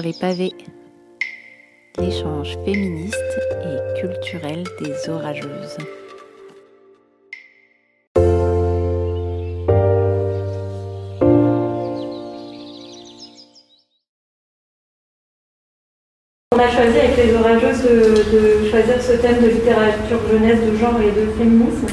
[0.00, 0.52] les pavés.
[1.98, 3.16] L'échange féministe
[3.64, 5.76] et culturel des orageuses.
[16.52, 21.00] On a choisi avec les orageuses de, choisir ce thème de littérature jeunesse, de genre
[21.00, 21.86] et de féminisme,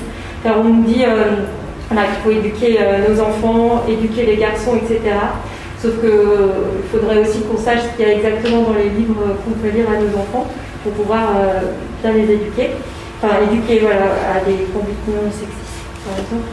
[0.43, 1.45] car on nous dit euh,
[1.89, 4.99] qu'il faut éduquer euh, nos enfants, éduquer les garçons, etc.
[5.85, 6.09] Sauf qu'il
[6.91, 9.85] faudrait aussi qu'on sache ce qu'il y a exactement dans les livres qu'on peut lire
[9.85, 10.49] à nos enfants
[10.81, 11.61] pour pouvoir euh,
[12.01, 12.71] bien les éduquer.
[13.21, 16.49] Enfin, éduquer voilà, à des non sexistes, par exemple.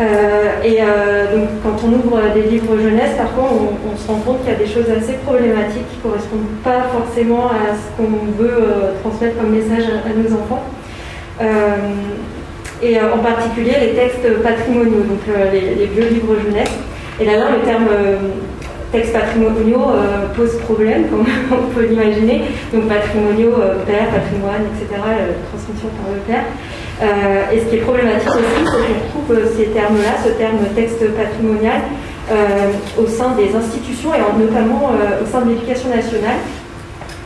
[0.00, 4.20] Euh, et euh, donc, quand on ouvre des livres jeunesse, parfois, on, on se rend
[4.20, 8.00] compte qu'il y a des choses assez problématiques qui ne correspondent pas forcément à ce
[8.00, 8.64] qu'on veut
[9.02, 10.64] transmettre comme message à, nos enfants.
[12.80, 15.20] Et en particulier les textes patrimoniaux, donc
[15.52, 16.87] les, les vieux livres jeunesse.
[17.20, 18.16] Et d'ailleurs, le terme euh,
[18.92, 22.42] textes patrimoniaux euh, pose problème, comme on peut l'imaginer.
[22.72, 25.00] Donc patrimoniaux, euh, père, patrimoine, etc.,
[25.50, 26.44] transmission par le père.
[27.52, 31.82] Et ce qui est problématique aussi, c'est qu'on trouve ces termes-là, ce terme texte patrimonial,
[33.00, 34.90] au sein des institutions et en- notamment
[35.22, 36.38] au sein de l'éducation nationale.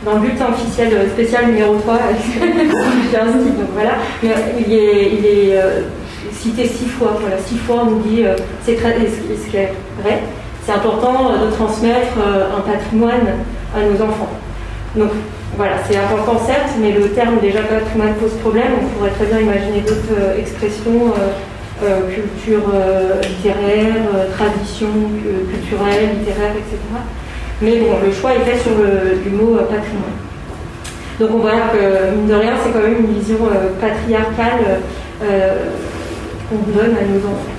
[0.05, 1.97] Dans le bulletin officiel spécial numéro 3,
[3.11, 4.29] j'ai un style, donc voilà, mais
[4.67, 5.63] il est,
[6.43, 7.17] cité six fois.
[7.19, 10.19] Voilà, six fois on nous dit, euh, c'est très, vrai,
[10.65, 13.27] c'est important euh, de transmettre euh, un patrimoine
[13.75, 14.29] à nos enfants.
[14.95, 15.11] Donc
[15.55, 18.73] voilà, c'est important certes, mais le terme déjà patrimoine pose problème.
[18.83, 21.13] On pourrait très bien imaginer d'autres expressions,
[21.79, 22.63] culture
[23.21, 24.01] littéraire,
[24.37, 24.87] tradition
[25.51, 26.79] culturelle, littéraire, etc.
[27.61, 30.17] Mais bon, le choix est fait sur le, mot patrimoine.
[31.19, 33.37] Donc on voit que, mine de rien, c'est quand même une vision
[33.79, 34.81] patriarcale
[36.49, 37.55] qu'on donne à nos enfants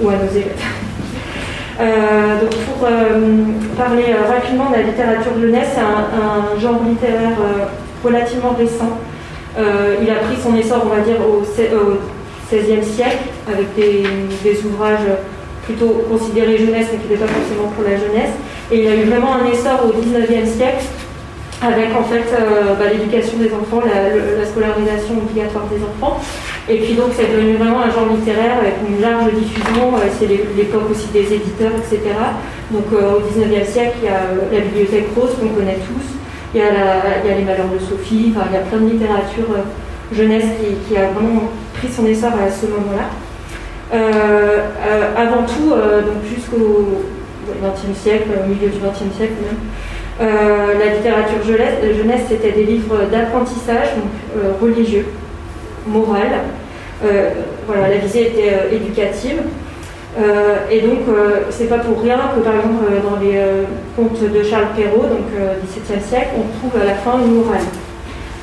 [0.00, 0.56] ou à nos élèves.
[1.80, 3.18] Euh, donc pour euh,
[3.74, 7.38] parler euh, rapidement de la littérature jeunesse, c'est un, genre littéraire
[8.04, 8.98] relativement récent.
[9.56, 14.04] Il a pris son essor, on va dire, au XVIe siècle, avec des,
[14.44, 15.08] des ouvrages
[15.64, 18.34] plutôt considérés jeunesse, mais qui n'étaient pas forcément pour la jeunesse.
[18.70, 20.84] Et il a eu vraiment un essor au XIXe siècle,
[21.62, 26.20] avec en fait euh, bah, l'éducation des enfants, la, scolarisation obligatoire des enfants.
[26.68, 30.26] Et puis donc c'est devenu vraiment un genre littéraire avec une large diffusion, euh, c'est
[30.26, 32.00] l'é- l'époque aussi des éditeurs, etc.
[32.70, 34.20] Donc euh, au 19e siècle, il y a
[34.52, 36.06] la bibliothèque rose qu'on connaît tous,
[36.54, 39.46] il y, a les malheurs de Sophie, enfin, il y a plein de littérature
[40.12, 40.46] jeunesse
[40.88, 43.06] qui, a vraiment pris son essor à ce moment-là.
[45.16, 47.04] Avant tout, donc jusqu'au
[47.62, 49.58] XXe siècle, au milieu du XXe siècle même,
[50.20, 55.06] euh, la littérature jeunesse, jeunesse, c'était des livres d'apprentissage, donc euh, religieux,
[55.86, 56.28] moral.
[57.04, 57.30] Euh,
[57.66, 59.38] voilà, la visée était euh, éducative.
[60.18, 63.62] Euh, et donc, euh, c'est pas pour rien que, par exemple, euh, dans les euh,
[63.96, 67.60] contes de Charles Perrault, donc euh, XVIIe siècle, on trouve à la fin une morale.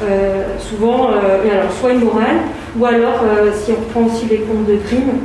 [0.01, 2.37] Euh, souvent, euh, alors, soit une morale,
[2.79, 5.19] ou alors, euh, si on prend aussi les contes de crime,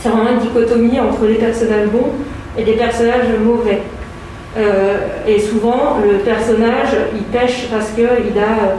[0.00, 2.12] c'est vraiment une dichotomie entre les personnages bons
[2.58, 3.82] et des personnages mauvais.
[4.56, 4.96] Euh,
[5.26, 8.76] et souvent, le personnage, il pêche parce qu'il a,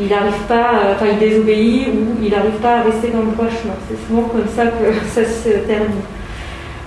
[0.00, 3.32] il n'arrive pas, euh, enfin, il désobéit ou il n'arrive pas à rester dans le
[3.32, 3.74] droit chemin.
[3.88, 6.02] C'est souvent comme ça que ça se termine.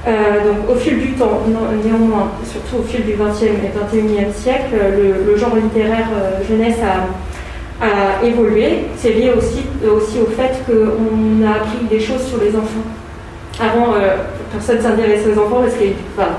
[0.08, 0.12] Euh,
[0.46, 1.42] donc, au fil du temps,
[1.84, 6.78] néanmoins, surtout au fil du XXe et XXIe siècle, le, le genre littéraire euh, jeunesse
[6.82, 7.06] a,
[8.26, 8.86] évolué.
[8.96, 12.88] C'est lié aussi, aussi au fait qu'on a appris des choses sur les enfants.
[13.60, 14.16] Avant, euh,
[14.52, 15.86] personne ne s'intéressait aux enfants parce que
[16.16, 16.30] enfin,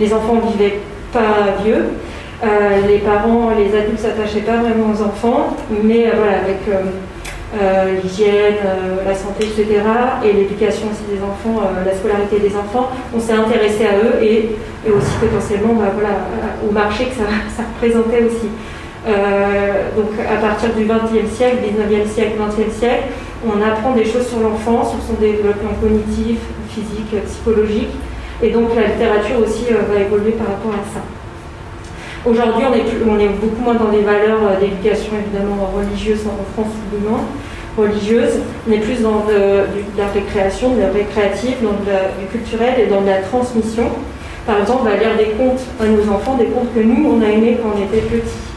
[0.00, 0.80] les enfants vivaient
[1.12, 1.86] pas vieux.
[2.44, 8.00] Euh, les parents, les adultes s'attachaient pas vraiment aux enfants, mais euh, voilà, avec euh,
[8.00, 8.54] l'hygiène,
[9.04, 9.80] la santé, etc.,
[10.24, 14.50] et l'éducation aussi des enfants, la scolarité des enfants, on s'est intéressé à eux et,
[14.88, 16.14] aussi potentiellement bah, voilà,
[16.66, 17.24] au marché que ça,
[17.56, 18.48] ça représentait aussi.
[19.96, 23.04] Donc à partir du XXe siècle, XIXe siècle, XXe siècle,
[23.46, 27.88] on apprend des choses sur l'enfant, sur son développement cognitif, physique, psychologique,
[28.42, 31.00] et donc la littérature aussi euh, va évoluer par rapport à ça.
[32.24, 32.64] Aujourd'hui,
[33.06, 36.74] on, est beaucoup moins dans des valeurs euh, d'éducation évidemment religieuse en France
[37.04, 37.24] moins,
[37.76, 42.74] religieuse, on est plus dans de, de la récréation, de la récréative, dans du culturel
[42.80, 43.84] et dans de la transmission.
[44.46, 47.22] Par exemple, on va lire des contes à nos enfants, des contes que nous, on
[47.22, 48.48] a aimés quand on était petits.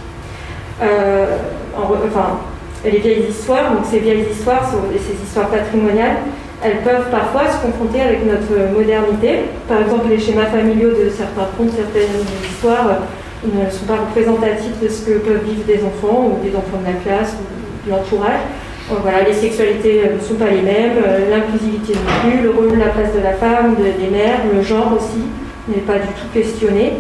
[0.82, 1.38] Euh,
[1.78, 2.40] enfin,
[2.84, 6.18] les vieilles histoires, donc ces vieilles histoires sont- ces histoires patrimoniales,
[6.64, 9.46] elles peuvent parfois se confronter avec notre modernité.
[9.68, 14.80] Par exemple, les schémas familiaux de certains contes, certaines histoires euh, ne sont pas représentatifs
[14.82, 17.92] de ce que peuvent vivre des enfants ou des enfants de la classe ou de
[17.92, 18.42] l'entourage.
[18.90, 22.50] Donc voilà, les sexualités euh, ne sont pas les mêmes, euh, l'inclusivité non plus, le
[22.52, 25.24] rôle de la place de la femme, de- des mères, le genre aussi
[25.68, 26.94] n'est pas du tout questionné.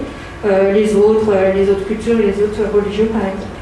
[0.73, 3.60] les autres, les autres cultures, les autres religions par exemple.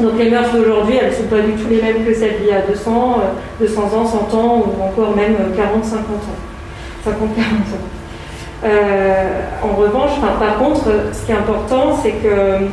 [0.00, 2.48] Donc les mœurs d'aujourd'hui, elles ne sont pas du tout les mêmes que celles d'il
[2.48, 3.20] y a 200,
[3.60, 6.20] 200 ans, 100 ans ou encore même 40, 50 ans.
[7.04, 8.72] 50, 40 ans.
[9.62, 12.66] en revanche, par contre, ce qui est important, c'est que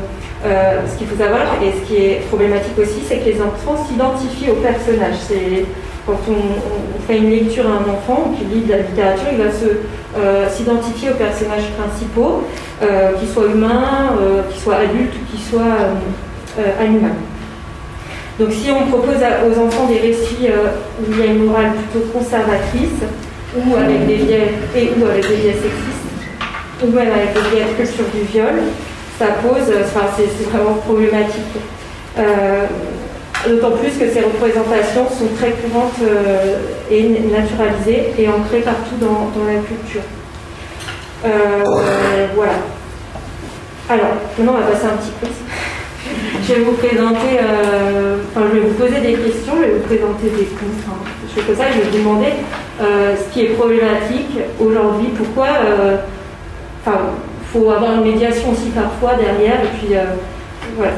[0.43, 3.85] euh, ce qu'il faut savoir et ce qui est problématique aussi, c'est que les enfants
[3.87, 5.15] s'identifient au personnage.
[5.27, 5.65] C'est
[6.07, 9.49] quand on, fait une lecture à un enfant qui lit de la littérature, il va
[10.17, 12.43] euh, s'identifier aux personnages principaux,
[12.81, 14.15] euh, qu'ils soient humains,
[14.49, 15.93] qu'ils soient adultes qu'ils soient
[16.79, 17.15] animaux.
[18.39, 20.47] Donc si on propose aux enfants des récits
[20.99, 23.03] où il y a une morale plutôt conservatrice,
[23.55, 26.01] ou avec des biais et ou avec des sexistes,
[26.83, 28.61] ou même avec des biais de culture du viol,
[29.19, 31.57] ça pose, enfin, c'est vraiment problématique.
[32.17, 32.65] Euh,
[33.47, 36.57] d'autant plus que ces représentations sont très courantes euh,
[36.89, 40.01] et naturalisées et ancrées partout dans, la culture.
[41.25, 42.53] Euh, voilà.
[43.89, 45.31] Alors, maintenant on va passer un petit quiz.
[46.43, 47.39] Je vais vous présenter,
[48.31, 50.47] enfin je vais vous poser des questions, je vais vous présenter des.
[50.87, 50.93] Hein.
[51.35, 52.33] Je fais ça, je vais vous demander
[52.79, 55.47] ce qui est problématique aujourd'hui, pourquoi,
[56.85, 56.99] enfin,
[57.51, 59.61] faut avoir une médiation aussi parfois derrière.
[59.61, 60.05] Et puis, euh,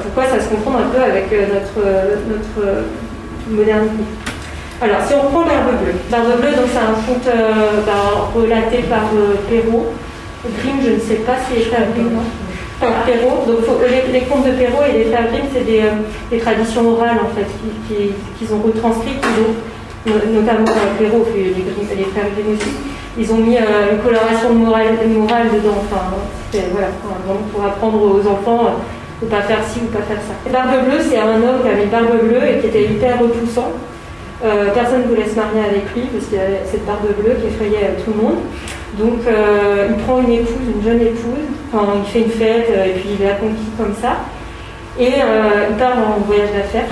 [0.03, 2.83] pourquoi ça se confond un peu avec euh, notre, euh, notre
[3.49, 4.03] modernité.
[4.81, 5.93] Alors, si on reprend Barbe Bleue.
[6.11, 7.29] Barbe Bleue, donc c'est un conte
[7.85, 8.01] ben,
[8.35, 9.09] relaté par
[9.49, 9.93] Perrault.
[10.59, 12.23] Grimm, je ne sais pas si c'est Grimm, non?
[12.79, 13.45] Perrault.
[13.47, 13.59] Donc,
[14.11, 15.83] les, contes de Perrault et les Grimm, c'est des,
[16.31, 17.47] des, traditions orales, en fait,
[17.87, 19.23] qu'ils ont retranscrites,
[20.05, 20.65] notamment
[20.97, 22.69] Perrault, les, les frères Grimm aussi.
[23.17, 24.97] Ils ont mis une coloration morale,
[25.53, 25.77] dedans.
[25.85, 26.15] Enfin,
[26.71, 26.87] voilà,
[27.53, 28.75] pour apprendre aux enfants
[29.21, 30.49] de ne pas faire ci ou pas faire ça.
[30.51, 33.71] Barbe bleue, c'est un homme qui avait une barbe bleue et qui était hyper repoussant.
[34.43, 37.47] Euh, personne ne voulait se marier avec lui parce qu'il avait cette barbe bleue qui
[37.47, 38.39] effrayait tout le monde.
[38.99, 42.85] Donc euh, il prend une épouse, une jeune épouse, enfin, il fait une fête euh,
[42.85, 44.17] et puis il la conquis comme ça.
[44.99, 45.09] Et
[45.69, 46.85] il part en voyage d'affaires.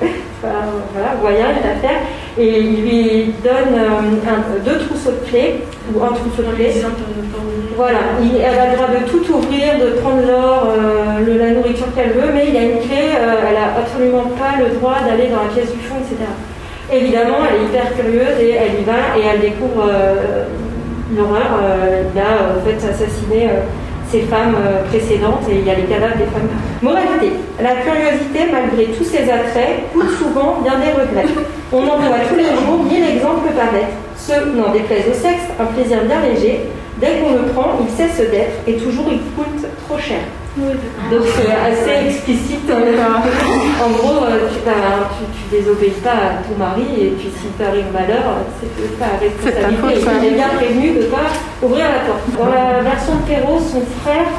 [0.40, 2.02] voilà, voyage d'affaires.
[2.38, 3.74] Et il lui donne
[4.64, 6.72] deux trousseaux de clés, ou un trousseau de clés.
[7.76, 12.12] Voilà, elle a le droit de tout ouvrir, de prendre l'or, euh, la nourriture qu'elle
[12.12, 15.42] veut, mais il a une clé, euh, elle n'a absolument pas le droit d'aller dans
[15.42, 16.30] la pièce du fond, etc.
[16.92, 20.44] Évidemment, elle est hyper curieuse et elle y va et elle découvre euh,
[21.16, 21.60] l'horreur.
[22.14, 23.50] il a en fait assassiné
[24.10, 24.56] ses femmes
[24.88, 26.48] précédentes et il y a les cadavres des femmes.
[26.82, 31.34] Moralité, la curiosité, malgré tous ses attraits, coûte souvent bien des regrets.
[31.72, 33.94] On en voit tous les jours mille exemples paraître.
[34.16, 36.70] Ce n'en déplaise au sexe, un plaisir bien léger,
[37.00, 40.20] Dès qu'on le prend, il cesse d'être et toujours il coûte trop cher.
[40.56, 42.70] Donc c'est assez explicite.
[42.70, 48.38] en gros, euh, tu, tu, désobéis pas à ton mari et puis si t'arrive malheur,
[48.60, 50.08] c'est ta responsabilité.
[50.22, 51.26] Il est bien prévenu de ne pas
[51.60, 52.22] ouvrir la porte.
[52.38, 54.30] Dans la version de Perrault, son frère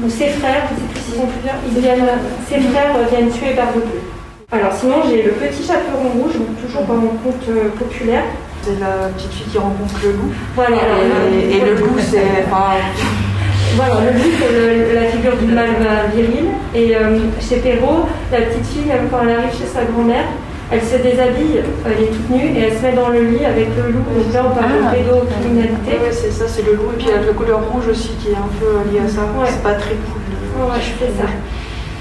[0.00, 2.06] ou ses frères, je ne sais plus s'ils sont plusieurs, ils viennent,
[2.48, 4.06] ses frères viennent tuer Barbe Bleue.
[4.52, 8.24] Alors sinon, j'ai le petit chaperon rouge, toujours dans mon conte euh, populaire.
[8.62, 10.32] C'est la petite fille qui rencontre le loup.
[10.54, 10.76] Voilà.
[11.32, 12.44] Et, le loup, c'est.
[13.76, 15.70] Voilà, le loup, c'est la figure du mal
[16.14, 16.46] viril.
[16.74, 20.24] Et euh, chez Perrault, la petite fille, quand elle arrive chez sa grand-mère,
[20.70, 23.68] elle se déshabille, elle est toute nue et elle se met dans le lit avec
[23.76, 24.04] le loup.
[24.04, 24.92] Donc là, on parle de ah.
[24.92, 25.96] pédocriminalité.
[25.96, 26.92] Oui, c'est ça, c'est le loup.
[26.92, 29.08] Et puis il y a la couleur rouge aussi qui est un peu liée à
[29.08, 29.22] ça.
[29.46, 30.20] C'est pas très cool.
[30.60, 31.28] Ouais, je fais ça.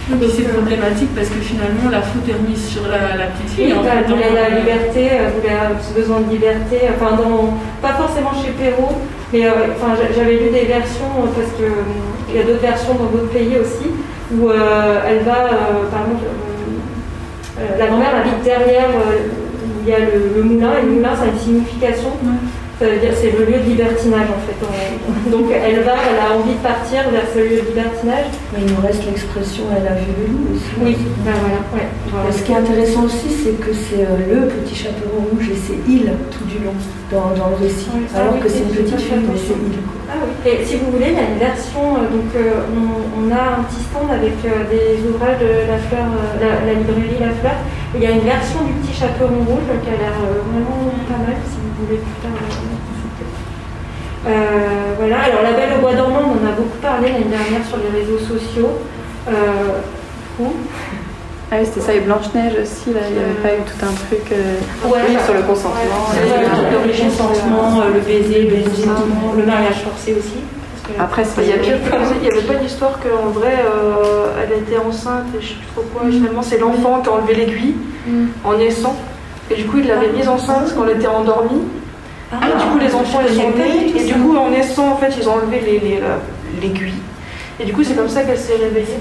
[0.10, 3.74] Mais c'est problématique parce que finalement la faute est remise sur la, petite fille.
[3.74, 5.52] en elle voulait la liberté, elle voulait
[5.84, 8.96] ce besoin de liberté, enfin dans, pas forcément chez Perrault,
[9.34, 12.94] mais euh, enfin, j'avais lu des versions, euh, parce qu'il euh, y a d'autres versions
[12.94, 13.92] dans d'autres pays aussi,
[14.34, 15.48] où elle va,
[15.90, 16.26] par exemple,
[17.80, 18.90] la grand-mère habite derrière,
[19.84, 22.10] il y a le, moulin, et le moulin ça a une signification.
[22.80, 25.32] Ça veut dire c'est le lieu de libertinage en fait.
[25.32, 28.30] Donc elle va, elle a envie de partir vers ce lieu de libertinage.
[28.54, 30.72] Mais il nous reste l'expression elle a vu le loup aussi.
[30.80, 31.34] Oui, ben
[31.72, 32.32] voilà.
[32.32, 35.80] Ce qui est intéressant aussi, c'est que c'est euh, le petit chaperon rouge et c'est
[35.90, 36.78] il tout du long
[37.10, 37.90] dans, le récit.
[38.16, 39.78] Alors que c'est une petite fille, mais c'est il.
[40.10, 40.52] Ah oui.
[40.52, 42.62] Et si vous voulez, il y a une version, euh, donc euh,
[43.18, 44.38] on, a un petit stand avec
[44.70, 46.06] des ouvrages de la fleur,
[46.40, 47.58] la, librairie La Fleur.
[47.96, 51.38] Il y a une version du petit chaperon rouge qui a l'air vraiment pas mal
[51.46, 52.38] si vous voulez plus tard.
[54.28, 57.66] Euh, voilà, alors la Belle au Bois dormant, on en a beaucoup parlé l'année dernière
[57.66, 58.80] sur les réseaux sociaux.
[59.30, 59.80] Euh,
[61.50, 63.94] ah oui, c'était ça, et Blanche-Neige aussi, là, il n'y avait pas eu tout un
[63.94, 64.60] truc euh,
[65.24, 66.12] sur le consentement.
[66.12, 70.44] Ouais, L'origine sentiment, le baiser, le consentement, le mariage forcé aussi.
[71.00, 73.56] Après, il n'y avait pas une histoire qu'en vrai,
[74.42, 76.10] elle était enceinte et je sais plus trop quoi.
[76.10, 77.76] Finalement, c'est l'enfant qui a enlevé l'aiguille
[78.08, 78.26] mm.
[78.44, 78.96] en naissant.
[79.50, 81.62] Et du coup, il l'avait mise enceinte quand elle était endormie.
[82.32, 85.14] Ah, du coup, les enfants, ils sont nés, et du coup, en naissant, en fait,
[85.18, 85.82] ils ont enlevé
[86.62, 86.94] l'aiguille.
[87.60, 89.00] Et du coup, c'est comme ça qu'elle s'est réveillée.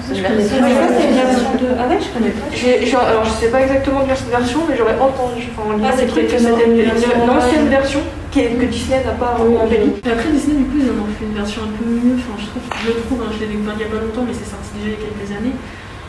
[0.00, 1.68] C'est une version de.
[1.76, 2.48] Ah ouais, je connais pas.
[2.54, 5.76] J'ai- j'ai- alors, je sais pas exactement dire cette version, mais j'aurais entendu, enfin, en
[5.76, 7.68] lisant Ah, c'est que peut-être c'était une, une version une ancienne moyenne.
[7.68, 8.00] version
[8.32, 9.92] qui est- que Disney n'a pas embellie.
[10.00, 12.34] Et après Disney du coup ils en ont fait une version un peu mieux, enfin
[12.40, 14.48] je trouve, je trouve, hein, je l'ai découvert il y a pas longtemps mais c'est
[14.48, 15.56] sorti déjà il y a quelques années.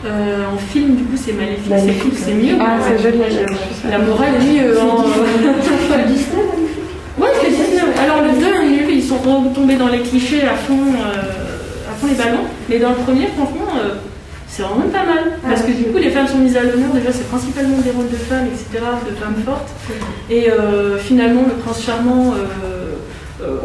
[0.08, 2.56] Euh, en film du coup c'est maléfique, c'est cool, c'est mieux.
[2.64, 3.20] Ah, c'est joli.
[3.92, 4.80] La morale est mieux.
[4.80, 5.04] hein.
[6.08, 6.44] Disney,
[7.20, 7.82] Ouais, c'est Disney.
[8.00, 11.43] Alors le 2 est nul, ils sont retombés dans les clichés à fond, euh,
[12.08, 12.46] les ballons.
[12.70, 13.96] Mais dans le premier, franchement, euh,
[14.48, 15.40] c'est vraiment pas mal.
[15.42, 16.92] Parce que du coup, les femmes sont mises à l'honneur.
[16.94, 19.70] Déjà, c'est principalement des rôles de femmes, etc., de femmes fortes.
[20.30, 22.83] Et euh, finalement, le prince charmant, euh,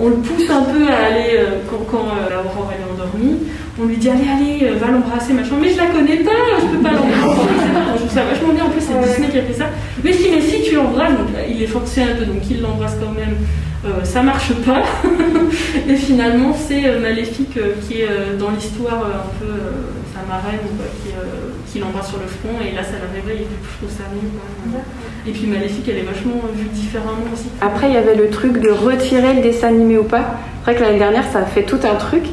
[0.00, 2.92] on le pousse un peu à aller, euh, quand, quand euh, la Aurore elle est
[2.92, 3.38] endormie,
[3.80, 5.54] on lui dit allez, allez, euh, va l'embrasser, machin.
[5.60, 6.30] Mais je la connais pas,
[6.60, 7.48] je peux pas l'embrasser.
[7.94, 8.64] Je trouve ça vachement bien.
[8.64, 9.66] En plus, c'est Disney qui a fait ça.
[10.04, 12.60] Mais je dis, mais si tu l'embrasses, donc il est forcé un peu, donc il
[12.60, 13.36] l'embrasse quand même.
[13.84, 14.82] Euh, ça marche pas.
[15.88, 19.70] et finalement, c'est euh, Maléfique euh, qui est euh, dans l'histoire euh, un peu euh,
[20.12, 22.60] sa marraine quoi, qui, euh, qui l'embrasse sur le front.
[22.60, 23.42] Et là, ça la réveille.
[23.42, 24.28] Et du coup, je trouve ça mieux.
[24.30, 24.80] quoi.
[25.26, 27.48] Et puis Maléfique, elle est vachement vue différemment aussi.
[27.60, 30.38] Après, il y avait le truc de retirer le dessin animé ou pas.
[30.64, 32.24] C'est vrai que l'année dernière, ça a fait tout un truc.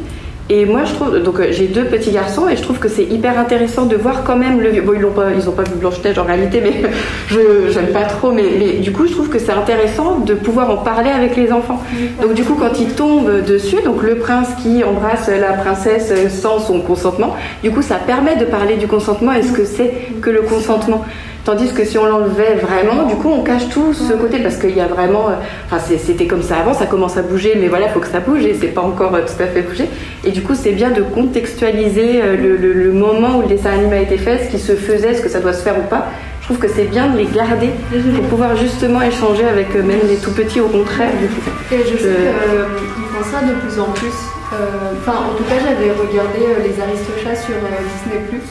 [0.47, 3.05] Et moi, je trouve, donc euh, j'ai deux petits garçons et je trouve que c'est
[3.05, 4.79] hyper intéressant de voir quand même le.
[4.81, 6.87] Bon, ils n'ont pas, pas vu Blanche Neige en réalité, mais
[7.29, 8.31] je j'aime pas trop.
[8.31, 11.51] Mais, mais du coup, je trouve que c'est intéressant de pouvoir en parler avec les
[11.51, 11.81] enfants.
[12.21, 16.59] Donc du coup, quand ils tombent dessus, donc le prince qui embrasse la princesse sans
[16.59, 20.29] son consentement, du coup, ça permet de parler du consentement et ce que c'est que
[20.29, 21.05] le consentement?
[21.45, 24.75] Tandis que si on l'enlevait vraiment, du coup, on cache tout ce côté parce qu'il
[24.75, 25.29] y a vraiment.
[25.29, 25.33] euh,
[25.67, 28.19] Enfin, c'était comme ça avant, ça commence à bouger, mais voilà, il faut que ça
[28.19, 29.87] bouge et c'est pas encore euh, tout à fait bougé.
[30.23, 33.69] Et du coup, c'est bien de contextualiser euh, le, le- le moment où le dessin
[33.73, 35.87] animé a été fait, ce qui se faisait, ce que ça doit se faire ou
[35.87, 36.07] pas.
[36.41, 37.69] Je trouve que c'est bien de les garder
[38.15, 41.09] pour pouvoir justement échanger avec même les tout petits au contraire.
[41.21, 41.41] Du coup.
[41.71, 44.13] Et je sais Euh, qu'ils font ça de plus en plus.
[44.53, 48.41] Euh, Enfin, en tout cas, j'avais regardé les Aristochats sur Disney+.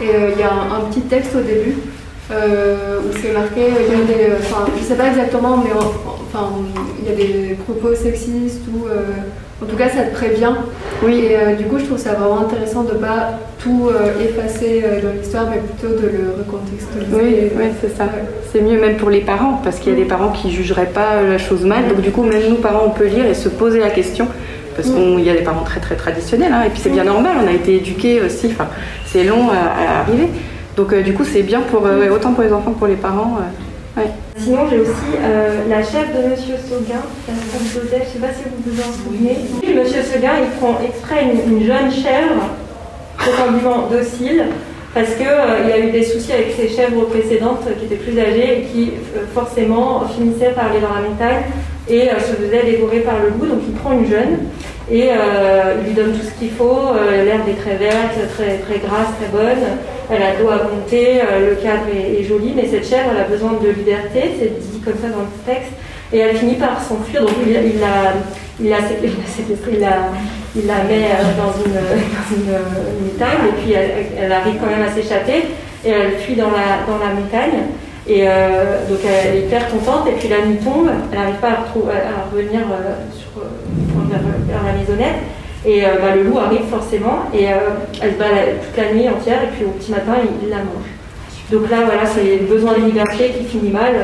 [0.00, 1.74] Et euh, il y a un, un petit texte au début
[2.32, 5.58] euh, où c'est marqué, euh, il y a des, euh, enfin, je sais pas exactement,
[5.58, 5.92] mais en-
[6.26, 6.48] enfin,
[7.02, 9.04] il y a des propos sexistes ou, euh,
[9.62, 10.52] en tout cas, ça te prévient.
[11.04, 11.26] Oui.
[11.26, 15.58] Et du coup, je trouve ça vraiment intéressant de pas tout effacer dans l'histoire, mais
[15.58, 17.12] plutôt de le recontextualiser.
[17.12, 18.06] Oui, oui, c'est ça.
[18.52, 21.22] C'est mieux même pour les parents, parce qu'il y a des parents qui jugeraient pas
[21.22, 21.86] la chose mal.
[21.88, 24.26] Donc du coup, même nous, parents, on peut lire et se poser la question.
[24.74, 27.32] Parce qu'il y a des parents très très traditionnels, hein, et puis c'est bien normal,
[27.44, 28.68] on a été éduqués aussi, enfin,
[29.04, 29.54] c'est long à,
[29.96, 30.28] à arriver.
[30.76, 32.86] Donc euh, du coup, c'est bien pour, euh, ouais, autant pour les enfants que pour
[32.86, 33.38] les parents.
[33.38, 34.08] euh, ouais.
[34.36, 34.90] Sinon, j'ai aussi
[35.22, 36.94] euh, la chef de Monsieur la
[37.80, 39.36] d'Odette, je ne sais pas si vous vous en souvenez.
[39.74, 42.48] Monsieur Sauguin, il prend exprès une, une jeune chèvre,
[43.18, 44.46] prétendument docile,
[44.94, 48.18] parce qu'il il a eu des soucis avec ses chèvres précédentes euh, qui étaient plus
[48.18, 51.42] âgées et qui euh, forcément finissaient par aller dans la montagne
[51.88, 53.46] et euh, se faisaient dévorer par le loup.
[53.46, 54.38] Donc il prend une jeune
[54.92, 56.92] et euh, il lui donne tout ce qu'il faut.
[56.94, 59.64] Euh, L'herbe est très verte, très, très grasse, très bonne.
[60.10, 63.22] Elle a de l'eau à monter, euh, le cadre est, joli, mais cette chèvre, elle
[63.22, 65.72] a besoin de liberté, c'est dit comme ça dans le texte,
[66.12, 67.22] et elle finit par s'enfuir.
[67.22, 68.12] Donc il, il la,
[68.60, 68.66] il
[70.54, 71.08] il la met
[71.38, 75.44] dans une, dans une, une montagne, et puis elle, elle arrive quand même à s'échapper,
[75.86, 77.64] et elle fuit dans la, dans la montagne.
[78.06, 81.50] Et euh, donc elle est hyper contente, et puis la nuit tombe, elle n'arrive pas
[81.50, 84.18] à, revenir euh, sur, euh,
[84.48, 85.22] vers, la maisonnette.
[85.64, 88.24] Et bah, le loup arrive forcément, et elle se bat
[88.60, 90.90] toute la nuit entière, et puis au petit matin, il, la mange.
[91.52, 93.94] Donc là, voilà, c'est le besoin de liberté qui finit mal,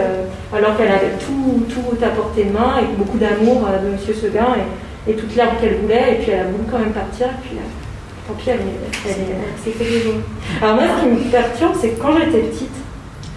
[0.54, 4.54] alors qu'elle avait tout, tout à portée de main, et beaucoup d'amour de Monsieur Seguin,
[5.08, 7.58] et, toute l'herbe qu'elle voulait, et puis elle a voulu quand même partir, et puis
[8.28, 8.60] tant pis, elle,
[9.04, 10.22] elle, est- elle s'est fait dévorer.
[10.62, 12.77] Alors moi, ce qui me perturbe, c'est que quand j'étais petite,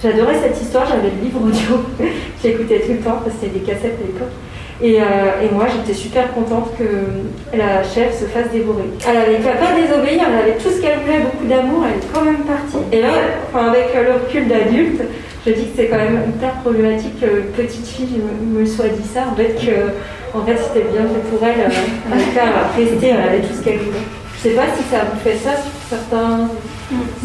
[0.02, 1.86] J'adorais cette histoire, j'avais le livre audio,
[2.44, 4.34] j'écoutais tout le temps parce qu'il y avait des cassettes à l'époque.
[4.82, 8.86] Et, euh, et moi j'étais super contente que la chef se fasse dévorer.
[9.08, 12.12] Elle avait qu'à pas désobéir, elle avait tout ce qu'elle voulait, beaucoup d'amour, elle est
[12.12, 12.82] quand même partie.
[12.92, 13.14] Et là,
[13.54, 15.04] avec le recul d'adulte,
[15.46, 19.26] je dis que c'est quand même hyper problématique que petite fille me, soit dit ça,
[19.32, 19.92] en fait que
[20.34, 21.74] c'était bien fait pour elle, euh,
[22.08, 22.44] elle avait qu'à
[22.76, 24.21] rester, elle avait tout ce qu'elle voulait.
[24.44, 26.50] Je sais pas si ça vous fait ça sur certains,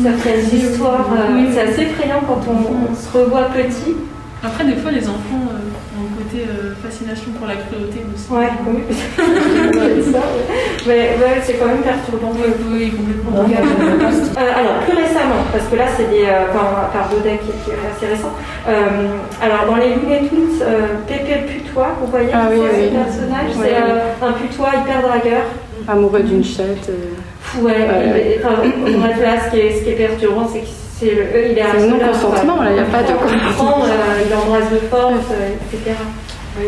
[0.02, 1.08] certaines histoires.
[1.16, 1.48] euh, Oui.
[1.54, 3.96] C'est assez effrayant quand on, on se revoit petit.
[4.44, 8.28] Après, des fois, les enfants euh, ont un côté euh, fascination pour la cruauté aussi.
[8.30, 8.82] Ouais, oui.
[8.90, 10.44] C'est ça, ouais.
[10.86, 12.32] Mais ouais, c'est quand même perturbant.
[12.36, 13.48] Oui, oui, complètement.
[13.48, 16.26] Euh, alors, plus récemment, parce que là, c'est des.
[16.28, 18.30] Euh, par, par Baudet qui, qui est assez récent.
[18.68, 22.90] Euh, alors, dans les Looney Tunes, euh, Pépé putois, vous voyez Ah oui, ça, oui.
[22.92, 23.50] ce personnage.
[23.56, 25.42] C'est euh, un putois hyper dragueur.
[25.88, 26.88] Amoureux d'une chatte.
[26.90, 28.40] euh, Ouais, Ouais.
[28.44, 28.56] enfin,
[28.98, 30.66] bref, là, ce qui est, ce qui est perturbant, c'est que
[30.98, 32.64] c'est le, eux, il est C'est non-consentement, quoi.
[32.64, 35.94] là, il y a pas de- comprend, euh, il embrasse de force, euh, etc.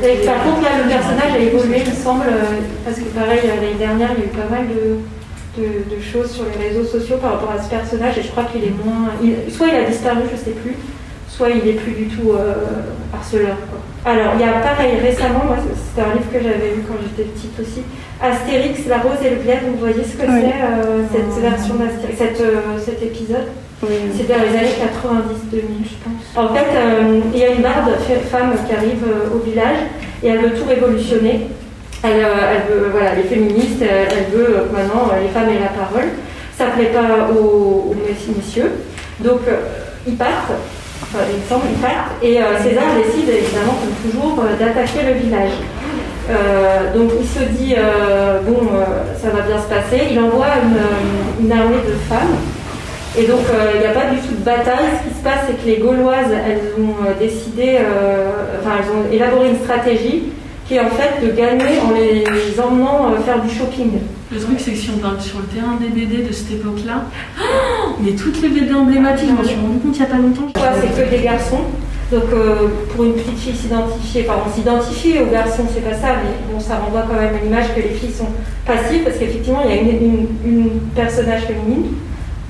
[0.04, 3.40] Et par contre, là, le personnage a évolué, il me semble, euh, parce que pareil,
[3.44, 7.16] l'année dernière, il y a eu pas mal de, de, choses sur les réseaux sociaux
[7.20, 9.10] par rapport à ce personnage et je crois qu'il est moins.
[9.50, 10.76] soit il a disparu, je sais plus,
[11.28, 12.54] soit il est plus du tout euh,
[13.14, 13.56] harceleur.
[14.04, 17.28] Alors, il y a pareil, récemment, moi, c'était un livre que j'avais lu quand j'étais
[17.28, 17.82] petite aussi,
[18.20, 22.40] Astérix, la rose et le glaive, vous voyez ce que c'est, euh, cette version d'Astérix,
[22.40, 23.46] euh, cet épisode?
[23.80, 26.36] C'était dans les années 90-2000, je pense.
[26.36, 26.66] En fait,
[27.32, 27.90] il y a une barde
[28.28, 29.76] femme qui arrive au village
[30.20, 31.46] et elle veut tout révolutionner.
[32.02, 36.08] Elle, elle veut, voilà, elle est féministe, elle, veut maintenant les femmes aient la parole.
[36.56, 38.72] Ça ne plaît pas aux, aux messieurs.
[39.20, 39.42] Donc,
[40.08, 40.54] ils partent
[41.14, 42.10] il semble, il part.
[42.22, 45.52] Et euh, César décide évidemment, comme toujours, euh, d'attaquer le village.
[46.30, 47.74] Euh, donc il se dit,
[48.46, 48.68] bon,
[49.16, 50.08] ça va bien se passer.
[50.10, 50.46] Il envoie
[51.40, 52.36] une, armée de femmes.
[53.16, 53.40] Et donc
[53.74, 55.00] il n'y a pas du tout de bataille.
[55.02, 57.78] Ce qui se passe, c'est que les Gauloises, elles ont décidé,
[58.60, 60.24] enfin elles ont élaboré une stratégie
[60.68, 63.92] qui est en fait de gagner en les emmenant faire du shopping.
[64.30, 67.06] Le truc, c'est que si on parle sur le terrain des BD de cette époque-là,
[68.00, 70.52] mais toutes les BD emblématiques, je m'en suis rendu compte il n'y a pas longtemps.
[70.54, 71.62] c'est que des garçons.
[72.12, 76.16] Donc euh, pour une petite fille s'identifier, enfin on s'identifie aux garçons, c'est pas ça,
[76.22, 78.28] mais bon, ça renvoie quand même à l'image que les filles sont
[78.64, 81.92] passives, parce qu'effectivement il y a une, personnage féminine,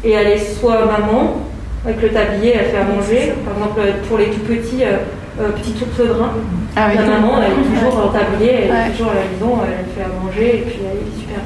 [0.05, 1.39] et elle est soit maman,
[1.85, 4.99] avec le tablier, elle fait à manger, par exemple pour les tout petits, euh,
[5.41, 6.33] euh, petit ours brun,
[6.77, 9.87] ah, la maman elle est toujours en tablier, elle est toujours à la maison, elle
[9.95, 11.41] fait à manger, et puis elle est super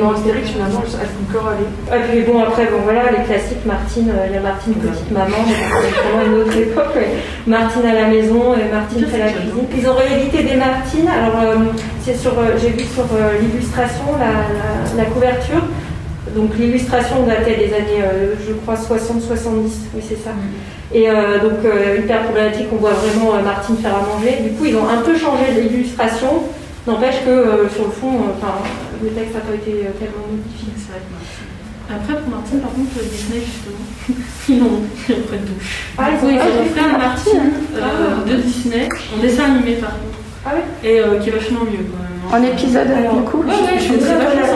[0.00, 1.68] dans Astérix, finalement, elles sont encore allées.
[1.92, 5.36] Et puis bon, après, bon voilà, les classiques, Martine, il y a Martine petite maman,
[5.46, 6.98] c'est vraiment une autre époque.
[7.46, 9.66] Martine à la maison, et Martine fait la cuisine.
[9.76, 11.08] Ils ont réédité des Martines.
[11.08, 11.56] Alors, euh,
[12.00, 15.62] c'est sur, euh, j'ai vu sur euh, l'illustration, la, la, couverture.
[16.34, 18.02] Donc l'illustration datait des années,
[18.46, 20.30] je crois, 60-70, oui c'est ça.
[20.30, 20.96] Mm.
[20.96, 21.06] Et
[21.42, 21.60] donc
[21.98, 24.42] hyper problématique, on voit vraiment Martine faire à manger.
[24.42, 26.42] Du coup, ils ont un peu changé l'illustration,
[26.86, 28.54] n'empêche que sur le fond, enfin
[29.04, 30.72] le texte n'a pas été euh, tellement modifié.
[30.76, 31.02] C'est vrai
[31.90, 33.84] Après, pour Martine, par contre, Disney, justement,
[34.48, 35.60] ils ont pris tout.
[35.98, 38.28] Ah, ils ont, ils ont fait un Martine euh, ah.
[38.28, 40.18] de Disney, en dessin animé, par contre.
[40.46, 42.13] Ah oui Et euh, qui est vachement mieux, quand même.
[42.32, 44.14] En épisode, alors, du coup ouais, ouais, Je voudrais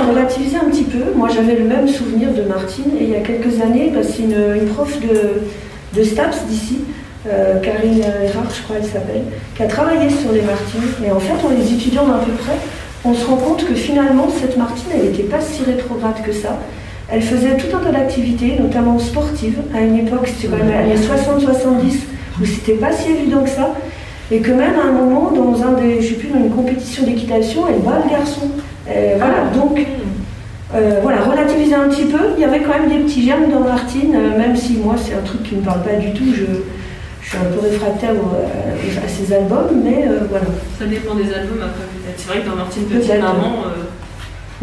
[0.08, 1.12] relativiser un petit peu.
[1.14, 4.22] Moi, j'avais le même souvenir de Martine, et il y a quelques années, bah, c'est
[4.22, 6.80] une, prof de, de STAPS d'ici,
[7.26, 9.22] euh, Karine Erard, je crois elle s'appelle,
[9.56, 11.06] qui a travaillé sur les Martines.
[11.06, 12.56] Et en fait, on les étudiant d'un peu près,
[13.04, 16.58] on se rend compte que finalement, cette Martine, elle n'était pas si rétrograde que ça.
[17.10, 20.96] Elle faisait tout un tas d'activités, notamment sportives, à une époque, c'était quand même les
[20.96, 22.00] 60-70,
[22.40, 23.74] où c'était pas si évident que ça.
[24.30, 27.04] Et que même à un moment, dans un des, je sais plus, dans une compétition
[27.04, 28.50] d'équitation, elle bat le garçon.
[28.86, 29.86] voilà, donc,
[30.74, 32.18] euh, voilà, relativiser un petit peu.
[32.36, 35.14] Il y avait quand même des petits germes dans Martine, euh, même si moi, c'est
[35.14, 36.26] un truc qui ne me parle pas du tout.
[36.34, 36.44] Je,
[37.28, 40.46] je suis un peu réfractaire à, ces albums, mais euh, voilà.
[40.78, 42.16] Ça dépend des albums après peut-être.
[42.16, 43.84] C'est vrai que dans Martine Petite Maman, euh,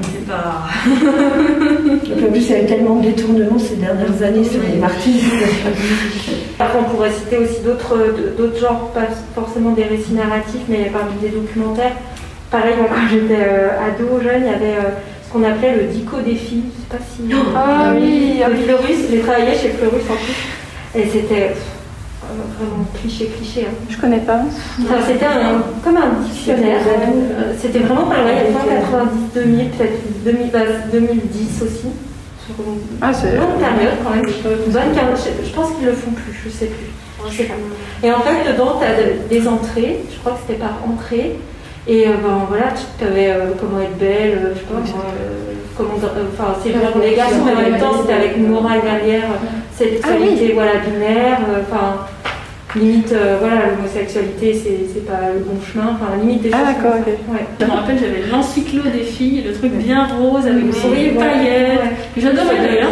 [0.02, 0.68] c'est pas.
[0.88, 5.22] en plus, il y a eu tellement de détournements ces dernières années sur les Martines.
[6.60, 11.30] Après, on pourrait citer aussi d'autres genres, pas forcément des récits narratifs, mais parmi des
[11.30, 11.96] documentaires.
[12.52, 14.76] Pareil, quand j'étais euh, ado, jeune, il y avait
[15.26, 16.64] ce qu'on appelait le dico des filles.
[16.76, 17.24] Je sais pas si.
[17.56, 21.02] Ah oui, avec Fleurus, j'ai travaillé chez Fleurus en plus.
[21.02, 21.54] Et c'était
[22.58, 23.68] vraiment cliché, cliché.
[23.70, 23.74] Hein.
[23.90, 24.42] Je connais pas.
[24.78, 25.26] c'était
[25.84, 26.82] comme un dictionnaire.
[26.86, 29.70] Euh, c'était vraiment par là, il y a 90, 2000,
[30.50, 31.88] peut-être 2010 aussi.
[32.46, 34.24] Sur une ah, longue période quand même.
[34.24, 36.92] bonne Je, pense qu'ils le font plus, je sais plus.
[37.28, 37.56] Je sais pas.
[38.04, 40.02] Et en fait, dedans, tu as des entrées.
[40.14, 41.38] Je crois que c'était par entrée.
[41.88, 44.82] Et euh, ben, voilà, tu avais euh, comment être belle, je sais pas,
[45.78, 49.26] comment, enfin, c'est vraiment les garçons, mais en même temps, c'était avec une morale derrière,
[49.72, 52.08] sexualité, ah, voilà, binaire, enfin
[52.76, 55.96] limite, euh, voilà, l'homosexualité, c'est pas le bon chemin.
[55.96, 57.08] Enfin, limite des ah, d'accord, ok.
[57.08, 57.46] Ouais.
[57.60, 61.80] Je me rappelle, j'avais l'encyclo des filles, le truc bien rose avec des oui, paillettes.
[62.18, 62.92] J'adorais d'ailleurs.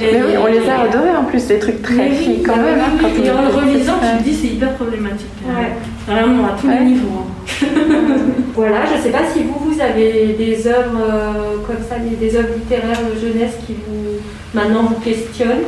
[0.00, 2.78] Mais oui, on les a adorés en plus, des trucs très filles quand même.
[2.78, 5.28] Hein, quand et en le relisant, tu te dis c'est hyper problématique.
[5.46, 5.72] Ouais.
[6.06, 7.08] Vraiment, à tous les niveaux.
[7.18, 7.66] Hein.
[8.54, 12.54] voilà, je sais pas si vous, vous avez des œuvres euh, comme ça, des œuvres
[12.54, 14.18] littéraires de jeunesse qui vous,
[14.54, 15.66] maintenant, vous questionnent.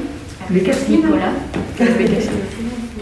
[0.52, 1.30] Les Nicolas?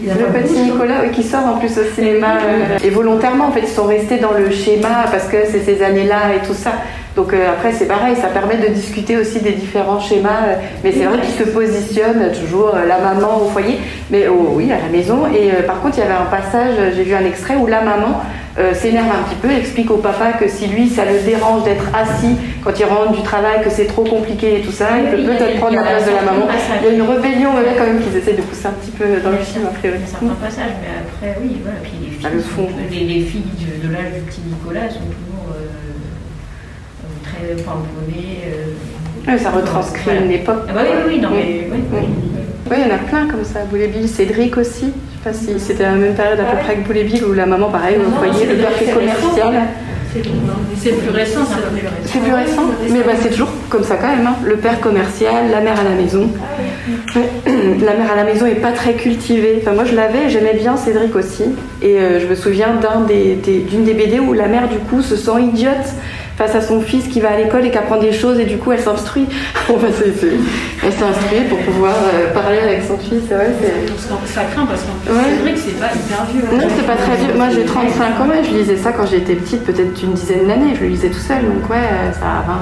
[0.01, 3.67] Le petit Nicolas qui sort en plus au cinéma euh, et volontairement en fait ils
[3.67, 6.71] sont restés dans le schéma parce que c'est ces années-là et tout ça.
[7.19, 10.55] Donc euh, après c'est pareil, ça permet de discuter aussi des différents schémas, euh,
[10.85, 13.77] mais c'est vrai qu'ils se positionnent toujours la maman au foyer,
[14.09, 15.27] mais oh, oui à la maison.
[15.27, 18.21] Et par contre il y avait un passage, j'ai vu un extrait où la maman
[18.57, 21.83] euh, s'énerve un petit peu, explique au papa que si lui, ça le dérange d'être
[21.93, 25.21] assis quand il rentre du travail, que c'est trop compliqué et tout ça, il peut
[25.21, 26.47] peut-être prendre la place de la maman.
[26.81, 29.19] Il y a une rébellion là, quand même qu'ils essaient de pousser un petit peu
[29.21, 29.99] dans le film a priori.
[30.05, 31.79] Certains passages, mais après, oui, voilà.
[31.83, 33.43] Puis les filles, les, filles
[33.83, 35.28] de, l'âge du petit Nicolas sont.
[37.43, 38.27] Euh, levé.
[39.27, 40.63] Ouais, ça retranscrit une époque.
[40.69, 41.99] Ah bah oui, oui, oui, non, mais oui, oui.
[42.71, 43.59] Oui, il y en a plein comme ça.
[43.69, 44.85] Boulet Bill, Cédric aussi.
[44.85, 47.33] Je sais pas si c'était la même période à peu près que Boulet Bill où
[47.33, 49.53] la maman, pareil, vous voyez, le père qui est commercial.
[50.11, 52.01] C'est plus récent, c'est plus récent.
[52.05, 54.25] C'est plus récent, mais bah, c'est toujours comme ça quand même.
[54.25, 54.35] hein.
[54.43, 56.29] Le père commercial, la mère à la maison.
[57.45, 59.59] La mère à la maison est pas très cultivée.
[59.61, 61.43] Enfin, moi je l'avais, j'aimais bien Cédric aussi.
[61.81, 64.77] Et euh, je me souviens d'un des, des- d'une des BD où la mère du
[64.77, 65.73] coup se sent idiote
[66.39, 68.57] face à son fils qui va à l'école et qui apprend des choses et du
[68.57, 69.27] coup elle s'instruit.
[69.69, 70.39] Enfin, c'est- c'est-
[70.85, 73.23] elle s'instruit pour pouvoir euh, parler avec son fils.
[73.29, 73.53] Ouais,
[74.25, 75.19] Ça craint parce qu'en Ouais.
[75.27, 76.41] c'est vrai que c'est pas hyper vieux.
[76.49, 76.57] hein.
[76.57, 77.33] non, c'est pas très vieux.
[77.35, 80.73] Moi, j'ai 35 ans et je lisais ça quand j'étais petite, peut-être une dizaine d'années.
[80.75, 81.87] Je le lisais tout seul, donc ouais,
[82.19, 82.59] ça a 20...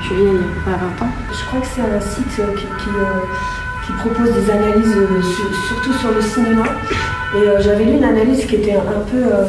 [0.00, 1.10] Je suis vieille, à 20 ans.
[1.30, 5.20] Je crois que c'est un site euh, qui, qui, euh, qui propose des analyses, euh,
[5.22, 6.64] sur- surtout sur le cinéma.
[7.34, 9.18] Et euh, j'avais lu une analyse qui était un, un peu.
[9.18, 9.44] euh, euh,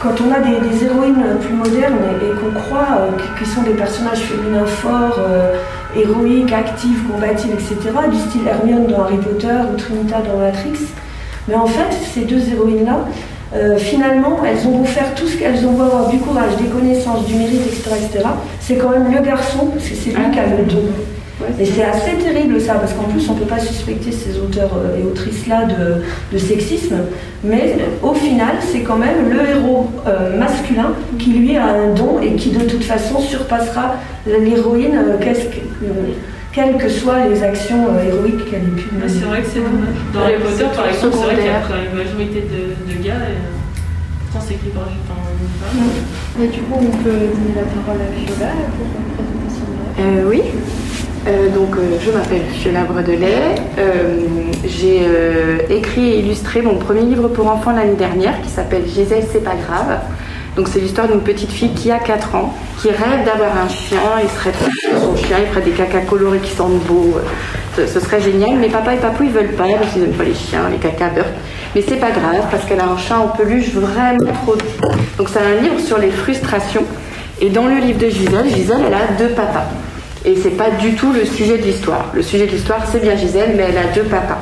[0.00, 3.74] quand on a des, des héroïnes plus modernes et, et qu'on croit euh, sont des
[3.74, 5.56] personnages féminins forts, euh,
[5.96, 7.76] héroïques, actifs, combatifs, etc.,
[8.10, 10.78] du style Hermione dans Harry Potter ou Trinita dans Matrix,
[11.48, 13.06] mais en fait, ces deux héroïnes-là,
[13.54, 16.68] euh, finalement, elles ont beau faire tout ce qu'elles ont beau avoir du courage, des
[16.68, 18.24] connaissances, du mérite, etc., etc.,
[18.60, 20.84] c'est quand même le garçon, parce que c'est lui qui a le don.
[21.60, 24.70] Et c'est assez terrible ça, parce qu'en plus on ne peut pas suspecter ces auteurs
[24.76, 26.96] euh, et autrices-là de, de sexisme,
[27.44, 32.20] mais au final c'est quand même le héros euh, masculin qui lui a un don
[32.20, 33.94] et qui de toute façon surpassera
[34.26, 35.92] l'héroïne, euh, que- euh,
[36.52, 39.08] quelles que soient les actions euh, héroïques qu'elle ait pu Mais mener.
[39.20, 39.94] c'est vrai que c'est dommage.
[40.12, 43.06] Dans Harry Potter, c'est par exemple, c'est vrai qu'il y a une majorité de, de
[43.06, 43.14] gars.
[43.30, 43.38] Et,
[44.32, 45.06] pourtant, c'est écrit par une
[45.62, 46.42] femme.
[46.42, 50.18] Et du coup, on peut donner la parole à Viola pour présenter son œuvre.
[50.26, 50.42] Euh, oui.
[51.28, 53.54] Euh, donc, euh, je m'appelle Viola Bredelet.
[53.78, 54.20] Euh,
[54.64, 55.06] J'ai
[55.70, 59.54] écrit et illustré mon premier livre pour enfants l'année dernière qui s'appelle Gisèle, c'est pas
[59.54, 59.98] grave.
[60.56, 64.00] Donc, c'est l'histoire d'une petite fille qui a 4 ans, qui rêve d'avoir un chien.
[64.22, 64.52] Il serait
[65.00, 67.14] son chien, il ferait des cacas colorés qui sentent beau.
[67.76, 68.56] Ce, ce serait génial.
[68.58, 71.10] Mais papa et papou, ils veulent pas parce qu'ils n'aiment pas les chiens, les cacas
[71.10, 71.26] beurre.
[71.74, 74.88] Mais c'est pas grave parce qu'elle a un chat en peluche vraiment trop doux.
[75.18, 76.84] Donc, c'est un livre sur les frustrations.
[77.40, 79.68] Et dans le livre de Gisèle, Gisèle, elle a deux papas.
[80.28, 82.10] Et c'est pas du tout le sujet de l'histoire.
[82.12, 84.36] Le sujet de l'histoire, c'est bien Gisèle, mais elle a deux papas.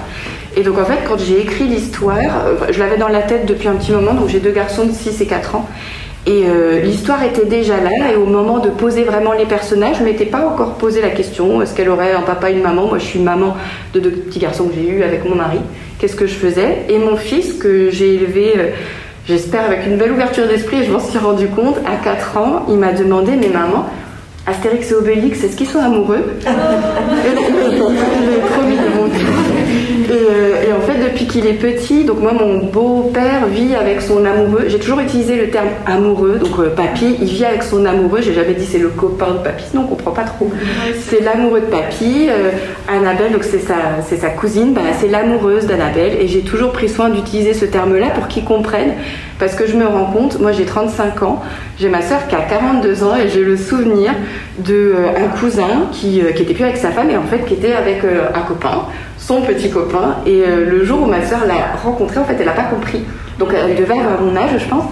[0.57, 3.69] Et donc en fait, quand j'ai écrit l'histoire, euh, je l'avais dans la tête depuis
[3.69, 5.69] un petit moment, donc j'ai deux garçons de 6 et 4 ans.
[6.27, 10.03] Et euh, l'histoire était déjà là, et au moment de poser vraiment les personnages, je
[10.03, 12.89] m'étais pas encore posé la question, est-ce qu'elle aurait un papa et une maman?
[12.89, 13.57] Moi je suis maman
[13.95, 15.61] de deux petits garçons que j'ai eus avec mon mari.
[16.01, 16.79] Qu'est-ce que je faisais?
[16.89, 18.71] Et mon fils, que j'ai élevé, euh,
[19.29, 22.67] j'espère avec une belle ouverture d'esprit, et je m'en suis rendu compte, à 4 ans,
[22.69, 23.87] il m'a demandé, mais maman,
[24.47, 26.25] Astérix et Obélix, est-ce qu'ils sont amoureux
[28.77, 29.07] de mon
[30.07, 34.01] et, euh, et en fait, depuis qu'il est petit, donc moi, mon beau-père vit avec
[34.01, 34.67] son amoureux.
[34.69, 38.21] J'ai toujours utilisé le terme amoureux, donc euh, papy, il vit avec son amoureux.
[38.23, 40.51] J'ai jamais dit c'est le copain de papy, sinon on comprend pas trop.
[41.01, 42.29] C'est l'amoureux de papy.
[42.31, 42.51] euh,
[42.89, 43.75] Annabelle, donc c'est sa,
[44.09, 46.17] c'est sa cousine, bah, c'est l'amoureuse d'Annabelle.
[46.21, 48.95] Et j'ai toujours pris soin d'utiliser ce terme-là pour qu'ils comprennent.
[49.39, 51.43] Parce que je me rends compte, moi j'ai 35 ans,
[51.79, 54.13] j'ai ma soeur qui a 42 ans et j'ai le souvenir
[54.59, 57.55] de euh, cousin qui, euh, qui était plus avec sa femme et en fait qui
[57.55, 58.87] était avec euh, un copain,
[59.27, 60.17] son petit copain.
[60.25, 63.03] Et euh, le jour où ma soeur l'a rencontré, en fait, elle n'a pas compris.
[63.39, 64.85] Donc elle devait avoir mon âge, je pense.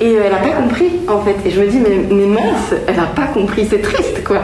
[0.00, 1.36] Et euh, elle n'a pas compris, en fait.
[1.44, 4.40] Et je me dis, mais, mais mince, elle n'a pas compris, c'est triste, quoi.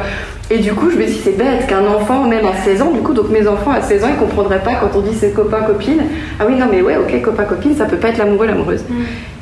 [0.52, 2.98] Et du coup, je me dis, c'est bête qu'un enfant, même à 16 ans, du
[3.00, 5.60] coup, donc mes enfants à 16 ans, ils comprendraient pas quand on dit c'est copain,
[5.60, 6.02] copine.
[6.40, 8.84] Ah oui, non, mais ouais, ok, copain, copine, ça peut pas être l'amoureux, l'amoureuse.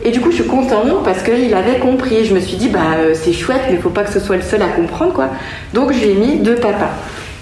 [0.04, 2.26] Et du coup, je suis contente parce qu'il avait compris.
[2.26, 4.36] Je me suis dit, bah, euh, c'est chouette, mais il faut pas que ce soit
[4.36, 5.30] le seul à comprendre, quoi.
[5.72, 6.90] Donc, je lui ai mis deux papas.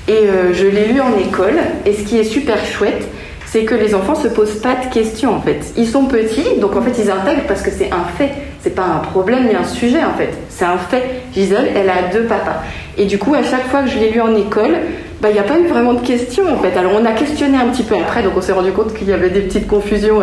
[0.06, 1.58] Et euh, je l'ai lu en école.
[1.84, 3.08] Et ce qui est super chouette,
[3.46, 5.72] c'est que les enfants se posent pas de questions, en fait.
[5.76, 8.30] Ils sont petits, donc en fait, ils intègrent parce que c'est un fait.
[8.60, 10.30] C'est pas un problème ni un sujet, en fait.
[10.48, 11.22] C'est un fait.
[11.34, 12.62] Gisèle, elle a deux papas.
[12.98, 14.74] Et du coup, à chaque fois que je l'ai lu en école,
[15.20, 16.78] bah, il n'y a pas eu vraiment de questions en fait.
[16.78, 19.12] Alors on a questionné un petit peu après, donc on s'est rendu compte qu'il y
[19.12, 20.20] avait des petites confusions.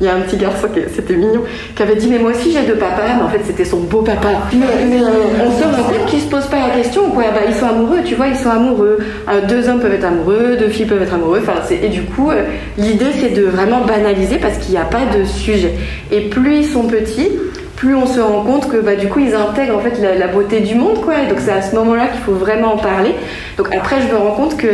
[0.00, 1.42] Il y a un petit garçon, qui, c'était mignon,
[1.76, 4.00] qui avait dit mais moi aussi j'ai deux papas, mais en fait c'était son beau
[4.00, 4.28] papa.
[4.54, 7.24] Mais, mais, euh, on se rend compte qu'ils se posent pas la question, quoi.
[7.34, 8.98] Bah, ils sont amoureux, tu vois, ils sont amoureux.
[9.28, 11.40] Euh, deux hommes peuvent être amoureux, deux filles peuvent être amoureux.
[11.42, 12.44] Enfin, et du coup, euh,
[12.78, 15.74] l'idée c'est de vraiment banaliser parce qu'il n'y a pas de sujet.
[16.10, 17.28] Et plus ils sont petits,
[17.80, 20.60] plus on se rend compte que bah, du coup ils intègrent en fait la, beauté
[20.60, 21.14] du monde quoi.
[21.30, 23.14] Donc c'est à ce moment-là qu'il faut vraiment en parler.
[23.56, 24.66] Donc après je me rends compte que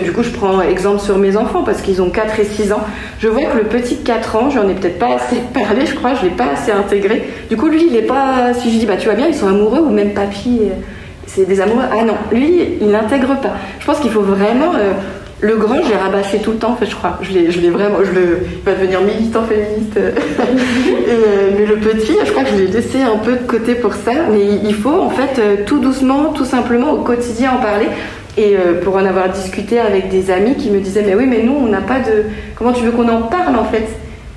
[0.00, 2.82] du coup je prends exemple sur mes enfants parce qu'ils ont 4 et 6 ans.
[3.18, 5.96] Je vois que le petit de 4 ans, j'en ai peut-être pas assez parlé, je
[5.96, 7.28] crois, je l'ai pas assez intégré.
[7.48, 9.48] Du coup lui il est pas si je dis bah tu vois bien ils sont
[9.48, 10.74] amoureux ou même papy euh,
[11.26, 11.82] c'est des amoureux.
[11.90, 13.54] Ah non, lui il n'intègre pas.
[13.80, 14.92] Je pense qu'il faut vraiment euh,
[15.42, 17.18] Le grand, je l'ai rabâché tout le temps, je crois.
[17.22, 19.98] Je l'ai, vraiment, je il va devenir militant féministe.
[21.10, 23.94] Euh, mais le petit, je crois que je l'ai laissé un peu de côté pour
[23.94, 24.12] ça.
[24.30, 27.86] Mais il faut, en fait, euh, tout doucement, tout simplement, au quotidien en parler.
[28.36, 31.42] Et euh, pour en avoir discuté avec des amis qui me disaient, mais oui, mais
[31.42, 32.26] nous, on n'a pas de.
[32.54, 33.88] Comment tu veux qu'on en parle, en fait?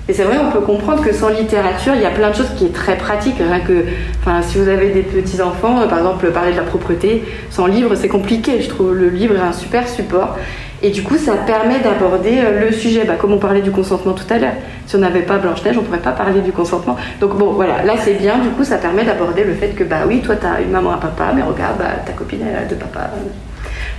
[0.10, 2.50] Et c'est vrai, on peut comprendre que sans littérature, il y a plein de choses
[2.58, 3.36] qui est très pratique.
[3.38, 3.86] Rien que,
[4.20, 7.94] enfin, si vous avez des petits enfants, par exemple, parler de la propreté, sans livre,
[7.96, 8.62] c'est compliqué.
[8.62, 10.38] Je trouve le livre un super support.
[10.86, 14.12] Et du coup, ça permet d'aborder euh, le sujet, bah, comme on parlait du consentement
[14.12, 14.52] tout à l'heure.
[14.86, 16.98] Si on n'avait pas Blanche-Neige, on ne pourrait pas parler du consentement.
[17.22, 20.02] Donc bon, voilà, là c'est bien, du coup, ça permet d'aborder le fait que, bah
[20.06, 22.66] oui, toi, tu as une maman, un papa, mais regarde, bah, ta copine, elle a
[22.66, 23.12] deux papas.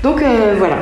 [0.03, 0.77] Donc euh, voilà.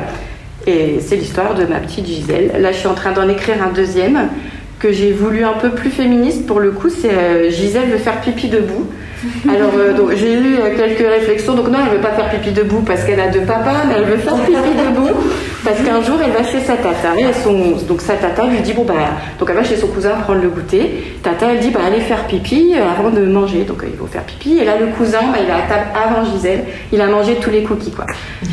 [0.67, 2.51] Et c'est l'histoire de ma petite Gisèle.
[2.59, 4.27] Là, je suis en train d'en écrire un deuxième
[4.79, 6.45] que j'ai voulu un peu plus féministe.
[6.45, 8.87] Pour le coup, c'est euh, Gisèle veut faire pipi debout.
[9.49, 9.71] Alors,
[10.15, 11.53] j'ai euh, quelques réflexions.
[11.53, 14.05] Donc, non, elle veut pas faire pipi debout parce qu'elle a deux papas, mais elle
[14.05, 15.09] veut faire pipi debout
[15.63, 17.15] parce qu'un jour, elle va chez sa tata.
[17.17, 18.93] Et son, donc, sa tata lui dit Bon, bah,
[19.39, 21.17] donc elle va chez son cousin prendre le goûter.
[21.21, 23.63] Tata, elle dit Bah, allez faire pipi avant de manger.
[23.63, 24.57] Donc, il faut faire pipi.
[24.59, 26.65] Et là, le cousin, bah, il est à table avant Gisèle.
[26.91, 28.05] Il a mangé tous les cookies, quoi.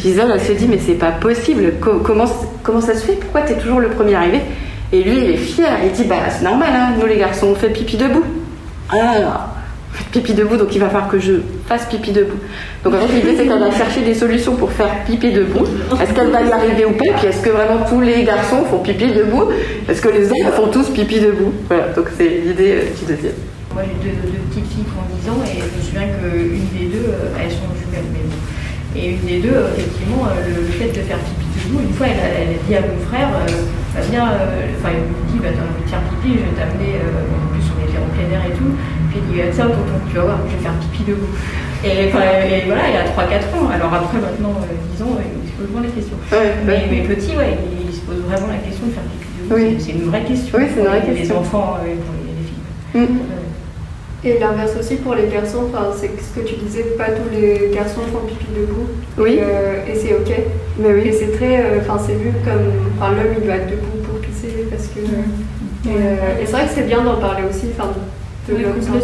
[0.03, 1.75] Gisèle, elle se dit Mais c'est pas possible.
[1.81, 2.27] comment,
[2.62, 3.14] comment ça se fait?
[3.14, 4.40] Pourquoi t'es toujours le premier arrivé?
[4.92, 5.68] Et lui, il est fier.
[5.85, 8.25] Il dit Bah, c'est normal, hein, nous les garçons, on fait pipi debout.
[8.90, 9.60] Faites
[10.12, 11.35] pipi debout, donc il va falloir que je
[11.66, 12.38] fasse pipi debout.
[12.85, 15.66] Donc en fait, l'idée, c'est qu'elle va chercher des solutions pour faire pipi debout.
[16.00, 17.12] Est-ce qu'elle va y arriver ou pas?
[17.18, 19.44] Puis est-ce que vraiment tous les garçons font pipi debout?
[19.88, 21.53] Est-ce que les hommes font tous pipi debout?
[21.68, 23.35] Voilà, donc c'est l'idée qui devient.
[23.72, 24.16] Moi, j'ai deux,
[24.50, 27.50] petites filles qui ont 10 ans et je me souviens qu'une des deux, euh, elles
[27.50, 28.11] sont jumelles.
[28.94, 31.94] Mais Et une des deux, euh, effectivement, euh, le, fait de faire pipi debout, une
[31.94, 33.29] fois, elle elle dit à mon frère
[33.94, 35.50] bah euh, enfin, il me dit, bah,
[35.87, 38.70] faire pipi, je vais t'amener, euh, en plus on était en plein air et tout,
[39.11, 41.31] puis il dit, ça, tonton, tu vas voir, je vais faire pipi debout.
[41.85, 45.49] Et, et voilà, il y a 3-4 ans, alors après, maintenant, euh, 10 ans, il
[45.51, 46.16] se pose vraiment la question.
[46.33, 49.55] Ouais, mais, mais petit, ouais, il, se pose vraiment la question de faire pipi debout,
[49.57, 49.77] Oui.
[49.81, 50.59] c'est une vraie question.
[50.59, 51.35] Oui, c'est une vraie pour question.
[51.35, 53.16] Les enfants euh, et pour les, les filles.
[53.16, 53.40] Mm.
[54.23, 57.70] Et l'inverse aussi pour les garçons, enfin, c'est ce que tu disais, pas tous les
[57.75, 58.87] garçons font pipi debout.
[59.16, 59.35] Oui.
[59.37, 60.31] Et, euh, et c'est ok.
[60.79, 61.14] Mais Et oui.
[61.18, 62.68] c'est très, euh, enfin, c'est vu comme,
[62.99, 65.01] enfin, l'homme il doit être debout pour pisser parce que.
[65.01, 67.88] Et, euh, et c'est vrai que c'est bien d'en parler aussi, enfin,
[68.48, 69.00] de Oui.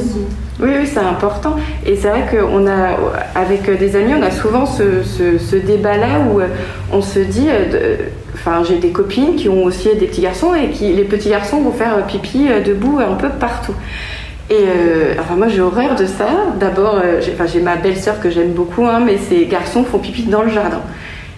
[0.58, 1.56] Oui, oui, c'est important.
[1.84, 2.96] Et c'est vrai qu'on a,
[3.34, 6.46] avec des amis, on a souvent ce, ce- ce débat-là où euh,
[6.92, 7.96] on se dit, euh, de-
[8.34, 11.60] enfin, j'ai des copines qui ont aussi des petits garçons et qui, les petits garçons
[11.60, 13.74] vont faire euh, pipi debout un peu partout.
[14.48, 16.26] Et euh, enfin, moi, j'ai horreur de ça.
[16.58, 20.22] D'abord, j'ai enfin, j'ai ma belle-sœur que j'aime beaucoup, hein, mais ces garçons font pipi
[20.22, 20.80] dans le jardin.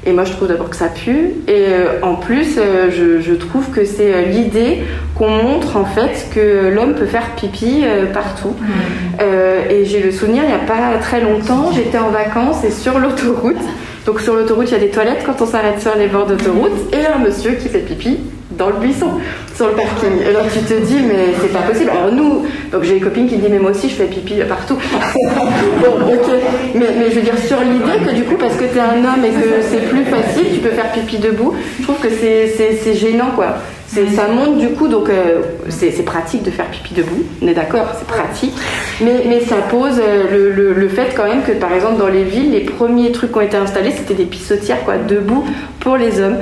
[0.08, 1.32] Et moi, je trouve d'abord que ça pue.
[1.46, 4.78] Et euh, en plus, euh, je, je trouve que c'est euh, l'idée
[5.14, 8.54] qu'on montre en fait que l'homme peut faire pipi partout.
[9.20, 12.70] Euh, et j'ai le souvenir, il n'y a pas très longtemps, j'étais en vacances et
[12.70, 13.56] sur l'autoroute.
[14.06, 16.94] Donc sur l'autoroute, il y a des toilettes quand on s'arrête sur les bords d'autoroute.
[16.94, 18.18] Et un monsieur qui fait pipi
[18.58, 19.06] dans le buisson,
[19.54, 20.20] sur le parking.
[20.20, 21.90] Et tu te dis, mais c'est pas possible.
[21.90, 24.76] Alors nous, donc j'ai une copine qui dit, mais moi aussi, je fais pipi partout.
[26.74, 29.30] Mais, je veux dire, sur l'idée que du coup, parce que t'es un homme et
[29.30, 33.56] que c'est plus facile, tu peux faire pipi debout, je trouve que c'est- gênant, quoi.
[33.88, 35.40] Ça monte du coup, donc euh,
[35.70, 38.52] c'est pratique de faire pipi debout, on est d'accord, c'est pratique.
[39.00, 42.24] Mais, ça pose euh, le, le- le fait quand même que par exemple dans les
[42.24, 45.44] villes, les premiers trucs qui ont été installés, c'était des pissotières quoi, debout
[45.80, 46.36] pour les hommes.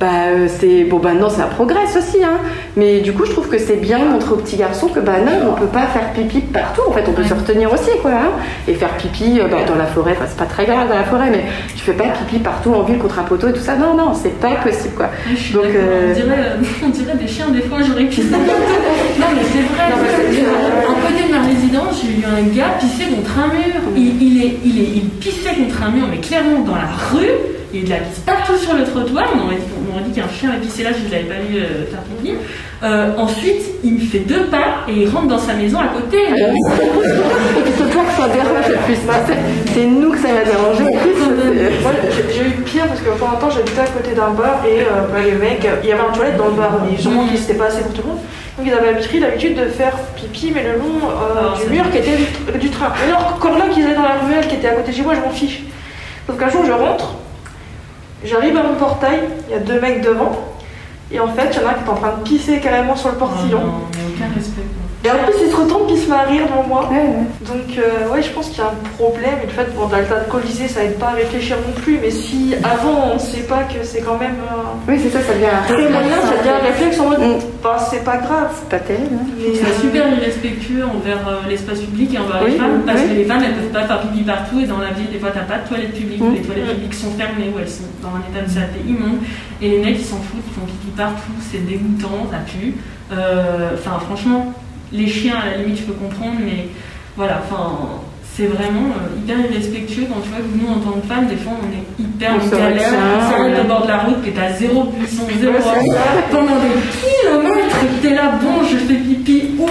[0.00, 2.38] Bah, euh, c'est bon bah non ça progresse aussi hein
[2.74, 5.20] mais du coup je trouve que c'est bien de montrer aux petits garçons que bah
[5.22, 8.12] non on peut pas faire pipi partout en fait on peut se retenir aussi quoi
[8.12, 8.30] hein.
[8.66, 11.04] et faire pipi euh, bah, dans la forêt enfin c'est pas très grave dans la
[11.04, 11.44] forêt mais
[11.76, 14.14] tu fais pas pipi partout en ville contre un poteau et tout ça non non
[14.14, 16.52] c'est pas possible quoi Je suis Donc, euh, on, dirait,
[16.86, 18.20] on dirait des chiens, des fois j'aurais pu.
[18.22, 18.38] non,
[19.34, 19.84] mais c'est vrai.
[19.84, 23.80] À côté de ma résidence, j'ai eu un gars pisser contre un mur.
[23.96, 27.59] Il, il, est, il, est, il pissait contre un mur, mais clairement dans la rue.
[27.72, 29.26] Il y a eu de la pisse partout sur le trottoir.
[29.34, 29.62] On aurait dit,
[29.96, 32.34] on dit qu'un chien avait pissé là, je ne l'avais pas vu euh, faire pipi.
[32.82, 36.16] Euh, ensuite, il me fait deux pas et il rentre dans sa maison à côté.
[36.18, 38.94] Et puis c'est toi que ça dérange le plus.
[38.96, 40.82] C'est- C'est nous que ça va déranger.
[41.82, 41.92] Moi,
[42.32, 45.06] j'ai eu pire parce que pendant un temps, j'habitais à côté d'un bar et euh,
[45.12, 47.54] bah, les mecs, il y avait un toilette dans le bar, mais sûrement qu'ils c'était
[47.54, 48.18] pas assez pour tout le monde.
[48.58, 51.84] Donc ils avaient pris l'habitude de faire pipi, mais le long euh, Ah, du mur
[51.90, 52.92] qui était du, du train.
[53.00, 55.02] Mais alors, encore là qu'ils étaient dans la ruelle qui était à côté de chez
[55.02, 55.60] moi, je m'en fiche.
[56.26, 57.14] Sauf qu'un jour, je rentre,
[58.24, 60.32] j'arrive à mon portail, il y a deux mecs devant,
[61.12, 62.96] et en fait, il y en a un qui est en train de pisser carrément
[62.96, 63.60] sur le portillon.
[64.34, 64.62] respect.
[65.02, 66.88] Et en plus, il se retourne puis il se met à rire devant moi.
[66.90, 67.24] Ouais, ouais.
[67.48, 69.38] Donc, euh, ouais, je pense qu'il y a un problème.
[69.42, 71.98] Et le fait, bon, d'alcooliser, ça aide pas à réfléchir non plus.
[72.02, 74.36] Mais si avant, on sait pas que c'est quand même.
[74.44, 77.38] euh, Oui, c'est ça, ça devient un moyen, ça devient un réflexe en mode, Mm.
[77.62, 78.50] bah, c'est pas grave.
[78.60, 79.14] C'est pas terrible.
[79.14, 79.24] hein.
[79.38, 83.00] Mais, C'est euh, super irrespectueux envers euh, l'espace public et envers Oui, les femmes, parce
[83.00, 83.08] oui.
[83.08, 85.30] que les femmes elles peuvent pas faire pipi partout et dans la ville des fois
[85.32, 86.34] t'as pas de toilettes publiques, Mm.
[86.34, 89.20] les toilettes publiques sont fermées ou elles sont dans un état de saleté immonde
[89.62, 92.74] et les mecs ils s'en foutent, ils font pipi partout, c'est dégoûtant, ça pue.
[93.12, 94.52] Euh, Enfin franchement,
[94.92, 96.68] les chiens à la limite je peux comprendre, mais
[97.16, 98.00] voilà, enfin
[98.36, 101.36] c'est vraiment euh, hyper irrespectueux quand tu vois que nous en tant que femmes des
[101.36, 104.30] fois on est hyper On en galère, on s'arrête au bord de la route, que
[104.30, 105.54] t'as zéro puissance, zéro
[106.30, 109.66] pendant des kilomètres et que t'es là, bon, je fais pipi où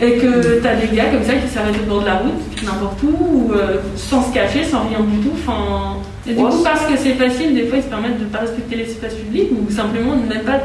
[0.00, 3.02] Et que t'as des gars comme ça qui s'arrêtent au bord de la route, n'importe
[3.02, 5.32] où, ou euh, sans se cacher, sans rien du tout.
[5.34, 5.96] Enfin,
[6.26, 8.38] et du coup, parce que c'est facile, des fois, ils se permettent de ne pas
[8.38, 10.60] respecter l'espace public ou simplement de même pas.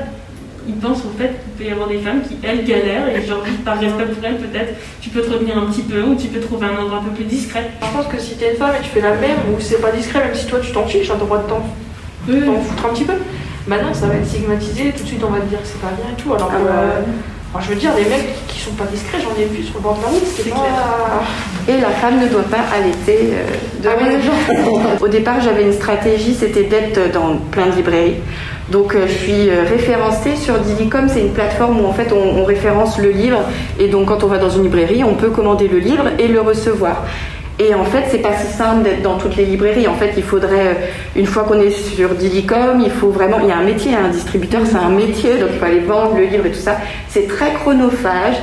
[0.69, 3.43] Ils pensent au fait qu'il peut y avoir des femmes qui, elles, galèrent et genre,
[3.65, 6.39] par respect pour elles, peut-être, tu peux te retenir un petit peu ou tu peux
[6.39, 7.71] trouver un endroit un peu plus discret.
[7.81, 9.91] Je pense que si t'es une femme et tu fais la même, ou c'est pas
[9.91, 11.61] discret, même si toi tu t'en fiches, t'as le droit de t'en
[12.61, 13.13] foutre un petit peu.
[13.67, 15.91] Maintenant, ça va être stigmatisé, tout de suite on va te dire que c'est pas
[15.95, 16.33] bien et tout.
[16.33, 16.69] Alors que, Ah ouais.
[16.71, 17.01] euh,
[17.53, 19.81] enfin, je veux dire, les mecs qui sont pas discrets, j'en ai vu sur le
[19.81, 20.65] bord de la route, c'est pas.
[21.67, 23.45] Et la femme ne doit pas allaiter euh,
[23.83, 24.97] devant Ah.
[25.01, 28.15] Au départ, j'avais une stratégie, c'était d'être dans plein de librairies.
[28.71, 31.09] Donc, euh, je suis euh, référencée sur Didicom.
[31.09, 33.41] C'est une plateforme où en fait on, référence le livre.
[33.79, 36.41] Et donc, quand on va dans une librairie, on peut commander le livre et le
[36.41, 37.05] recevoir.
[37.57, 39.87] Et en fait, c'est pas si simple d'être dans toutes les librairies.
[39.87, 40.73] En fait, il faudrait, euh,
[41.15, 44.09] une fois qu'on est sur Didicom, il faut vraiment, il y a un métier, un
[44.09, 46.77] distributeur, c'est un métier, donc il faut aller vendre le livre et tout ça.
[47.09, 48.37] C'est très chronophage.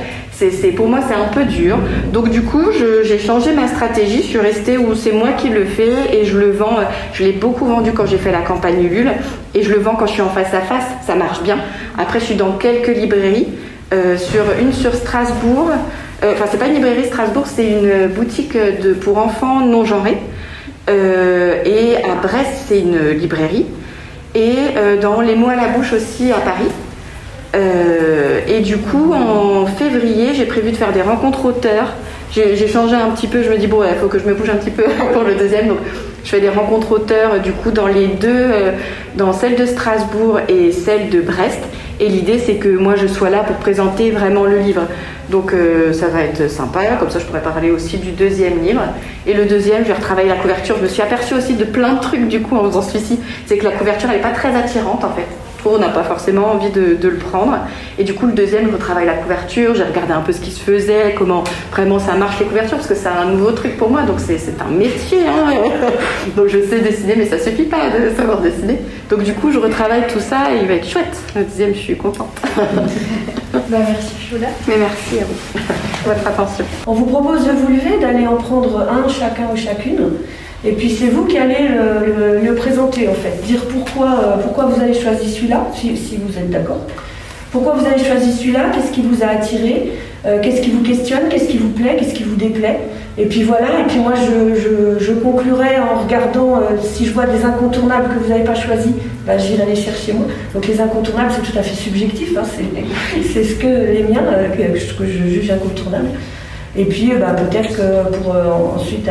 [0.75, 1.77] Pour moi, c'est un peu dur.
[2.13, 2.65] Donc, du coup,
[3.03, 4.17] j'ai changé ma stratégie.
[4.21, 6.77] Je suis restée où c'est moi qui le fais et je le vends.
[6.79, 9.11] euh, Je l'ai beaucoup vendu quand j'ai fait la campagne Ulule
[9.55, 10.85] et je le vends quand je suis en face à face.
[11.05, 11.57] Ça marche bien.
[11.97, 13.47] Après, je suis dans quelques librairies.
[13.93, 15.69] euh, sur une sur Strasbourg.
[16.23, 20.17] Euh, Enfin, c'est pas une librairie Strasbourg, c'est une boutique de, pour enfants non genrés.
[20.89, 23.65] Euh, et à Brest, c'est une librairie.
[24.35, 26.69] Et euh, dans Les mots à la bouche aussi à Paris.
[27.55, 31.93] Euh, et du coup, en février, j'ai prévu de faire des rencontres auteurs.
[32.31, 34.49] J'ai changé un petit peu, je me dis, bon, il faut que je me bouge
[34.49, 34.83] un petit peu
[35.13, 35.69] pour le deuxième.
[35.69, 35.77] Donc,
[36.23, 38.71] je fais des rencontres auteurs, du coup, dans les deux, euh,
[39.15, 41.59] dans celle de Strasbourg et celle de Brest.
[41.99, 44.83] Et l'idée, c'est que moi, je sois là pour présenter vraiment le livre.
[45.29, 46.81] Donc, euh, ça va être sympa.
[46.99, 48.81] Comme ça, je pourrais parler aussi du deuxième livre.
[49.25, 50.75] Et le deuxième, je vais retravailler la couverture.
[50.77, 53.19] Je me suis aperçue aussi de plein de trucs, du coup, en faisant celui-ci.
[53.45, 55.25] C'est que la couverture, elle n'est pas très attirante, en fait.
[55.75, 57.57] On n'a pas forcément envie de, de le prendre.
[57.99, 60.51] Et du coup, le deuxième, je retravaille la couverture, j'ai regardé un peu ce qui
[60.51, 63.89] se faisait, comment vraiment ça marche les couvertures, parce que c'est un nouveau truc pour
[63.89, 65.19] moi, donc c'est c'est un métier.
[65.27, 65.53] hein.
[66.35, 68.79] donc je sais dessiner, mais ça suffit pas de savoir dessiner.
[69.09, 71.17] Donc du coup, je retravaille tout ça et il va être chouette.
[71.35, 72.29] Le deuxième, je suis contente.
[73.69, 74.47] Bah, merci Choula.
[74.67, 75.59] Mais merci à vous
[76.03, 76.63] pour votre attention.
[76.85, 79.97] On vous propose de vous lever, d'aller en prendre un chacun ou chacune.
[80.67, 81.69] Et puis c'est vous qui allez
[82.43, 83.41] le, présenter en fait.
[83.45, 86.81] Dire pourquoi, euh, pourquoi vous avez choisi celui-là, si, vous êtes d'accord.
[87.51, 89.93] Pourquoi vous avez choisi celui-là, qu'est-ce qui vous a attiré,
[90.25, 92.79] euh, qu'est-ce qui vous questionne, qu'est-ce qui vous plaît, qu'est-ce qui vous déplaît.
[93.17, 97.25] Et puis voilà, et puis moi je, je, conclurai en regardant euh, si je vois
[97.27, 98.91] des incontournables que vous n'avez pas choisis,
[99.25, 100.25] bah, j'irai les chercher moi.
[100.53, 102.43] Donc les incontournables c'est tout à fait subjectif, hein,
[103.23, 106.09] c'est, ce que les miens euh, que, que je juge incontournables.
[106.75, 108.35] Et puis bah, peut-être que pour
[108.75, 109.09] ensuite,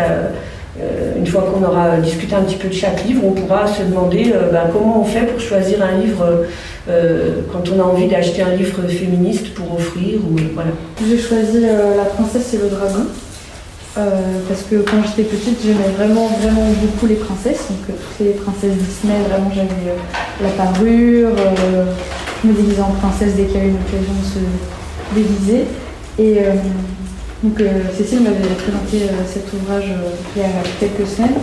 [1.16, 4.32] une fois qu'on aura discuté un petit peu de chaque livre, on pourra se demander
[4.34, 6.44] euh, bah, comment on fait pour choisir un livre
[6.88, 10.18] euh, quand on a envie d'acheter un livre féministe pour offrir.
[10.20, 10.70] Ou, voilà.
[11.08, 13.06] J'ai choisi euh, La princesse et le dragon.
[13.98, 14.10] euh,
[14.48, 17.64] parce que quand j'étais petite, j'aimais vraiment, vraiment beaucoup les princesses.
[17.70, 21.30] Donc, euh, toutes les princesses Disney, vraiment, j'avais euh, la parure.
[21.30, 21.84] euh,
[22.44, 25.64] me déguisais en princesse dès qu'il y avait une occasion de se déguiser.
[26.18, 26.52] Et euh,
[27.42, 30.49] donc, euh, Cécile m'avait présenté euh, cet ouvrage euh, il y a
[30.81, 31.35] quelques semaines.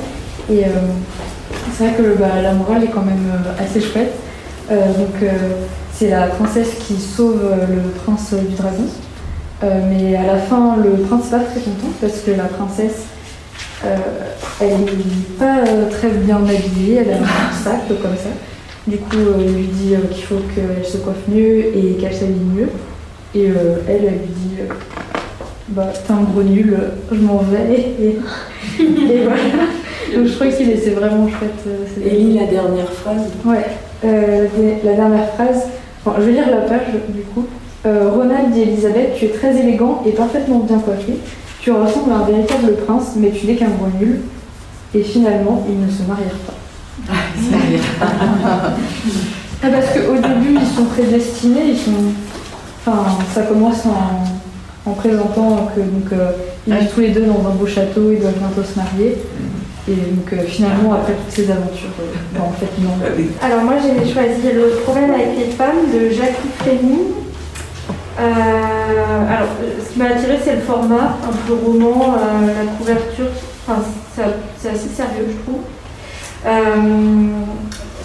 [0.52, 0.64] Et
[1.72, 4.12] c'est vrai que bah, la morale est quand même assez chouette.
[4.70, 5.32] Donc,
[5.94, 8.84] c'est la princesse qui sauve le prince du dragon.
[9.62, 13.04] Mais à la fin, le prince n'est pas très content parce que la princesse,
[14.60, 18.32] elle n'est pas très bien habillée, elle a un sac comme ça.
[18.86, 22.36] Du coup, euh, il lui dit qu'il faut qu'elle se coiffe mieux et qu'elle s'habille
[22.54, 22.70] mieux.
[23.34, 24.58] Et elle, elle lui dit
[25.76, 26.78] Bah, t'es un gros nul,
[27.12, 27.96] je m'en vais.
[28.00, 28.10] Et,
[28.80, 29.42] et voilà.
[30.16, 31.64] Donc, je crois qu'il est c'est vraiment chouette.
[31.68, 33.24] euh, Et lis la dernière phrase.
[33.46, 33.66] Ouais,
[34.06, 34.48] euh,
[34.84, 35.64] la dernière phrase.
[36.06, 37.46] Je vais lire la page du coup.
[37.86, 41.14] Euh, Ronald dit Elisabeth, tu es très élégant et parfaitement bien coiffé.
[41.60, 44.20] Tu ressembles à un véritable prince, mais tu n'es qu'un gros nul.
[44.94, 46.54] Et finalement, ils ne se marièrent pas.
[48.02, 48.72] Ah,
[49.62, 51.92] parce qu'au début, ils sont prédestinés, ils sont.
[52.86, 54.24] Enfin, ça commence en,
[54.86, 56.32] en présentant que donc euh,
[56.68, 59.18] ils vivent tous les deux dans un beau château, ils doivent bientôt se marier.
[59.88, 62.92] Et donc euh, finalement, après toutes ces aventures, euh, bah, en fait non.
[63.42, 67.00] Alors moi j'ai choisi Le problème avec les femmes de Jackie Fleming.
[68.20, 69.50] Euh, alors
[69.84, 73.26] ce qui m'a attiré c'est le format, un peu roman, euh, la couverture,
[73.68, 73.82] enfin,
[74.16, 74.24] c'est
[74.58, 75.64] c'est assez sérieux je trouve.
[76.46, 76.52] Euh,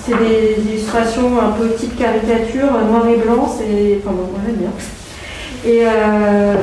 [0.05, 3.99] c'est des illustrations un peu type caricature, noir et blanc, c'est.
[4.03, 4.71] Enfin bon, moi j'aime bien.
[5.67, 6.55] Et euh,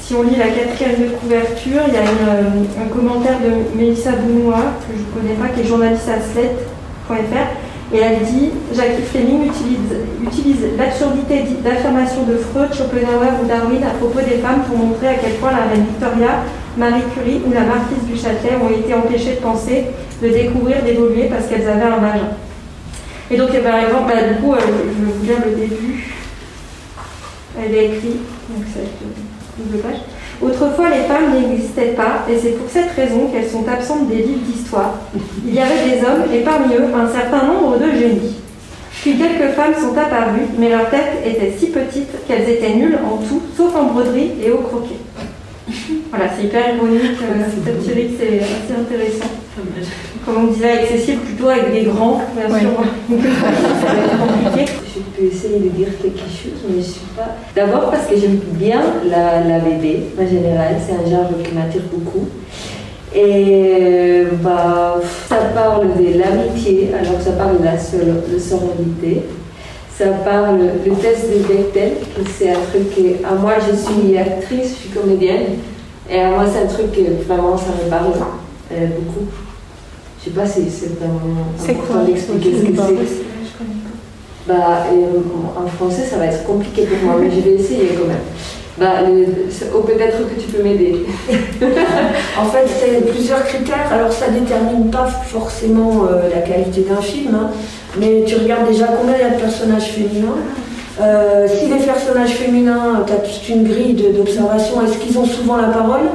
[0.00, 4.12] si on lit la quatrième de couverture, il y a euh, un commentaire de Mélissa
[4.12, 6.18] Bounois, que je ne connais pas, qui est journaliste à
[7.92, 9.50] et elle dit Jackie Fleming
[10.22, 15.14] utilise, l'absurdité d'affirmation de Freud, Schopenhauer ou Darwin à propos des femmes pour montrer à
[15.14, 16.44] quel point la reine Victoria,
[16.76, 19.86] Marie Curie ou la marquise du Châtelet ont été empêchées de penser,
[20.22, 22.30] de découvrir, d'évoluer parce qu'elles avaient un vagin.
[23.32, 26.19] Et donc, eh, par exemple, bah, du coup, euh, je vous le début.
[27.58, 28.20] Elle est écrite.
[30.42, 34.46] Autrefois, les femmes n'existaient pas, et c'est pour cette raison qu'elles sont absentes des livres
[34.46, 34.94] d'histoire.
[35.46, 38.36] Il y avait des hommes, et parmi eux, un certain nombre de génies.
[39.02, 43.16] Puis quelques femmes sont apparues, mais leurs têtes étaient si petites qu'elles étaient nulles en
[43.18, 44.96] tout, sauf en broderie et au croquet.
[46.10, 49.30] Voilà, c'est hyper ironique, euh, cette série que c'est assez intéressant.
[50.24, 52.70] Comme on disait, accessible plutôt avec des grands, bien sûr.
[53.80, 54.72] ça va être compliqué.
[54.94, 57.36] Je peux essayer de dire quelque chose, mais je ne suis pas.
[57.54, 61.82] D'abord parce que j'aime bien la, la BD, en général, c'est un genre qui m'attire
[61.92, 62.28] beaucoup.
[63.14, 69.22] Et bah, ça parle de l'amitié, alors ça parle de la sol- de sororité.
[70.00, 74.16] Ça parle le test de Bechdel, que c'est un truc que, à moi je suis
[74.16, 75.58] actrice, je suis comédienne,
[76.10, 78.12] et à moi c'est un truc que vraiment ça me parle
[78.72, 79.26] euh, beaucoup.
[80.18, 83.24] Je sais pas si c'est vraiment C'est important quoi d'expliquer ce que c'est.
[84.48, 85.18] Bah, euh,
[85.62, 88.24] en français, ça va être compliqué pour moi, mais je vais essayer quand même.
[88.78, 89.06] Bah,
[89.74, 91.04] oh, peut-être que tu peux m'aider.
[92.40, 93.92] En fait, c'est plusieurs critères.
[93.92, 97.50] Alors, ça détermine pas forcément euh, la qualité d'un film, hein,
[97.98, 100.36] mais tu regardes déjà combien il y a de personnages féminins.
[101.00, 105.56] Euh, si les personnages féminins, tu as toute une grille d'observation, est-ce qu'ils ont souvent
[105.56, 106.08] la parole?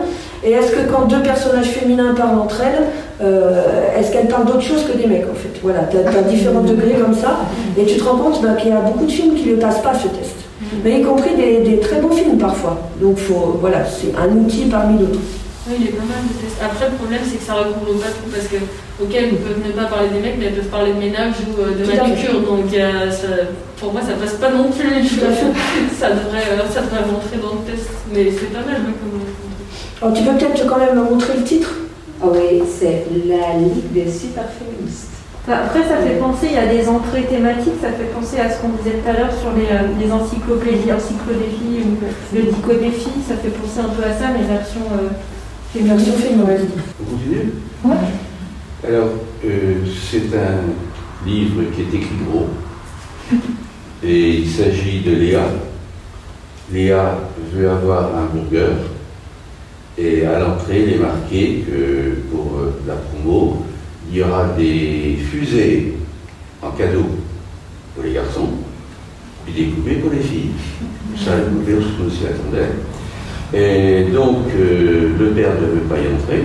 [0.43, 2.83] Et est-ce que quand deux personnages féminins parlent entre elles,
[3.21, 3.63] euh,
[3.97, 5.59] est-ce qu'elles parlent d'autre chose que des mecs en fait?
[5.63, 7.39] Voilà, tu as, différents degrés comme ça,
[7.77, 9.59] et tu te rends compte bah, qu'il y a beaucoup de films qui ne le
[9.59, 10.35] passent pas ce test.
[10.83, 12.77] Mais y compris des, des très bons films parfois.
[13.01, 15.19] Donc faut, voilà, c'est un outil parmi d'autres.
[15.67, 16.61] Oui, il est pas mal de tests.
[16.61, 18.57] Après, le problème, c'est que ça recouvre pas tout parce que,
[19.01, 21.41] ok, elles ne peuvent même pas parler des mecs, mais elles peuvent parler de ménage
[21.41, 22.41] ou euh, de manucure.
[22.45, 23.49] Donc, euh, ça-
[23.81, 24.85] pour moi, ça passe pas non plus.
[25.09, 25.49] Tout à fait.
[25.99, 27.89] ça, devrait, euh, ça devrait rentrer dans le test.
[28.13, 29.21] Mais c'est pas mal, comme.
[30.01, 31.71] Alors tu peux peut-être quand même me montrer le titre?
[32.21, 35.09] Ah oui, c'est la Ligue des super féministes.
[35.47, 38.49] Bah, Après, ça fait penser, il y a des entrées thématiques, ça fait penser à
[38.51, 42.71] ce qu'on disait tout à l'heure sur les, euh, les encyclopédies, encyclopédies ou le dico
[43.27, 45.09] ça fait penser un peu à ça, mais version euh,
[45.83, 46.67] Version féminine.
[47.01, 47.51] On continue
[48.87, 49.09] Alors,
[49.43, 49.73] euh,
[50.09, 52.47] c'est un livre qui est écrit gros.
[54.01, 55.43] Et il s'agit de Léa.
[56.71, 57.17] Léa
[57.53, 58.73] veut avoir un burger.
[59.97, 63.65] Et à l'entrée, il est marqué que pour euh, la promo,
[64.09, 65.93] il y aura des fusées
[66.61, 67.05] en cadeau
[67.93, 68.49] pour les garçons,
[69.45, 70.51] puis des poupées pour les filles.
[71.17, 72.71] Ça, poupée, on s'y attendait.
[73.53, 76.43] Et donc, euh, le père ne veut pas y entrer,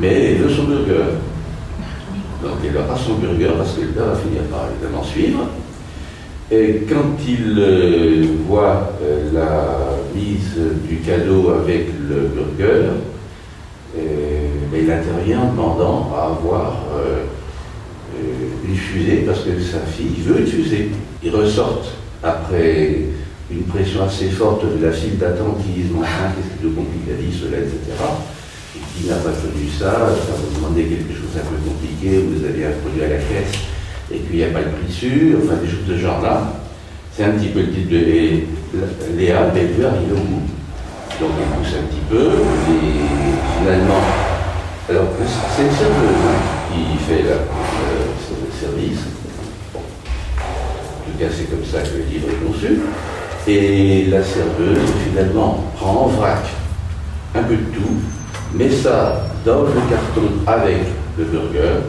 [0.00, 1.04] mais il veut son burger.
[2.42, 5.48] Donc, il aura son burger parce que le père va finir par évidemment suivre.
[6.50, 10.56] Et quand il euh, voit euh, la mise
[10.88, 12.90] du cadeau avec le burger,
[13.96, 16.78] ben, il intervient en demandant à avoir
[18.66, 20.90] une fusée parce que sa fille veut une fusée.
[21.22, 23.04] Ils ressortent après
[23.50, 27.16] une pression assez forte de la file d'attente qui disent qu'est-ce que de compliqué la
[27.20, 27.76] vie, cela, etc.
[28.76, 32.44] Et qui n'a pas connu ça, ça vous demandez quelque chose un peu compliqué, vous
[32.44, 33.54] avez un produit à la caisse
[34.12, 36.54] et qu'il n'y a pas de prix sûr, enfin des choses de ce genre-là.
[37.16, 38.46] C'est un petit peu le titre de Lé-
[39.16, 40.42] Léa, mais elle veut arriver au bout.
[41.20, 44.02] Donc elle pousse un petit peu, et finalement,
[44.90, 45.06] alors
[45.54, 46.38] c'est une serveuse hein,
[46.74, 48.98] qui fait le, le service.
[49.74, 49.78] En
[51.06, 52.80] tout cas, c'est comme ça que le livre est conçu.
[53.46, 54.78] Et la serveuse,
[55.08, 56.44] finalement, prend en vrac
[57.34, 57.96] un peu de tout,
[58.54, 60.78] met ça dans le carton avec
[61.18, 61.80] le burger,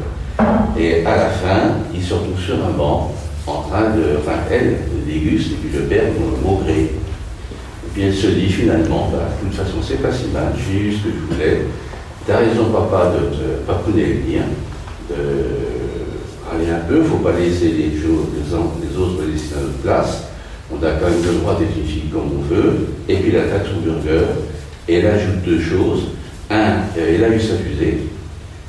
[0.77, 1.61] et à la fin,
[1.93, 3.13] il se retrouve sur un banc,
[3.47, 4.17] en train de.
[4.19, 6.03] Enfin, elle déguste, et puis le père
[6.45, 6.73] au gré.
[6.81, 10.79] Et puis elle se dit finalement, bah, de toute façon, c'est pas si mal, j'ai
[10.79, 11.61] eu ce que je voulais.
[12.27, 14.45] T'as raison, papa, de te papouner le mien,
[15.09, 15.15] de
[16.51, 17.91] aller un peu, faut pas laisser les,
[18.53, 20.23] en- les autres laisser à notre place.
[20.77, 22.87] On a quand même le droit d'être une fille comme on veut.
[23.07, 24.25] Et puis attaque son burger.
[24.87, 26.09] Et elle ajoute deux choses.
[26.49, 27.99] Un, elle a eu sa fusée.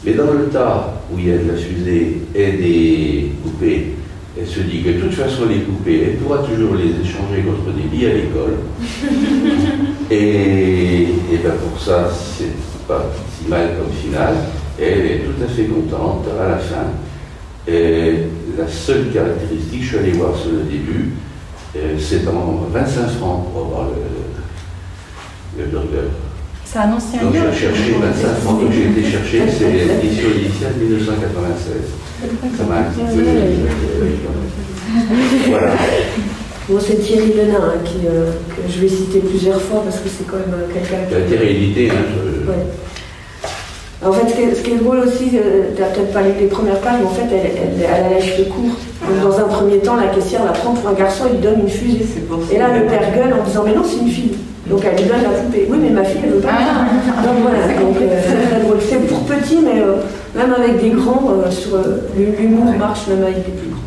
[0.04, 3.94] Mais dans le tas où il y a de la fusée et des poupées,
[4.38, 7.74] elle se dit que de toute façon, les poupées, elle pourra toujours les échanger contre
[7.74, 8.56] des billes à l'école.
[10.10, 12.52] et, et ben pour ça, c'est
[12.86, 14.34] pas si mal comme finale.
[14.78, 16.86] Elle est tout à fait contente à la fin.
[17.66, 18.12] Et
[18.56, 21.35] la seule caractéristique, je suis allé voir sur le début, euh,
[21.98, 26.08] c'est en 25 francs pour avoir le, le burger.
[26.64, 30.74] C'est un ancien Donc j'ai cherché 25 francs, donc j'ai été chercher, c'est l'édition initiale
[30.80, 31.72] 1996.
[32.58, 33.22] Ça m'a un petit peu.
[35.50, 35.72] Voilà.
[36.68, 40.08] Bon, c'est Thierry Lenain hein, qui, euh, que je vais citer plusieurs fois parce que
[40.08, 41.30] c'est quand même euh, quelqu'un La qui.
[41.30, 42.66] térédité, hein, je- Ouais.
[44.06, 46.30] En fait, ce qui est, ce qui est drôle aussi, euh, t'as peut-être pas lu
[46.38, 48.76] les premières pages, mais en fait, elle, elle, elle a les cheveux courts.
[49.08, 51.60] Donc, dans un premier temps, la caissière la prend pour un garçon et lui donne
[51.60, 52.06] une fusée.
[52.52, 54.32] Et là, le père gueule en disant Mais non, c'est une fille.
[54.68, 55.66] Donc, elle lui donne la poupée.
[55.70, 56.50] Oui, mais ma fille, elle veut pas.
[57.24, 57.58] Donc, voilà.
[57.58, 58.78] Euh, c'est très drôle.
[58.80, 59.96] C'est pour petit, mais euh,
[60.36, 63.80] même avec des grands, euh, sur, euh, l'humour marche même avec les plus grands.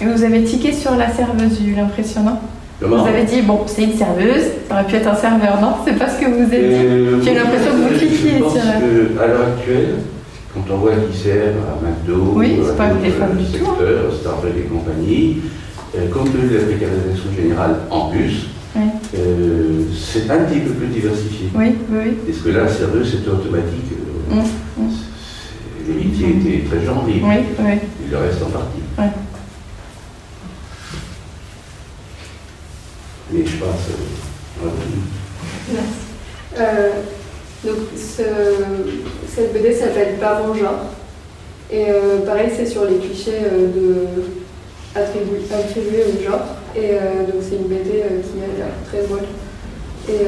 [0.00, 2.36] Et vous avez tiqué sur la serveuse, j'ai eu l'impression, non?
[2.80, 5.74] Comment Vous avez dit, bon, c'est une serveuse, ça aurait pu être un serveur, non
[5.84, 8.50] C'est pas ce que vous avez dit Euh, J'ai l'impression que vous cliquiez sur.
[8.50, 9.94] que, à l'heure actuelle,
[10.52, 14.10] quand on voit qui sert à McDo, Oui, c'est pas des femmes du tout, hein.
[14.20, 15.38] Starbucks et compagnie,
[15.96, 18.46] euh, compte tenu de la précarisation générale en plus,
[18.76, 18.82] Oui.
[19.16, 21.46] euh, c'est un petit peu plus diversifié.
[21.54, 22.12] Oui, oui, oui.
[22.26, 23.92] Parce que là, serveuse, c'est automatique.
[23.92, 24.90] euh, Mm, mm.
[25.86, 27.20] Les métiers étaient très genrés.
[27.22, 27.72] Oui, oui.
[28.06, 28.80] Il le reste en partie.
[28.98, 29.04] Ouais.
[33.44, 33.88] Je pense.
[33.90, 35.80] euh, ouais.
[36.60, 36.90] Euh,
[37.64, 38.22] donc ce-
[39.34, 40.84] cette BD s'appelle Pas mon genre.
[41.72, 43.40] Et euh, pareil, c'est sur les clichés
[45.52, 46.44] attribués au genre.
[46.76, 46.90] Et
[47.32, 47.90] donc c'est une BD
[48.22, 49.24] qui l'air très drôle.
[50.08, 50.26] Et,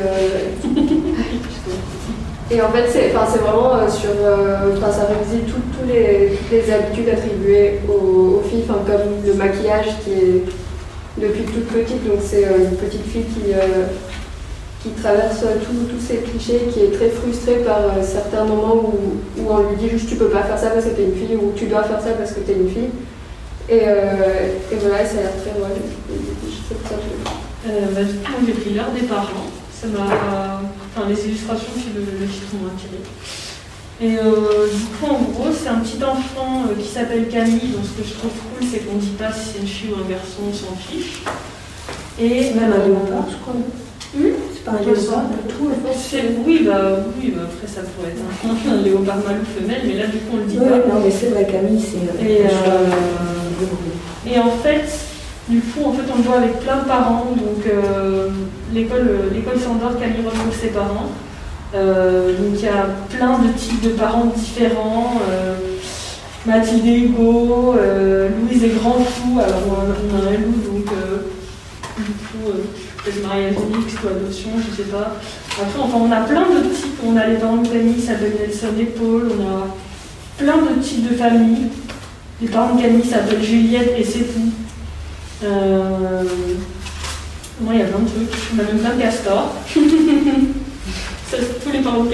[2.56, 4.10] et en fait, c'est vraiment sur.
[4.76, 5.06] Enfin, ça
[5.88, 10.42] les, toutes les habitudes attribuées aux, aux filles, comme le maquillage qui est
[11.18, 12.06] depuis toute petite.
[12.06, 13.52] Donc c'est euh, une petite fille qui.
[13.52, 13.86] euh,
[14.82, 19.50] qui traverse tous ces clichés, qui est très frustrée par euh, certains moments où, où
[19.50, 21.52] on lui dit juste tu peux pas faire ça parce que t'es une fille ou
[21.56, 22.90] tu dois faire ça parce que t'es une fille.
[23.68, 25.74] Et, et voilà, ça a l'air très drôle.
[27.66, 28.00] Euh, bah,
[28.46, 29.50] j'ai pris l'heure des parents.
[29.72, 30.62] Ça m'a.
[30.94, 33.00] Enfin, les illustrations puis le, le m'ont attiré.
[34.00, 37.72] Et euh, du coup, en gros, c'est un petit enfant euh, qui s'appelle Camille.
[37.72, 39.96] Donc, ce que je trouve cool, c'est qu'on dit pas si c'est une fille ou
[40.04, 41.22] un garçon, on s'en fiche.
[42.20, 43.54] Et Même un léopard, je crois.
[44.12, 45.24] C'est pas un léopard
[45.98, 49.82] c'est- Oui, bah, oui bah, après, ça pourrait être un, un léopard mâle ou femelle,
[49.86, 50.76] mais là, du coup, on le dit Oui, pas.
[50.94, 51.96] non, mais c'est vrai, Camille, c'est.
[51.96, 54.84] euh, Et, euh, et en fait,
[55.48, 57.26] du coup, en fait, on joue avec plein de parents.
[57.36, 57.64] Donc,
[58.74, 61.08] l'école, l'école s'endort, Camille retrouve ses parents.
[61.74, 65.20] Euh, donc, il y a plein de types de parents différents.
[65.30, 65.56] Euh,
[66.46, 69.40] Mathilde et Hugo, euh, Louise est grand fou.
[69.40, 70.84] Alors, on a, un loup, donc,
[71.98, 72.52] du coup,
[73.04, 75.16] peut-être mariage mixte ou adoption, je sais pas.
[75.60, 77.00] Après, enfin, on a plein de types.
[77.04, 79.28] On a les parents de Camille, qui s'appellent Nelson et Paul.
[79.38, 79.66] On a
[80.38, 81.68] plein de types de familles.
[82.40, 84.52] Les parents de Camille s'appellent Juliette et c'est tout.
[87.58, 88.38] Moi, il y a plein de trucs.
[88.54, 89.54] On a même plein de castors.
[91.86, 92.10] Parents de.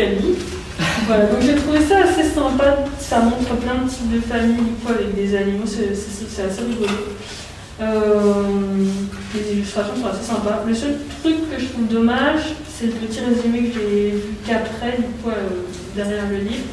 [1.06, 2.76] Voilà, donc j'ai trouvé ça assez sympa.
[2.98, 5.64] Ça montre plein de types de familles coup, avec des animaux.
[5.64, 6.92] C'est assez rigolo.
[7.80, 8.42] Euh,
[9.34, 10.62] les illustrations sont assez sympas.
[10.66, 14.98] Le seul truc que je trouve dommage, c'est le petit résumé que j'ai vu qu'après,
[15.26, 15.30] euh,
[15.96, 16.66] derrière le livre.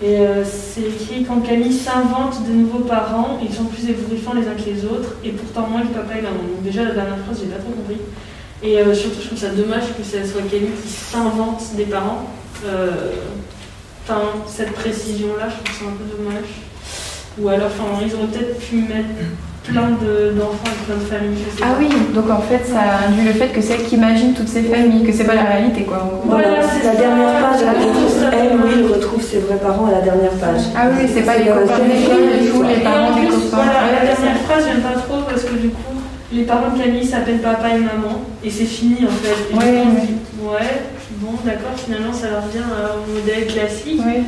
[0.00, 4.48] Et euh, c'est écrit quand Camille s'invente de nouveaux parents, ils sont plus ébouriffants les
[4.48, 6.36] uns que les autres, et pourtant moins le papa et maman.
[6.36, 7.98] Donc déjà la dernière phrase, j'ai pas trop compris.
[8.62, 12.24] Et euh, surtout, je trouve ça dommage que ce soit Camille qui s'invente des parents.
[12.66, 12.90] Euh,
[14.10, 16.48] Enfin, cette précision-là, je trouve ça un peu dommage.
[17.38, 19.20] Ou alors, enfin, ils auraient peut-être pu mettre
[19.68, 21.44] plein de- d'enfants et plein de familles.
[21.44, 21.78] je sais Ah pas.
[21.78, 24.62] oui, donc en fait, ça induit le fait que c'est elle qui imagine toutes ces
[24.62, 25.98] familles, que c'est pas la réalité, quoi.
[26.08, 26.24] en.
[26.26, 26.98] Voilà, Voilà, c'est la ça.
[27.04, 27.60] dernière page.
[27.68, 30.62] Elle, Je trouve ça elle, retrouve ses vrais parents à la dernière page.
[30.74, 33.14] Ah oui, c'est pas les C'est copains la de et tout, les Et parents en
[33.14, 33.60] des plus, copains.
[33.60, 35.87] voilà, la Ouais, dernière phrase, j'aime pas trop parce que du coup,
[36.32, 39.52] les parents de Camille s'appellent papa et maman et c'est fini en fait.
[39.52, 40.00] Et Ouais, on ouais.
[40.02, 40.82] se dit, ouais,
[41.20, 44.00] bon, d'accord, finalement ça leur revient au modèle classique.
[44.04, 44.22] Ouais.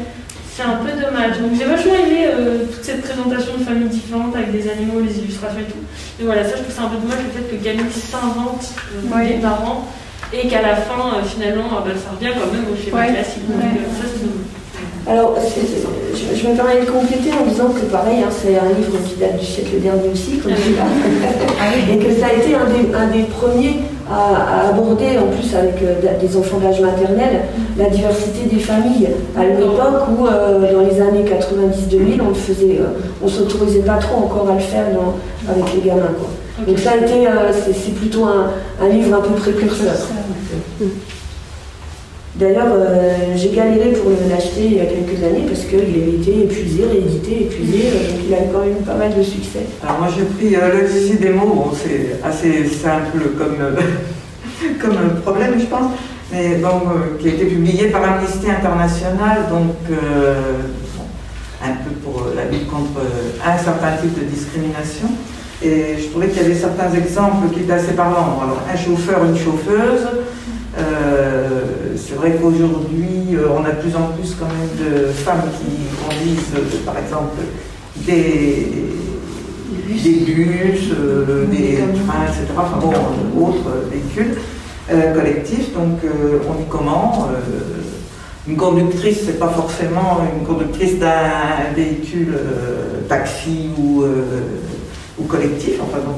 [0.53, 1.39] C'est un peu dommage.
[1.39, 5.17] Donc j'ai vachement aimé euh, toute cette présentation de familles différentes avec des animaux, les
[5.19, 5.79] illustrations et tout.
[6.19, 9.15] Mais voilà, ça je trouve ça un peu dommage le fait que Camille s'invente euh,
[9.17, 9.29] Ouais.
[9.29, 9.87] des parents
[10.33, 13.47] et qu'à la fin, euh, finalement, ah bah, ça revient quand même au schéma classique.
[13.49, 13.79] Donc Ouais.
[13.79, 14.47] euh, ça c'est dommage.
[15.09, 18.93] Alors, je, je me permets de compléter en disant que pareil, hein, c'est un livre
[19.09, 20.85] qui date du siècle dernier aussi, comme celui-là,
[21.93, 23.77] et que ça a été un des, un des premiers
[24.11, 27.43] à, à aborder, en plus avec euh, des enfants d'âge maternel,
[27.79, 29.09] la diversité des familles.
[29.39, 33.97] À une époque où, euh, dans les années 90-2000, on faisait, euh, on s'autorisait pas
[33.99, 35.15] trop encore à le faire dans-
[35.51, 36.13] avec les gamins.
[36.19, 36.29] Quoi.
[36.67, 37.27] Donc ça a été,
[37.65, 38.51] c'est c'est plutôt un,
[38.85, 39.95] un livre un peu précurseur.
[42.37, 46.45] D'ailleurs, euh, j'ai galéré pour l'acheter il y a quelques années parce qu'il avait été
[46.45, 49.67] épuisé, réédité, épuisé, euh, donc il a quand même pas mal de succès.
[49.83, 53.57] Alors moi j'ai pris euh, le Zizi des mots, c'est assez simple comme,
[54.81, 55.91] comme problème je pense,
[56.31, 56.83] mais bon,
[57.19, 59.75] qui a été publié par Amnesty International, donc
[61.63, 63.01] un peu pour la lutte contre
[63.45, 65.09] un certain type de discrimination.
[65.63, 68.41] Et je trouvais qu'il y avait certains exemples qui étaient assez parlants.
[68.43, 70.07] Alors un chauffeur, une chauffeuse,
[72.07, 76.05] c'est vrai qu'aujourd'hui, euh, on a de plus en plus quand même de femmes qui
[76.05, 77.37] conduisent, euh, par exemple,
[78.07, 78.67] des,
[80.03, 84.37] des bus, euh, des trains, etc., enfin bon, autres véhicules
[84.91, 85.73] euh, collectifs.
[85.75, 87.29] Donc euh, on dit comment
[88.49, 92.35] Une conductrice, c'est pas forcément une conductrice d'un véhicule
[93.09, 94.05] taxi ou,
[95.19, 96.17] ou collectif, enfin donc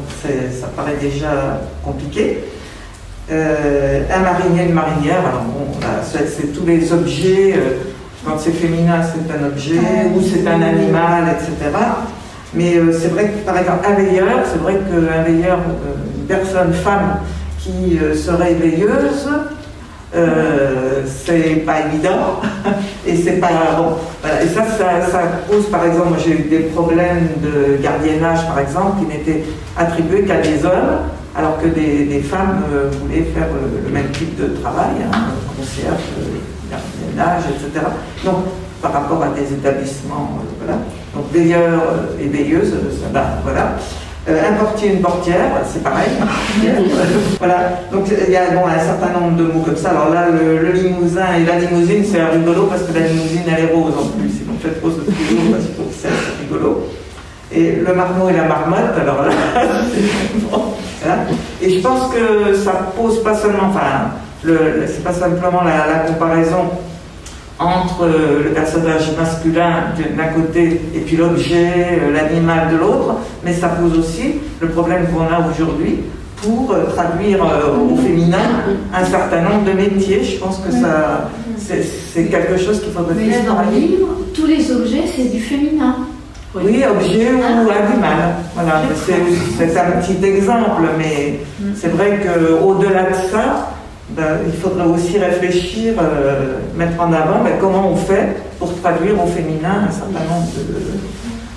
[0.61, 2.45] ça paraît déjà compliqué.
[3.33, 7.79] Euh, un marinier, une marinière, alors bon, là, c'est tous les objets, euh,
[8.27, 9.79] quand c'est féminin, c'est un objet,
[10.15, 11.71] ou c'est un animal, etc.
[12.53, 15.61] Mais euh, c'est vrai que, par exemple, un veilleur, c'est vrai qu'un veilleur,
[16.19, 17.21] une personne, femme,
[17.59, 19.29] qui serait veilleuse,
[21.25, 22.41] c'est pas évident
[23.07, 24.43] et c'est pas bon voilà.
[24.43, 28.99] et ça, ça ça pose par exemple j'ai eu des problèmes de gardiennage par exemple
[28.99, 30.99] qui n'étaient attribués qu'à des hommes
[31.35, 36.03] alors que des, femmes euh, voulaient faire euh, le même type de travail hein, concierge
[36.71, 37.87] gardiennage etc
[38.25, 38.45] donc
[38.81, 40.79] par rapport à des établissements euh, voilà
[41.15, 41.83] donc veilleurs
[42.21, 43.77] et veilleuses ça va voilà
[44.29, 46.11] un portier, une portière, c'est pareil.
[47.39, 47.81] voilà.
[47.91, 49.91] Donc il y a bon, un certain nombre de mots comme ça.
[49.91, 53.73] Alors là, le, limousin et la limousine, c'est rigolo parce que la limousine, elle est
[53.73, 54.31] rose en plus.
[54.31, 56.09] Ils ont fait rose toujours parce que c'est
[56.41, 56.87] rigolo.
[57.51, 59.31] Et le marmot et la marmotte, alors là,
[60.51, 60.72] bon,
[61.61, 64.13] Et je pense que ça pose pas seulement, enfin,
[64.45, 66.71] c'est pas simplement la, la comparaison
[67.59, 69.85] entre euh, le personnage masculin
[70.17, 75.07] d'un côté et puis l'objet, euh, l'animal de l'autre, mais ça pose aussi le problème
[75.09, 76.01] qu'on a aujourd'hui
[76.43, 80.25] pour euh, traduire au féminin un certain nombre de métiers.
[80.25, 84.47] Je pense que ça, c'est quelque chose qu'il faudrait Mais là, dans le livre, tous
[84.47, 85.97] les objets, c'est du féminin.
[86.55, 87.87] Oui, objet ou Ah.
[87.87, 88.35] animal.
[88.55, 91.41] Voilà, c'est un petit exemple, mais
[91.75, 93.71] c'est vrai qu'au-delà de ça,
[94.11, 99.15] ben, il faudrait aussi réfléchir, euh, mettre en avant ben, comment on fait pour traduire
[99.23, 100.49] au féminin un certain nombre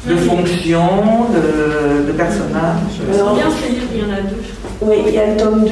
[0.07, 2.95] de, de fonctions, de, de personnages.
[3.13, 4.64] Alors, bien ce livre, il y en a deux, je crois.
[4.81, 5.69] Oui, il y a le tome 2,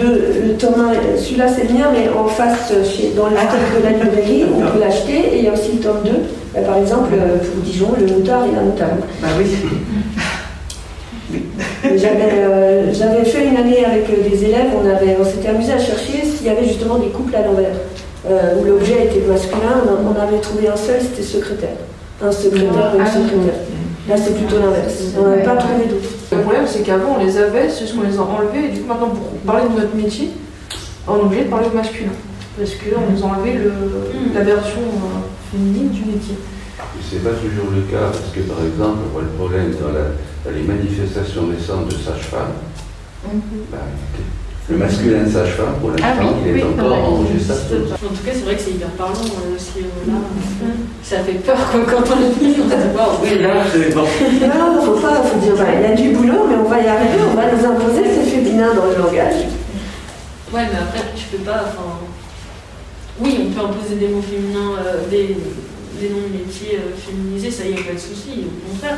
[0.47, 0.75] le tome
[1.15, 4.45] 1, celui-là c'est le mien, mais en face, chez, dans le stock de la librairie,
[4.55, 5.33] on peut l'acheter.
[5.33, 6.11] Et il y a aussi le tome 2,
[6.53, 9.01] Bah, par exemple, euh, pour Dijon, le moutard et la moutarde.
[9.21, 9.45] Bah oui.
[11.83, 15.73] J'avais euh, j'avais fait une année avec euh, des élèves, on, avait- on s'était amusé
[15.73, 17.75] à chercher s'il y avait justement des couples à l'envers,
[18.29, 19.83] euh, où l'objet était masculin.
[19.87, 21.75] On, on avait trouvé un seul, c'était secrétaire.
[22.23, 23.51] Un secrétaire et une Ah oui.
[24.09, 25.01] Là, c'est plutôt l'inverse.
[25.17, 26.09] On n'avait pas trouvé d'autres.
[26.31, 28.81] Le problème, c'est qu'avant, on les avait, c'est juste qu'on les a enlevés, et du
[28.81, 30.31] coup, maintenant, pour parler de notre métier,
[31.07, 32.11] on est obligé de parler au masculin.
[32.57, 33.71] Parce qu'on nous a enlevé le,
[34.33, 36.35] la version euh, féminine du métier.
[37.01, 39.91] Ce n'est pas toujours le cas, parce que par exemple, on voit le problème dans,
[39.93, 40.13] la-
[40.45, 42.53] dans les manifestations récentes de sages-femmes.
[43.71, 43.79] Ben,
[44.69, 47.77] le masculin de sage-femme, pour l'instant, Ah oui, il est oui, encore en gestation.
[47.91, 50.17] En tout cas, c'est vrai que c'est hyper parlant euh, aussi euh, là.
[51.03, 52.55] Ça fait peur quoi, quand on le lit.
[52.63, 54.01] On se dit, waouh, Oui, là, c'est bon.
[54.03, 56.87] Non, faut pas, faut dire, bah, il y a du boulot, mais on va y
[56.87, 59.35] arriver, on va nous imposer c'est féminin dans le langage.
[60.53, 61.65] Ouais, mais après, tu peux pas.
[61.67, 61.99] Enfin,
[63.19, 65.35] oui, on peut imposer des mots féminins, euh, des,
[65.99, 68.97] des noms de métiers euh, féminisés, ça y est, pas de souci, au contraire.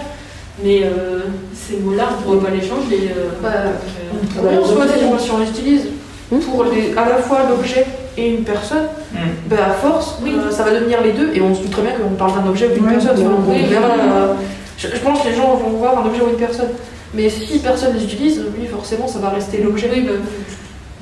[0.64, 1.20] Mais euh,
[1.54, 3.12] ces mots-là, on ne pourra pas les changer.
[3.16, 5.82] euh, Bah, euh, Oui, on se pose des questions, si on l'utilise
[6.52, 7.86] pour les, à la fois l'objet
[8.18, 8.88] et une personne,
[9.48, 11.92] ben à force, euh, ça va devenir les deux, et on se doute très bien
[11.92, 13.18] qu'on parle d'un objet ou d'une personne.
[13.48, 14.02] On oui, verra, oui.
[14.02, 14.34] euh,
[14.78, 16.70] je, je pense que les gens vont voir un objet ou une personne.
[17.14, 19.90] Mais si personne les utilise, oui, forcément, ça va rester l'objet.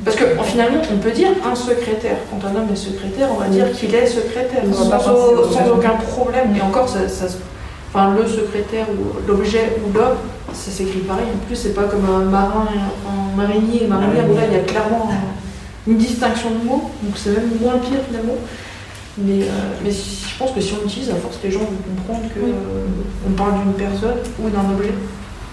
[0.04, 2.18] Parce que en- finalement, on peut dire un secrétaire.
[2.30, 6.54] Quand un homme est secrétaire, on va dire qu'il est secrétaire, On sans, aucun problème.
[6.58, 7.38] Et encore, ça, ça se-
[7.94, 10.18] enfin, le secrétaire ou l'objet ou l'homme,
[10.54, 11.26] ça s'écrit pareil.
[11.34, 12.68] En plus, c'est pas comme un marin,
[13.08, 16.89] un marinier et marinière où là, il y a clairement un- une distinction de mots.
[17.02, 18.36] Donc c'est même moins pire finalement.
[19.18, 19.48] Mais, euh,
[19.84, 23.62] mais je pense que si on l'utilise, à force, les gens vont comprendre qu'on parle
[23.62, 24.94] d'une personne ou d'un objet.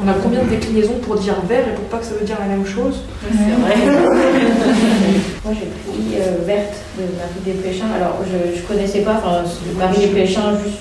[0.02, 2.36] On a combien de déclinaisons pour dire vert et pour pas que ça veut dire
[2.40, 3.02] la même chose?
[3.30, 3.74] C'est vrai.
[5.44, 7.86] Moi j'ai pris euh, Verte de Marie Desplechin.
[7.94, 9.42] Alors je, je connaissais pas, enfin
[9.78, 10.78] Marie Desplechin, juste,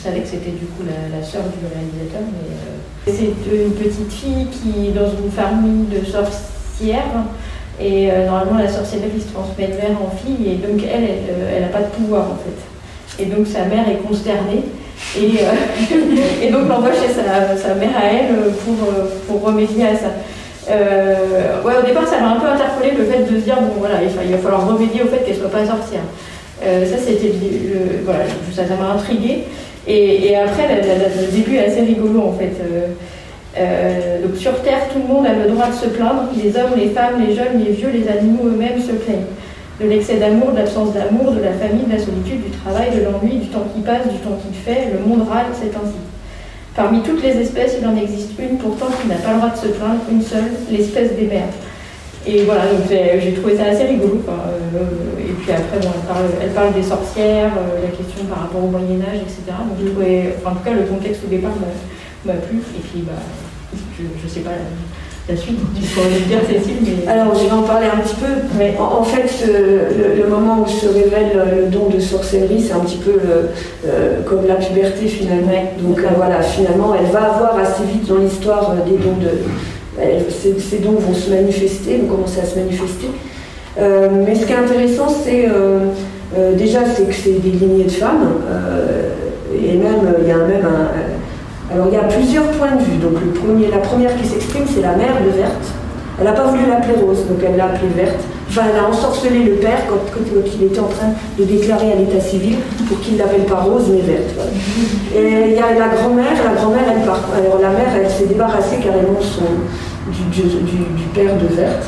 [0.00, 4.10] je savais que c'était du coup la, sœur du réalisateur, mais euh, c'est une petite
[4.10, 7.28] fille qui est dans une famille de sorcières.
[7.78, 11.08] Et euh, normalement, la sorcellerie se transmet de mère en fille, et donc elle,
[11.54, 13.22] elle n'a pas de pouvoir en fait.
[13.22, 14.64] Et donc sa mère est consternée.
[15.18, 18.34] Et, euh, et donc l'envoie chez sa, sa, mère à elle
[18.64, 18.76] pour,
[19.26, 20.08] pour remédier à ça.
[20.70, 23.74] Euh, ouais, au départ, ça m'a un peu interpellé le fait de se dire bon
[23.78, 26.02] voilà, il, va falloir remédier au fait qu'elle soit pas sorcière.
[26.62, 27.32] Euh, ça, c'était
[28.04, 28.24] voilà,
[28.54, 29.44] ça, ça m'a intrigué.
[29.86, 32.52] Et, après, le début est assez rigolo en fait.
[33.58, 36.28] Euh, donc sur Terre, tout le monde a le droit de se plaindre.
[36.36, 39.26] Les hommes, les femmes, les jeunes, les vieux, les animaux eux-mêmes se plaignent
[39.80, 43.02] de l'excès d'amour, de l'absence d'amour, de la famille, de la solitude, du travail, de
[43.02, 45.96] l'ennui, du temps qui passe, du temps qui fait, le monde râle, c'est ainsi.
[46.76, 49.56] Parmi toutes les espèces, il en existe une pourtant qui n'a pas le droit de
[49.56, 51.48] se plaindre, une seule, l'espèce des mers.
[52.26, 54.20] Et voilà, donc j'ai trouvé ça assez rigolo.
[54.24, 54.34] Quoi.
[54.34, 58.42] Euh, et puis après, bon, elle, parle, elle, parle, des sorcières, euh, la question par
[58.42, 59.56] rapport au Moyen-Âge, etc.
[59.68, 61.52] Donc trouvé, enfin, en tout cas, le contexte au départ
[62.26, 62.58] m'a plu.
[62.58, 63.12] Et puis, bah,
[63.72, 64.50] je, je sais pas,
[65.30, 66.76] la suite, tu pourrais le dire Cécile.
[66.82, 67.10] Mais...
[67.10, 68.58] Alors je vais en parler un petit peu.
[68.58, 68.74] Ouais.
[68.78, 72.72] En, en, fait, euh, le, le, moment où se révèle le don de sorcellerie, c'est
[72.72, 73.12] un petit peu
[73.86, 75.72] euh, comme la puberté finalement.
[75.80, 79.30] Donc euh, voilà, finalement, elle va avoir assez vite dans l'histoire des dons de...
[80.28, 83.08] Ces, ces, dons vont se manifester, vont commencer à se manifester.
[83.78, 85.48] Euh, mais ce qui est intéressant, c'est
[86.56, 88.32] déjà c'est que c'est des lignées de femmes.
[89.54, 92.98] et même, il y a même un, alors il y a plusieurs points de vue.
[92.98, 95.66] Donc le premier, la première qui s'exprime, c'est la mère de Verte.
[96.18, 98.20] Elle n'a pas voulu l'appeler Rose, donc elle l'a appelée Verte.
[98.50, 101.94] Enfin, elle a ensorcelé le père quand, quand, il était en train de déclarer à
[101.94, 102.56] l'état civil
[102.88, 104.34] pour qu'il ne l'appelle pas Rose mais Verte.
[105.14, 107.02] Et il y a la grand-mère, la grand-mère, elle.
[107.02, 109.44] Alors la mère, elle s'est débarrassée carrément son,
[110.10, 111.84] du, du, père de Verte.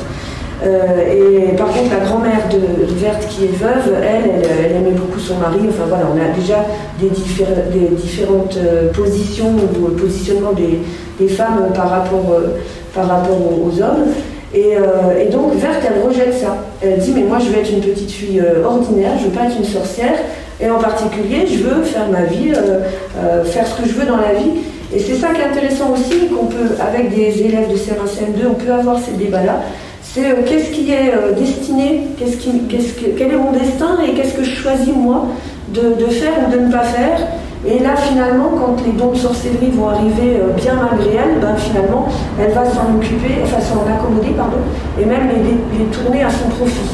[0.63, 4.91] Euh, et par contre, la grand-mère de, Verte qui est veuve, elle, elle, elle, aimait
[4.91, 5.59] beaucoup son mari.
[5.67, 6.63] Enfin voilà, on a déjà
[6.97, 7.43] des, diffé
[7.73, 10.79] des différentes euh, positions ou positionnements des,
[11.19, 12.55] des, femmes par rapport, euh,
[12.95, 14.13] par rapport aux hommes.
[14.53, 16.57] Et, euh, et, donc Verte, elle rejette ça.
[16.81, 19.45] Elle dit mais moi je veux être une petite fille euh, ordinaire, je veux pas
[19.45, 20.15] être une sorcière.
[20.61, 24.17] Et en particulier, je veux faire ma vie, euh, faire ce que je veux dans
[24.17, 24.51] la vie.
[24.95, 28.47] Et c'est ça qui est intéressant aussi, qu'on peut, avec des élèves de CM1, CM2,
[28.51, 29.61] on peut avoir ces débats-là
[30.03, 34.51] c'est qu'est-ce qui est destiné, qu'est-ce que, quel est mon destin et qu'est-ce que je
[34.51, 35.25] choisis moi
[35.69, 37.19] de, faire ou de ne pas faire.
[37.65, 41.55] Et là, finalement, quand les dons de sorcellerie vont arriver euh, bien malgré elle, ben,
[41.55, 44.57] finalement, elle va s'en occuper, enfin s'en accommoder, pardon,
[44.99, 46.89] et même les, les tourner à son profit.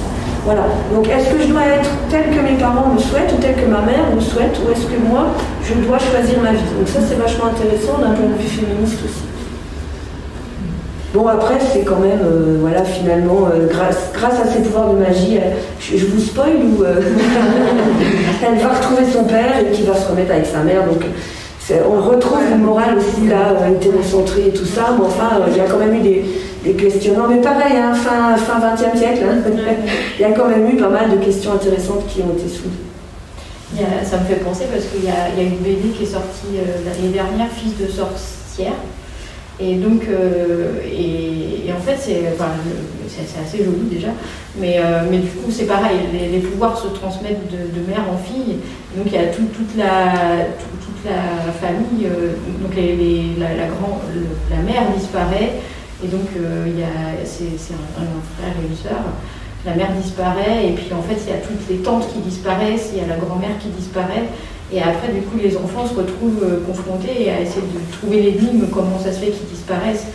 [0.46, 0.64] Voilà.
[0.94, 3.66] Donc, est-ce que je dois être tel que mes parents me souhaitent ou tel que
[3.66, 6.70] ma mère me souhaite, ou est-ce que moi, je dois choisir ma vie?
[6.78, 9.29] Donc ça, c'est vachement intéressant d'un point de vue féministe aussi.
[11.12, 15.00] Bon, après, c'est quand même, euh, voilà, finalement, euh, grâce, grâce à ses pouvoirs de
[15.00, 17.02] magie, elle, je, je, vous spoil ou euh,
[18.48, 20.86] elle va retrouver son père et qui va se remettre avec sa mère.
[20.86, 21.04] Donc,
[21.72, 25.66] on retrouve une morale aussi là, hétérocentrée et tout ça, mais enfin, il y a
[25.66, 26.26] quand même eu des,
[26.64, 27.28] des questionnements.
[27.28, 29.38] Mais pareil, hein, fin, fin 20e siècle, hein,
[30.20, 32.76] il y a quand même eu pas mal de questions intéressantes qui ont été soulevées.
[33.78, 36.58] A, ça me fait penser parce qu'il y, y, a une BD qui est sortie
[36.86, 38.74] l'année dernière, Fils de sorcière.
[39.62, 44.08] Et donc, euh, et, en fait, c'est assez joli déjà,
[44.58, 46.00] mais, euh, mais du coup, c'est pareil,
[46.32, 48.56] les, pouvoirs se transmettent de, mère en fille.
[48.96, 53.68] Donc, il y a tout, toute, la, tout, toute la famille, euh, donc les, la,
[53.68, 54.02] grand,
[54.50, 55.54] la mère disparaît,
[56.04, 56.30] et donc
[57.26, 59.04] c'est un, un, frère et une sœur.
[59.66, 62.92] La mère disparaît, et puis en fait, il y a toutes les tantes qui disparaissent,
[62.94, 64.30] il y a la grand-mère qui disparaît.
[64.72, 68.68] Et après, du coup, les enfants se retrouvent euh, confrontés à essayer de trouver l'énigme,
[68.72, 70.08] comment ça se fait qu'ils disparaissent.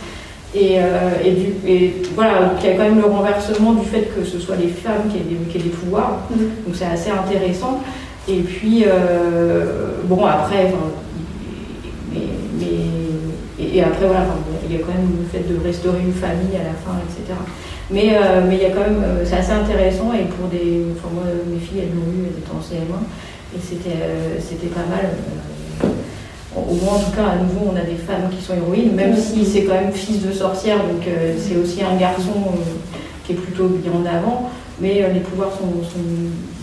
[0.55, 4.09] Et, euh, et, du, et, voilà, il y a quand même le renversement du fait
[4.15, 6.19] que ce soit les femmes qui aient des, qui aient des pouvoirs.
[6.29, 6.35] Mmh.
[6.65, 7.81] Donc c'est assez intéressant.
[8.29, 10.71] Et puis, euh, bon, après,
[12.13, 12.19] mais,
[12.57, 12.65] mais,
[13.59, 14.25] et, et, après, voilà,
[14.65, 17.37] il y a quand même le fait de restaurer une famille à la fin, etc.
[17.91, 20.13] Mais, euh, mais il y a quand même, c'est assez intéressant.
[20.13, 20.85] Et pour des.
[20.95, 23.03] Enfin, moi, mes filles, elles l'ont eu, elles étaient en CM1.
[23.55, 25.11] Et c'était, euh, c'était pas mal.
[25.83, 25.87] Euh,
[26.55, 29.15] au moins, en tout cas, à nouveau, on a des femmes qui sont héroïnes, même
[29.15, 32.33] si c'est quand même fils de sorcière, donc euh, c'est aussi un garçon
[33.25, 34.49] qui est plutôt bien en avant,
[34.79, 36.05] mais les pouvoirs sont, sont,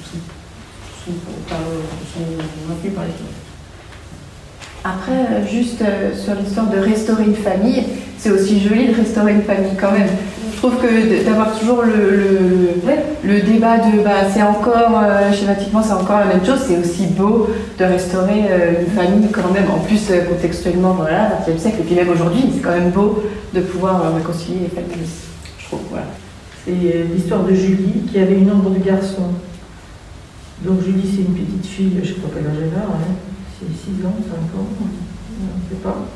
[0.05, 0.21] sont,
[1.05, 3.42] sont, sont maintenus par les filles.
[4.85, 5.83] Après, juste
[6.17, 7.85] sur l'histoire de restaurer une famille,
[8.19, 10.09] c'est aussi joli de restaurer une famille quand même.
[10.53, 12.79] Je trouve que d'avoir toujours le,
[13.25, 17.07] le, débat de bah, c'est encore, euh, schématiquement, c'est encore la même chose, c'est aussi
[17.07, 17.49] beau
[17.81, 21.83] de restaurer euh, une famille quand même, en plus euh, contextuellement, voilà, 20e siècle, et
[21.83, 25.09] puis même aujourd'hui, c'est quand même beau de pouvoir euh, réconcilier les familles,
[25.59, 26.07] je trouve, voilà.
[26.65, 29.33] C'est euh, l'histoire de Julie qui avait une ombre de garçon.
[30.65, 33.32] Donc Julie, c'est une petite fille, je sais pas quel âge elle a, hein.
[33.71, 36.07] 6 ans, 5 ans, on ne sait pas.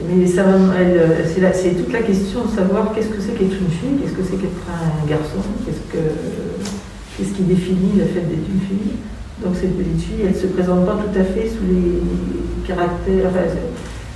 [0.00, 4.22] Mais c'est, toute la question de savoir qu'est-ce que c'est qu'être une fille, qu'est-ce que
[4.24, 8.92] c'est qu'être un garçon, qu'est-ce, que, qui définit le fait d'être une fille.
[9.44, 13.30] Donc cette petite fille, elle ne se présente pas tout à fait sous les caractères,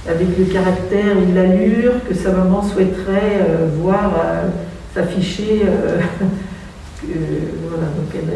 [0.09, 4.49] avec le caractère ou l'allure que sa maman souhaiterait euh, voir euh,
[4.95, 5.63] s'afficher.
[5.67, 6.01] euh,
[7.69, 8.31] voilà, donc elle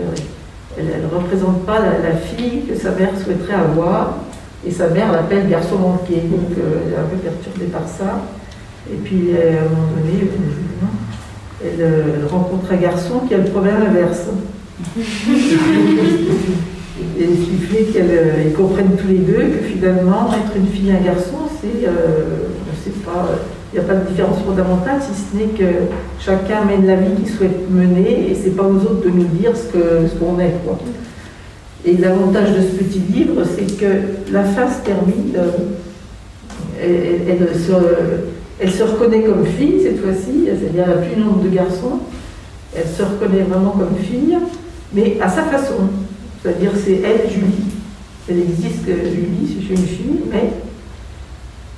[0.82, 4.18] ne représente pas la, fille que sa mère souhaiterait avoir.
[4.66, 6.16] Et sa mère l'appelle garçon manqué.
[6.16, 8.20] Donc euh, elle est un peu perturbée par ça.
[8.92, 10.86] Et puis euh, à un moment donné, euh,
[11.64, 11.80] elle,
[12.20, 14.28] elle rencontre un garçon qui a le problème inverse.
[17.18, 21.00] Et ce qui qu'ils comprennent tous les deux que finalement, être une fille et un
[21.00, 22.48] garçon, c'est, euh,
[22.84, 23.28] c'est pas,
[23.72, 25.86] il n'y a pas de différence fondamentale, si ce n'est que
[26.18, 29.52] chacun mène la vie qu'il souhaite mener et c'est pas aux autres de nous dire
[29.56, 30.54] ce, que, ce qu'on est.
[30.64, 30.76] Quoi.
[31.84, 35.50] Et l'avantage de ce petit livre, c'est que la se termine, euh,
[36.82, 37.72] elle se,
[38.58, 42.00] elle se reconnaît comme fille cette fois-ci, c'est-à-dire elle n'a plus le nombre de garçons,
[42.76, 44.36] elle se reconnaît vraiment comme fille,
[44.92, 45.74] mais à sa façon.
[46.42, 47.70] C'est-à-dire c'est elle, Julie.
[48.28, 50.50] Elle existe, euh, Julie, si je suis une fille, mais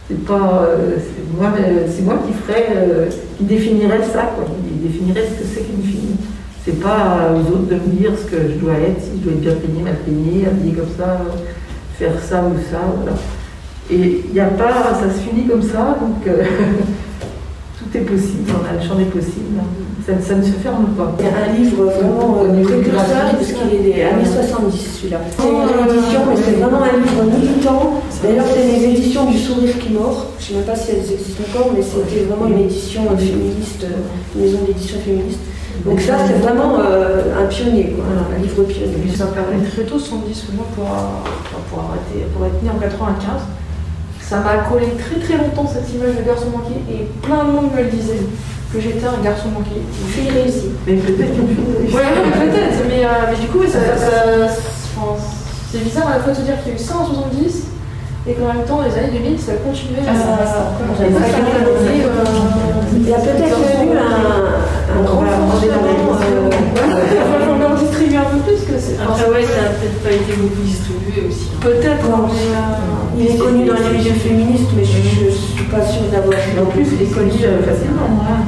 [0.09, 4.44] c'est pas euh, euh, moi qui ferais, euh, qui définirais ça, quoi.
[4.44, 6.16] qui définirais ce que c'est qu'une fille.
[6.64, 9.32] C'est pas aux autres de me dire ce que je dois être, si je dois
[9.32, 11.20] être bien peignée, mal peignée, habillée comme ça,
[11.98, 13.16] faire ça ou ça, voilà.
[13.90, 16.24] Et il n'y a pas, ça se finit comme ça, donc
[17.93, 19.61] tout est possible, on a le champ des possibles,
[20.07, 21.14] ça, ça ne se ferme pas.
[21.20, 24.99] Il y a un livre vraiment euh, précurseur, graphique, parce qu'il est des années 70
[24.99, 25.20] celui-là.
[25.28, 28.03] C'est Oh, une édition, mais c'est vraiment un livre militant.
[28.22, 30.26] D'ailleurs, c'est les éditions du Sourire qui mord.
[30.38, 33.84] Je ne sais même pas si elles existent encore, mais c'était vraiment une édition féministe,
[33.84, 35.40] euh, une maison d'édition féministe.
[35.84, 39.14] Donc ça, c'est vraiment euh, un pionnier, quoi, un livre pionnier.
[39.14, 43.43] Ça permet très tôt 70 moi pour, euh, pour, arrêter, pour être né en 95.
[44.33, 47.68] Ça m'a collé très très longtemps cette image de garçon manqué et plein de monde
[47.76, 48.16] me le disait
[48.72, 49.76] que j'étais un garçon manqué.
[50.09, 50.70] Fille réussie.
[50.87, 52.01] Mais peut-être qu'une fille ouais,
[52.41, 54.57] peut-être, mais, euh, mais du coup, ça, ça-
[54.97, 55.20] enfin,
[55.70, 57.66] c'est bizarre à la fois de se dire qu'il y a eu ça en 70
[58.27, 60.12] et qu'en même temps, les années 2000, ça continuait à.
[60.14, 61.07] Ah, euh,
[62.95, 65.83] Il y a peut-être eu un, grand renforcement.
[66.23, 68.97] euh, en distribue un peu plus que c'est.
[69.03, 71.49] Après, ouais, ça n'a peut-être pas été beaucoup distribué aussi.
[71.51, 71.59] hein.
[71.62, 72.47] Peut-être, mais.
[72.55, 76.39] euh, Il est connu dans les milieux féministes, mais je ne suis pas sûre d'avoir.
[76.62, 78.07] En plus, il est connu euh, facilement.
[78.23, 78.47] hein.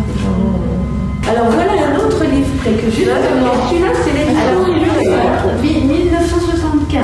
[1.26, 3.16] Alors voilà un autre livre précurseur.
[3.70, 4.12] Celui-là, c'est
[5.62, 7.02] oui, 1975,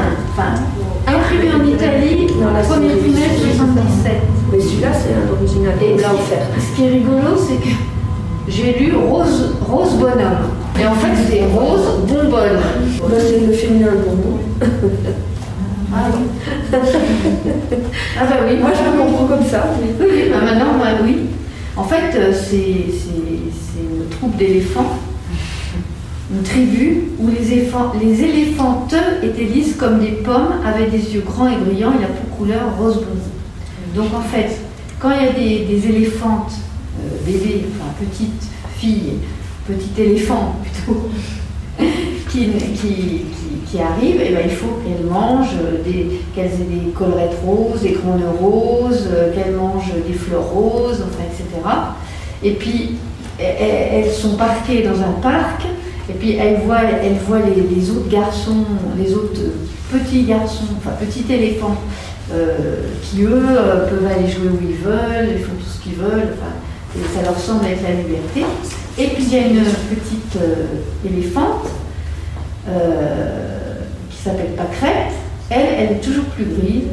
[1.31, 4.13] imprimé en Italie, c'est premier l'édition trimestre 77.
[4.53, 5.75] Mais celui-là, c'est un original.
[5.83, 6.47] Et là offert.
[6.59, 7.75] ce qui est rigolo, c'est que
[8.49, 10.51] j'ai lu Rose, Rose Bonhomme.
[10.81, 12.55] Et en fait, c'est Rose Bonbonne.
[12.55, 14.39] Là, c'est le féminin bonbon.
[15.93, 16.25] Ah oui.
[16.73, 18.57] ah bah oui.
[18.61, 19.67] Moi, je le comprends comme ça.
[19.83, 21.27] Oui, oui, bah maintenant, moi, oui.
[21.77, 24.99] En fait, euh, c'est une troupe d'éléphants,
[26.33, 31.25] une tribu où les, éléphants, les éléphantes étaient lisses comme des pommes, avaient des yeux
[31.27, 33.97] grands et brillants et la peau couleur rose bonbon.
[33.97, 34.61] Donc en fait,
[35.01, 35.33] quand il y a
[35.67, 36.53] des, éléphantes,
[37.01, 39.15] euh, bébés, enfin petites filles,
[39.67, 41.09] petit éléphant plutôt,
[42.29, 42.49] qui,
[42.81, 43.25] qui,
[43.67, 47.93] qui- arrivent, et ben, il faut qu'elles mangent, des, qu'elles aient des collerettes roses, des
[47.93, 51.67] grands nœuds roses, euh, qu'elles mangent des fleurs roses, etc.
[52.43, 52.97] Et puis,
[53.39, 55.63] elles sont parquées dans un parc,
[56.09, 58.65] et puis elles voient, elles voient les, autres garçons,
[58.99, 59.41] les autres
[59.93, 61.77] petits garçons, enfin petits éléphants,
[62.33, 65.97] euh, qui eux euh, peuvent aller jouer où ils veulent, ils font tout ce qu'ils
[65.97, 66.35] veulent,
[66.97, 68.45] et ça leur semble être la liberté.
[68.99, 71.69] Et puis il y a une petite euh, éléphante
[74.11, 75.13] qui s'appelle Pâquerette.
[75.49, 76.85] Elle, elle est toujours plus grise.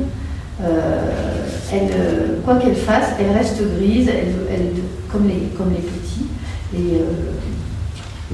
[1.71, 1.91] Elle,
[2.43, 4.71] quoi qu'elle fasse, elle reste grise, elle, elle-
[5.11, 6.25] comme, les, comme les petits.
[6.73, 6.97] Et,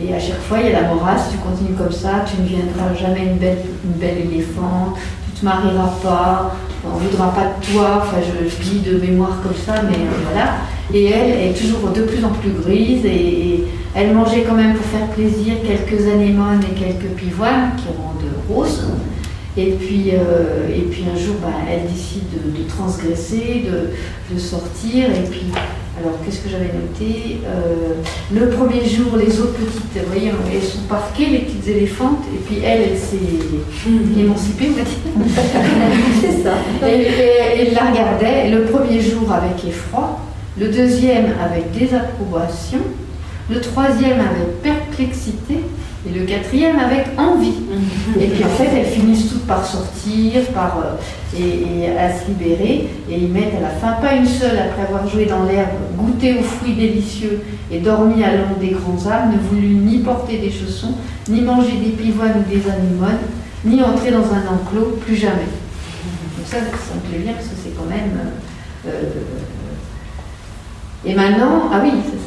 [0.02, 2.48] et à chaque fois, il y a la morasse, tu continues comme ça, tu ne
[2.48, 4.94] viendras jamais une belle, une belle éléphant,
[5.26, 9.40] tu te marieras pas, on ne voudra pas de toi, enfin je, dis de mémoire
[9.44, 10.54] comme ça, mais euh, voilà.
[10.94, 13.66] Et elle est toujours de plus en plus grise et,
[13.96, 18.86] elle mangeait quand même pour faire plaisir quelques anémones et quelques pivoines qui rendent roses.
[19.56, 24.40] Et puis, euh, et puis un jour, bah, elle décide de, de transgresser, de, de
[24.40, 25.46] sortir, et puis
[26.00, 27.94] Alors, qu'est-ce que j'avais noté Euh,
[28.34, 32.38] Le premier jour, les autres petites, vous voyez, elles sont parquées, les petites éléphantes, et
[32.38, 35.38] puis elle, elle s'est émancipée, on va dire.
[36.22, 36.54] C'est ça.
[36.88, 40.20] Et, et- elle la regardait, le premier jour avec effroi,
[40.60, 42.80] le deuxième avec désapprobation,
[43.50, 45.60] le troisième avec perplexité,
[46.06, 47.54] et le quatrième avec envie.
[48.20, 52.28] Et puis en fait, elles finissent toutes par sortir, par, euh, et, et à se
[52.28, 55.70] libérer, et ils mettent à la fin, pas une seule après avoir joué dans l'herbe,
[55.98, 57.42] goûté aux fruits délicieux
[57.72, 60.96] et dormi à l'ombre des grands arbres, ne voulut ni porter des chaussons,
[61.30, 63.24] ni manger des pivoines ou des anémones,
[63.66, 65.48] ni entrer dans un enclos, plus jamais.
[66.38, 68.12] Donc ça, ça me plaît bien parce que c'est quand même.
[68.86, 69.04] euh, euh,
[71.06, 72.23] et maintenant, ah oui, ça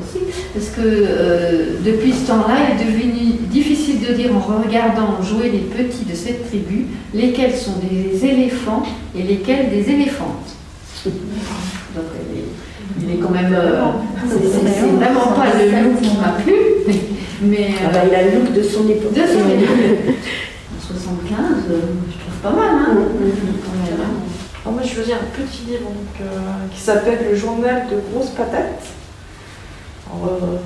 [0.00, 5.20] aussi, parce que euh, depuis ce temps-là, il est devenu difficile de dire en regardant
[5.22, 8.82] jouer les petits de cette tribu lesquels sont des éléphants
[9.16, 10.54] et lesquels des éléphantes.
[11.04, 13.52] Donc il est, il est quand même.
[13.54, 13.82] euh,
[14.28, 16.54] c'est- c'est vraiment pas le look qui m'a plu,
[17.42, 17.70] mais.
[17.84, 19.12] Ah bah, il a le look de son époque.
[19.12, 20.14] De son époque.
[20.72, 21.38] En 75,
[21.70, 21.74] euh,
[22.10, 22.94] je trouve pas mal, hein.
[22.96, 24.00] Quand même.
[24.62, 26.26] Alors moi, je choisis un petit livre donc, euh,
[26.74, 28.86] qui s'appelle Le journal de grosses patates.
[30.12, 30.56] Alors, euh,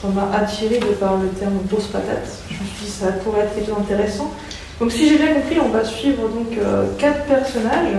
[0.00, 2.28] ça m'a attiré de par le terme grosse patate.
[2.48, 4.26] Je me suis dit ça pourrait être quelque chose.
[4.80, 7.94] Donc, si j'ai bien compris, on va suivre donc euh, quatre personnages,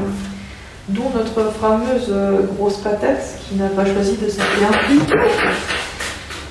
[0.89, 4.95] dont notre fameuse euh, grosse patate qui n'a pas choisi de s'appeler un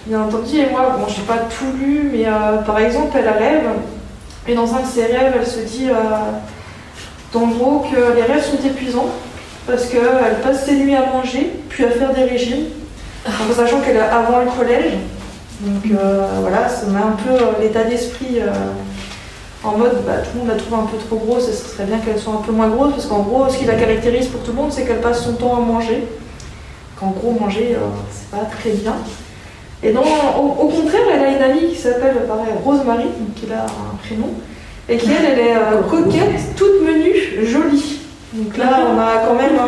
[0.07, 2.25] Bien entendu, et moi, bon, j'ai pas tout lu, mais
[2.65, 3.69] par exemple, elle rêve,
[4.49, 5.89] et dans un de ses rêves, elle se dit.
[5.91, 9.09] euh, en gros, que les rêves sont épuisants
[9.67, 12.67] parce qu'elle passe ses nuits à manger, puis à faire des régimes,
[13.27, 14.93] en sachant qu'elle est avant le collège.
[15.61, 18.51] Donc euh, voilà, ça met un peu euh, l'état d'esprit euh,
[19.63, 21.85] en mode bah, tout le monde la trouve un peu trop grosse et ce serait
[21.85, 24.43] bien qu'elle soit un peu moins grosse parce qu'en gros, ce qui la caractérise pour
[24.43, 26.07] tout le monde, c'est qu'elle passe son temps à manger.
[26.99, 27.77] Qu'en gros, manger,
[28.11, 28.95] c'est pas très bien.
[29.83, 30.03] Et non,
[30.39, 32.15] au, contraire, elle a une amie qui s'appelle
[32.63, 34.29] Rosemary, donc qui a un prénom,
[34.87, 35.57] et qui elle, elle est
[35.89, 38.00] coquette, toute menue, jolie.
[38.33, 39.59] Donc là, on a quand même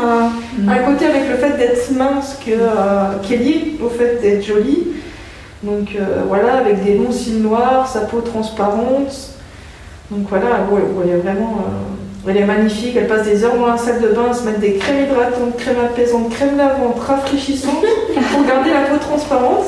[0.69, 4.45] un, côté avec le fait d'être mince que, euh, qui est lié au fait d'être
[4.45, 4.89] jolie.
[5.63, 9.31] Donc euh, voilà, avec des longs cils noirs, sa peau transparente.
[10.11, 10.61] Donc voilà,
[11.05, 11.65] elle est vraiment.
[11.67, 14.45] euh, elle est magnifique, elle passe des heures dans la salle de bain à se
[14.45, 17.85] mettre des crèmes hydratantes, crèmes apaisantes, crèmes lavantes, rafraîchissantes
[18.33, 19.65] pour garder la peau transparente.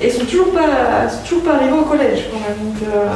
[0.00, 2.72] Et sont toujours pas, sont toujours pas arrivées au collège quand même.
[2.72, 3.06] Donc, euh,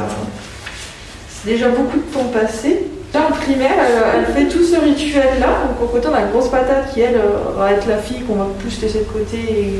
[1.27, 2.87] c'est déjà beaucoup de temps passé.
[3.13, 5.47] Là, en primaire, elle, elle fait tout ce rituel-là.
[5.67, 8.21] Donc, au côté, on a la grosse patate qui, elle, euh, va être la fille
[8.21, 9.79] qu'on va plus laisser de côté et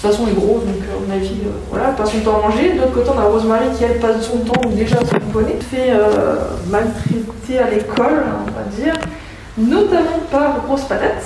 [0.00, 0.64] de toute façon, est grosse.
[0.64, 2.72] Donc, à mon avis, euh, voilà, elle passe son temps à manger.
[2.72, 5.56] De l'autre côté, on a Rosemary qui, elle, passe son temps déjà son poney.
[5.70, 6.36] Fait euh,
[6.68, 8.94] maltraiter à l'école, on va dire,
[9.56, 11.24] notamment par grosse patate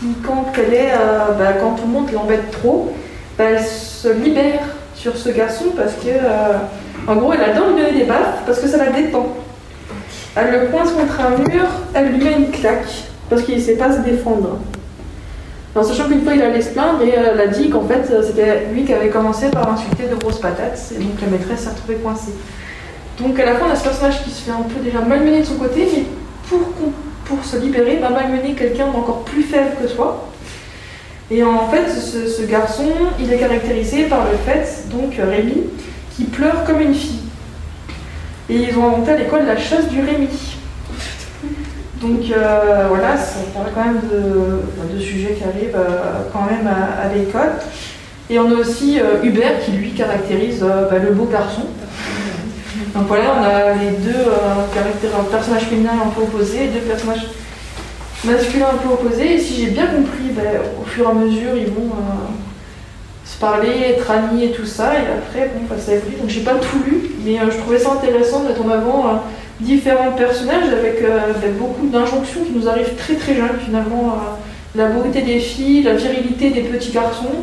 [0.00, 2.94] qui, quand elle est, euh, bah, quand tout le monde l'embête trop,
[3.38, 4.60] bah, elle se libère
[4.94, 8.68] sur ce garçon parce que, en gros, elle adore lui donner des baffes parce que
[8.68, 9.43] ça la détend.
[10.36, 11.64] Elle le coince contre un mur,
[11.94, 12.88] elle lui met une claque
[13.30, 14.58] parce qu'il ne sait pas se défendre.
[15.76, 18.66] En sachant qu'une fois il allait se plaindre et elle a dit qu'en fait c'était
[18.72, 21.96] lui qui avait commencé par insulter de grosses patates et donc la maîtresse s'est retrouvée
[21.96, 22.32] coincée.
[23.20, 25.40] Donc à la fin on a ce personnage qui se fait un peu déjà malmener
[25.40, 26.04] de son côté mais
[27.24, 30.28] pour, se libérer va malmener quelqu'un d'encore plus faible que soi.
[31.30, 35.62] Et en fait ce, ce garçon il est caractérisé par le fait, donc Rémi,
[36.16, 37.20] qui pleure comme une fille.
[38.50, 40.28] Et ils ont inventé à l'école la chasse du Rémi.
[42.02, 46.66] Donc euh, voilà, ça parle quand même de, de sujets qui arrivent euh, quand même
[46.66, 47.52] à, l'école.
[48.28, 51.62] Et on a aussi euh, Hubert qui lui caractérise bah, le beau garçon.
[52.94, 57.26] Donc voilà, on a les deux euh, caractères, un peu opposé et deux personnages
[58.24, 59.34] masculins un peu opposés.
[59.34, 60.42] Et si j'ai bien compris, bah,
[60.80, 61.90] au fur et à mesure, ils vont
[63.34, 64.94] se parler, être amis et tout ça.
[64.94, 66.16] Et après, bon, bah, ça évolue.
[66.20, 69.06] Donc j'ai pas tout lu, mais euh, je trouvais ça intéressant de mettre en avant
[69.06, 69.10] euh,
[69.60, 74.16] différents personnages avec, euh, avec beaucoup d'injonctions qui nous arrivent très très jeunes finalement.
[74.74, 77.36] la beauté des filles, la virilité des petits garçons,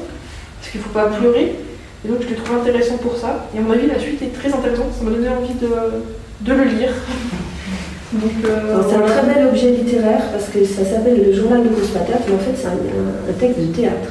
[0.60, 1.56] parce qu'il faut pas pleurer.
[2.04, 3.48] Et donc je le trouve intéressant pour ça.
[3.56, 4.92] Et à mon avis, la suite est très intéressante.
[4.98, 5.70] Ça m'a donné envie de,
[6.42, 6.94] de le lire.
[8.14, 9.16] Euh, C'est un voilà.
[9.16, 12.40] très bel objet littéraire parce que ça s'appelle le journal de Grosse Patate, mais en
[12.40, 14.10] fait c'est un texte de théâtre.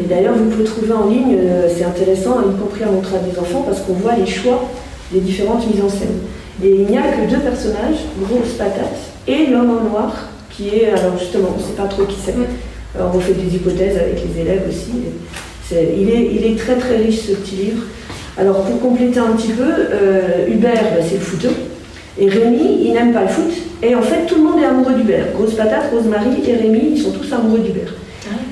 [0.00, 3.20] Et d'ailleurs, vous pouvez trouver en ligne, euh, c'est intéressant, y compris à montrer à
[3.20, 4.68] des enfants, parce qu'on voit les choix
[5.12, 6.16] des différentes mises en scène.
[6.64, 8.96] Et il n'y a que deux personnages, Grosse Patate
[9.28, 12.34] et l'homme en noir, qui est, alors justement, on ne sait pas trop qui c'est.
[12.96, 14.92] Alors, on fait des hypothèses avec les élèves aussi.
[15.68, 17.82] C'est- il, est, il est très très riche ce petit livre.
[18.38, 21.54] Alors pour compléter un petit peu, euh, Hubert, bah, c'est le footeux.
[22.18, 23.52] Et Rémi, il n'aime pas le foot.
[23.82, 25.26] Et en fait, tout le monde est amoureux d'Hubert.
[25.34, 27.92] Grosse patate, Rosemary et Rémi, ils sont tous amoureux d'Hubert.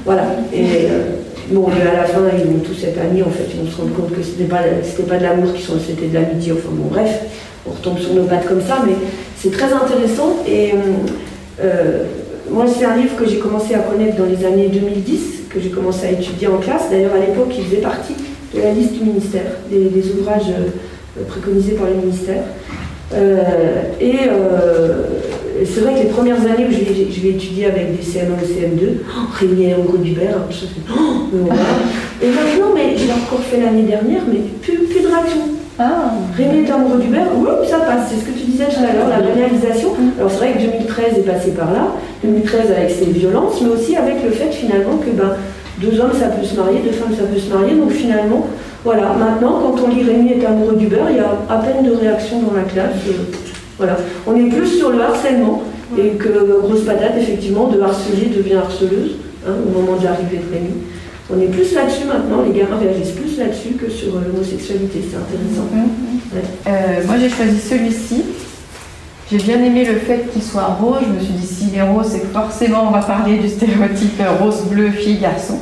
[0.04, 0.24] Voilà.
[0.52, 1.02] Et, euh,
[1.50, 3.94] bon, à la fin, ils vont tous être amis, en fait, ils vont se rendre
[3.94, 4.62] compte que c'était pas,
[5.08, 7.20] pas de l'amour c'était de l'amitié, enfin bon, bref,
[7.66, 8.94] on retombe sur nos pattes comme ça, mais
[9.36, 10.72] c'est très intéressant et
[11.62, 12.04] euh,
[12.50, 15.70] moi, c'est un livre que j'ai commencé à connaître dans les années 2010, que j'ai
[15.70, 16.90] commencé à étudier en classe.
[16.90, 18.14] D'ailleurs, à l'époque, il faisait partie
[18.54, 22.42] de la liste du ministère, des, ouvrages euh, préconisés par le ministère.
[23.12, 25.05] Euh, et euh,
[25.64, 28.88] c'est vrai que les premières années où je l'ai étudié avec des CM1 ou CM2,
[29.07, 31.62] oh, Rémi et Hugo Dubert, je fais, oh, mais voilà.
[32.22, 35.40] et maintenant, mais je l'ai encore fait l'année dernière, mais plus, plus de réaction.
[35.78, 36.14] Ah.
[36.36, 38.94] Rémi est amoureux du beurre, oui, ça passe, c'est ce que tu disais tout à
[38.94, 39.90] l'heure, la banalisation.
[40.18, 41.88] Alors c'est vrai que 2013 est passé par là,
[42.22, 45.34] 2013 avec ses violences, mais aussi avec le fait finalement que ben,
[45.80, 48.46] deux hommes ça peut se marier, deux femmes ça peut se marier, donc finalement,
[48.85, 51.85] voilà, maintenant quand on lit Rémi est amoureux du beurre, il y a à peine
[51.85, 52.97] de réaction dans la classe.
[53.78, 53.97] voilà.
[54.26, 55.62] On est plus sur le harcèlement
[55.99, 59.16] et que grosse patate, effectivement, de harceler devient harceleuse
[59.47, 60.74] hein, au moment de l'arrivée de Rémi.
[61.32, 65.16] On est plus là-dessus maintenant, les gamins réagissent plus là-dessus que sur euh, l'homosexualité, c'est
[65.16, 65.68] intéressant.
[65.72, 66.43] Ouais.
[66.66, 68.24] Euh, moi j'ai choisi celui-ci.
[69.30, 70.99] J'ai bien aimé le fait qu'il soit rose.
[71.01, 74.32] Je me suis dit s'il est rose, c'est forcément on va parler du stéréotype euh,
[74.39, 75.61] rose-bleu fille-garçon.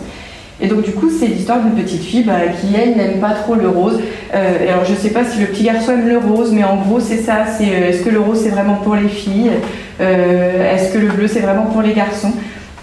[0.62, 3.56] Et donc du coup c'est l'histoire d'une petite fille bah, qui elle n'aime pas trop
[3.56, 3.98] le rose.
[4.32, 7.00] Euh, alors je sais pas si le petit garçon aime le rose, mais en gros
[7.00, 7.44] c'est ça.
[7.58, 9.50] C'est euh, est-ce que le rose c'est vraiment pour les filles?
[10.00, 12.32] Euh, Est-ce que le bleu c'est vraiment pour les garçons?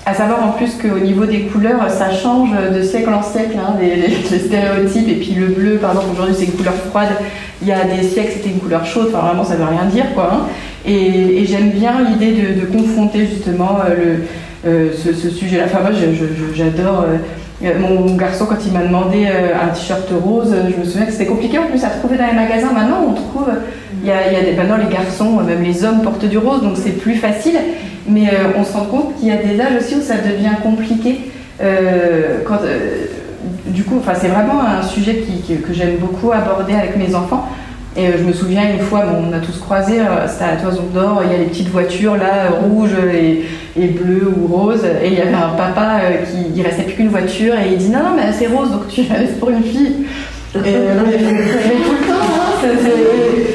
[0.06, 3.76] À savoir en plus qu'au niveau des couleurs, ça change de siècle en siècle, hein,
[3.80, 5.08] les, stéréotypes.
[5.08, 7.10] Et puis le bleu, par exemple, aujourd'hui c'est une couleur froide.
[7.62, 9.08] Il y a des siècles c'était une couleur chaude.
[9.14, 10.30] Enfin vraiment ça veut rien dire quoi.
[10.34, 10.48] hein.
[10.86, 13.80] Et, j'aime bien l'idée de, confronter justement
[14.66, 15.64] ce, sujet-là.
[15.66, 15.92] Enfin moi
[16.54, 17.06] j'adore.
[17.62, 21.06] Mon, mon garçon, quand il m'a demandé euh, un t-shirt rose, euh, je me souviens
[21.06, 22.72] que c'était compliqué en plus à trouver dans les magasins.
[22.74, 23.50] Maintenant, on trouve,
[24.02, 26.78] il y a, des, maintenant les garçons, euh, même les hommes portent du rose, donc
[26.78, 27.58] c'est plus facile.
[28.08, 30.56] Mais euh, on se rend compte qu'il y a des âges aussi où ça devient
[30.64, 31.32] compliqué.
[31.62, 33.06] Euh, euh,
[33.68, 37.48] du coup, c'est vraiment un sujet que j'aime beaucoup aborder avec mes enfants.
[37.98, 40.56] Et euh, je me souviens une fois, bon, on a tous croisé, euh, c'était à
[40.58, 44.86] Toison d'Or, il y a les petites voitures là, euh, rouges et, bleues ou roses,
[44.86, 47.90] et il y avait un papa qui il restait plus qu'une voiture et il dit
[47.90, 50.06] non, non, mais c'est rose, donc tu la laisses pour une fille.
[50.56, 52.68] Et mais tout le temps, hein,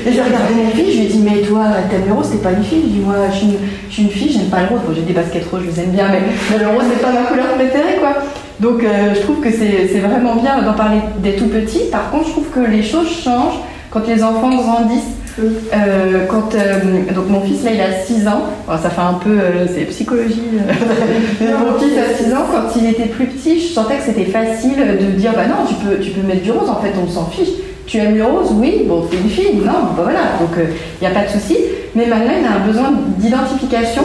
[0.07, 2.53] j'ai regardé mon fille, je lui ai dit, mais toi, t'aimes le rose, t'es pas
[2.53, 2.83] une fille?
[2.85, 3.57] Je dis, moi, je suis une,
[3.89, 4.81] je suis une fille, j'aime pas le rose.
[4.87, 7.23] Bon, j'ai des baskets roses, je les aime bien, mais, le rose, c'est pas ma
[7.23, 8.15] couleur préférée, quoi.
[8.61, 11.91] Donc, je trouve que c'est vraiment bien d'en parler des tout petits.
[11.91, 13.61] Par contre, je trouve que les choses changent
[13.95, 15.15] quand les enfants grandissent.
[15.41, 19.31] Euh, quand, euh, donc mon fils là il a 6 ans, ça fait un peu
[19.31, 20.43] euh, c'est psychologie.
[21.41, 24.77] mon fils a 6 ans, quand il était plus petit, je sentais que c'était facile
[24.77, 27.27] de dire bah non tu peux tu peux mettre du rose en fait on s'en
[27.27, 27.49] fiche.
[27.87, 28.51] Tu aimes le rose?
[28.53, 31.57] Oui, bon t'es une fille, non, bah voilà, donc il n'y a pas de souci.
[31.97, 34.03] Mais maintenant il a un besoin d'identification.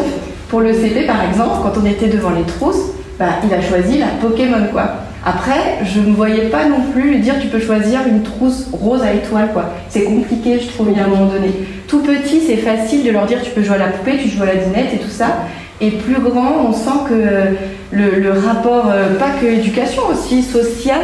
[0.49, 3.99] Pour le CP par exemple, quand on était devant les trousses, bah, il a choisi
[3.99, 5.08] la Pokémon quoi.
[5.25, 9.01] Après, je ne voyais pas non plus lui dire tu peux choisir une trousse rose
[9.01, 9.73] à étoile quoi.
[9.89, 11.51] C'est compliqué je trouve à un moment donné.
[11.87, 14.43] Tout petit c'est facile de leur dire tu peux jouer à la poupée, tu joues
[14.43, 15.39] à la dinette et tout ça.
[15.81, 17.55] Et plus grand, on sent que
[17.91, 20.99] le, le rapport, euh, pas que éducation, aussi social,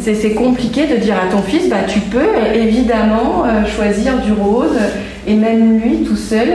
[0.00, 4.18] c'est c'est compliqué de dire à ton fils, bah tu peux euh, évidemment euh, choisir
[4.18, 4.78] du rose.
[5.26, 6.48] Et même lui, tout seul,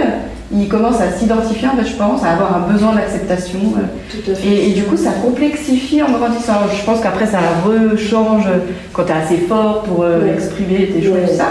[0.54, 3.60] il commence à s'identifier, en fait, je pense, à avoir un besoin d'acceptation.
[3.78, 4.34] euh.
[4.46, 6.54] Et, et du coup, ça complexifie en grandissant.
[6.78, 8.46] Je pense qu'après, ça rechange
[8.94, 10.34] quand tu es assez fort pour euh, Ouais.
[10.34, 11.28] exprimer tes choses, Ouais.
[11.28, 11.50] tout ça.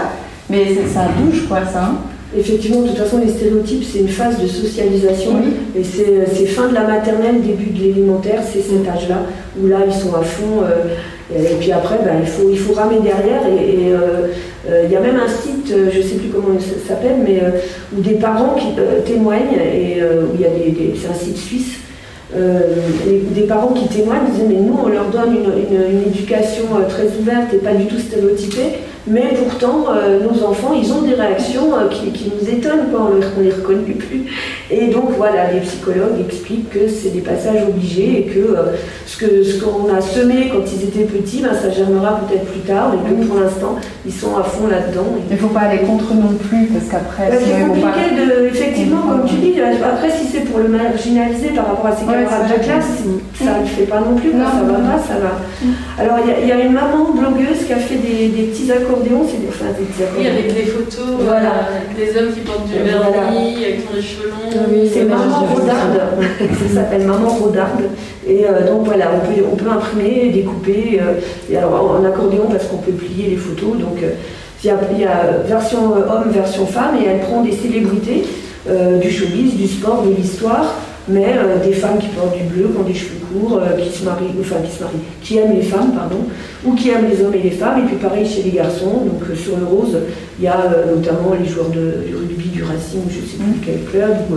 [0.49, 1.83] Mais ça bouge, quoi, ça.
[1.83, 1.95] hein.
[2.37, 5.31] Effectivement, de toute façon, les stéréotypes, c'est une phase de socialisation.
[5.77, 9.19] Et c'est euh, c'est fin de la maternelle, début de l'élémentaire, c'est cet âge-là,
[9.61, 10.61] où là, ils sont à fond.
[10.63, 10.93] euh,
[11.35, 13.41] et puis après, ben, il, faut, il faut ramer derrière.
[13.47, 14.27] Et et, euh,
[14.85, 17.39] il y a même un site, euh, je ne sais plus comment il s'appelle, mais
[17.41, 17.51] euh,
[17.97, 21.13] où des parents qui euh, témoignent, et euh, où il y a des, c'est un
[21.13, 21.73] site suisse.
[22.35, 22.59] euh,
[23.33, 26.87] des parents qui témoignent disent mais nous on leur donne une, une- une éducation euh,
[26.89, 31.13] très ouverte et pas du tout stéréotypée mais pourtant euh, nos enfants ils ont des
[31.13, 34.25] réactions euh, qui, qui nous étonnent quoi, on on les reconnaît plus.
[34.69, 38.75] Et donc voilà les psychologues expliquent que c'est des passages obligés et que euh,
[39.05, 42.61] ce que ce qu'on a semé quand ils étaient petits ben, ça germera peut-être plus
[42.61, 42.93] tard.
[42.93, 43.75] Et que pour l'instant
[44.05, 45.05] ils sont à fond là-dedans.
[45.29, 48.45] Il ne faut pas aller contre non plus, parce qu'après, sinon, c'est pas- compliqué de,
[48.47, 52.13] effectivement, comme tu dis, après si c'est pour le marginaliser par rapport à ses Ouais,
[52.23, 53.03] camarades de classe,
[53.35, 55.33] ça ne le fait pas non plus, quoi, ça va pas, ça va.
[56.01, 58.43] Alors il y a- il y, a une maman blogueuse qui a fait des, des
[58.43, 58.71] petits
[59.03, 61.49] c'est des, enfin, des Oui, avec des photos, Voilà.
[61.49, 63.09] euh, des hommes qui portent du Voilà.
[63.11, 64.89] vernis, avec qui ont les cheveux longs.
[64.91, 66.01] C'est Maman Rodarde,
[66.67, 67.83] ça s'appelle Maman Rodarde.
[68.27, 71.13] Et euh, donc voilà, on peut, on peut imprimer, découper, euh,
[71.51, 73.77] et alors en accordéon parce qu'on peut plier les photos.
[73.79, 74.11] Donc euh,
[74.63, 77.51] il y, a, il y a version euh, homme, version femme, et elle prend des
[77.51, 78.23] célébrités
[78.69, 80.75] euh, du showbiz, du sport, de l'histoire.
[81.07, 83.97] Mais euh, des femmes qui portent du bleu, qui ont des cheveux courts, euh, qui
[83.97, 86.17] se marient, enfin qui se marient, qui aiment les femmes, pardon,
[86.65, 89.21] ou qui aiment les hommes et les femmes, et puis pareil chez les garçons, donc
[89.29, 89.97] euh, sur le rose,
[90.39, 90.57] il y a
[90.93, 94.35] notamment les joueurs de, du rugby, du racing, je ne sais plus quel club, ou,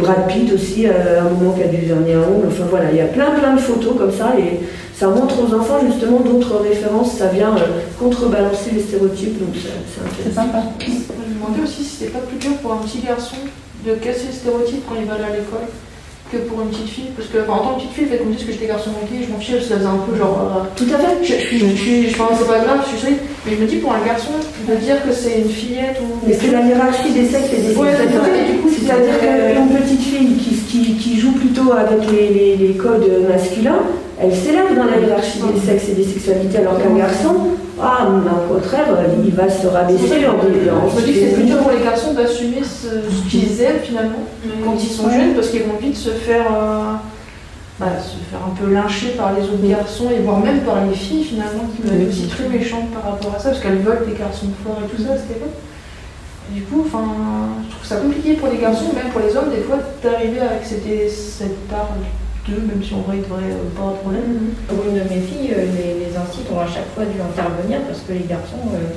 [0.00, 2.96] Brad Pitt aussi, à un moment qui a du vernis à ongles, enfin voilà, il
[2.96, 4.60] y a plein plein de photos comme ça, et
[4.94, 7.56] ça montre aux enfants justement d'autres références, ça vient
[7.98, 10.42] contrebalancer les stéréotypes, donc c'est intéressant.
[10.42, 10.62] sympa.
[10.78, 13.34] Je me demandais aussi si c'était pas plus dur pour un petit garçon
[13.86, 15.66] de casser le stéréotype quand il va aller à l'école
[16.32, 17.10] que pour une petite fille.
[17.16, 18.66] Parce que enfin, en tant que petite fille, le fait qu'on me dise que j'étais
[18.66, 20.40] garçon manqué, je m'en fiche, ça faisait un peu genre.
[20.40, 21.14] euh, Tout à fait.
[21.22, 22.16] Je, je, c'est
[22.48, 23.18] pas grave, je suis solide.
[23.46, 24.32] Mais je me dis pour un garçon,
[24.68, 26.26] de dire que c'est une fillette ou.
[26.26, 30.94] Mais c'est la hiérarchie des sexes et des Ouais, C'est-à-dire qu'une petite fille qui, qui,
[30.96, 33.82] qui joue plutôt avec les, les, les codes masculins,
[34.24, 37.34] elle s'élève dans la hiérarchie des sexes et des sexualités, alors qu'un garçon,
[37.80, 38.86] ah, au contraire,
[39.24, 42.14] il va se rabaisser en Je me dis que c'est plus dur pour les garçons
[42.14, 44.24] d'assumer ce, ce qu'ils aiment finalement
[44.64, 46.92] quand ils sont jeunes parce qu'ils vont vite se faire, euh,
[47.80, 50.94] bah, se faire un peu lyncher par les autres garçons et voire même par les
[50.94, 54.06] filles finalement qui peuvent être aussi très méchantes par rapport à ça parce qu'elles veulent
[54.06, 55.50] des garçons forts et tout ça, c'était vrai.
[56.50, 57.04] Et Du coup, enfin,
[57.66, 60.60] je trouve ça compliqué pour les garçons, même pour les hommes, des fois, d'arriver avec
[60.62, 61.88] cette, cette part
[62.46, 64.52] d'eux, même si en vrai, il devrait euh, pas avoir de problème.
[64.68, 67.80] Pour une de mes filles, euh, les, les instituts ont à chaque fois dû intervenir
[67.88, 68.92] parce que les garçons euh,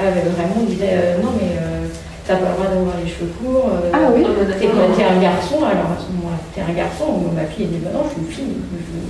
[0.00, 1.86] avaient vraiment disaient euh, non mais euh,
[2.26, 3.70] t'as pas le droit d'avoir les cheveux courts.
[3.72, 4.24] euh, Ah oui.
[4.60, 4.66] T'es
[4.96, 7.06] t'es un garçon, alors à ce moment-là, t'es un garçon.
[7.36, 8.56] Ma fille elle dit bah non, je suis une fille.
[8.76, 9.04] Je-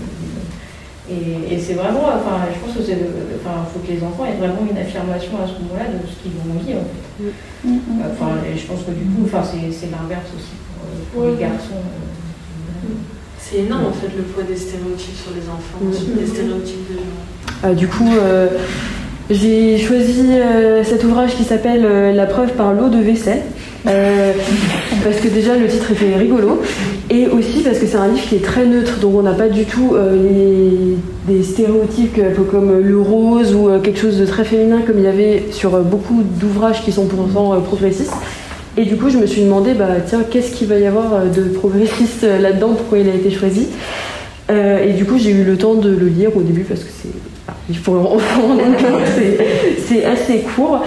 [1.06, 2.98] Et, et c'est vraiment, enfin, je pense que c'est,
[3.38, 6.34] enfin, faut que les enfants aient vraiment une affirmation à ce moment-là de ce qu'ils
[6.34, 7.30] ont envie en fait.
[8.10, 10.82] Enfin, et je pense que du coup, enfin, c'est, c'est l'inverse aussi pour,
[11.14, 11.78] pour les garçons.
[13.48, 17.62] C'est énorme en fait le poids des stéréotypes sur les enfants, des stéréotypes de genre.
[17.62, 18.48] Ah, du coup, euh,
[19.30, 23.42] j'ai choisi euh, cet ouvrage qui s'appelle euh, La preuve par l'eau de vaisselle.
[25.04, 26.60] Parce que déjà le titre était rigolo
[27.08, 29.48] et aussi parce que c'est un livre qui est très neutre donc on n'a pas
[29.48, 30.96] du tout les,
[31.32, 35.04] des stéréotypes un peu comme le rose ou quelque chose de très féminin comme il
[35.04, 38.16] y avait sur beaucoup d'ouvrages qui sont pourtant progressistes
[38.76, 41.26] et du coup je me suis demandé bah tiens qu'est-ce qu'il va y avoir euh,
[41.26, 43.68] de progressiste euh, là-dedans pourquoi il a été choisi?
[44.48, 46.90] Euh, et du coup, j'ai eu le temps de le lire au début parce que
[46.90, 48.76] c'est pour enfants, donc
[49.88, 50.84] c'est- assez court.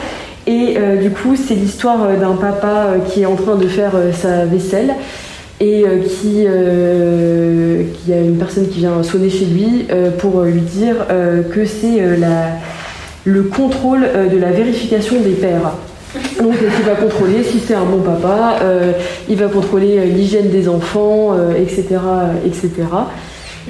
[0.47, 4.93] Et du coup, c'est l'histoire d'un papa qui est en train de faire sa vaisselle
[5.59, 9.85] et qui, a une personne qui vient sonner chez lui
[10.19, 10.95] pour lui dire
[11.53, 12.01] que c'est
[13.25, 15.73] le contrôle de la vérification des pères.
[16.39, 18.93] Donc euh, il va contrôler si c'est un bon papa, euh,
[19.27, 21.97] il va contrôler euh, l'hygiène des enfants, euh, etc.,
[22.45, 22.69] etc.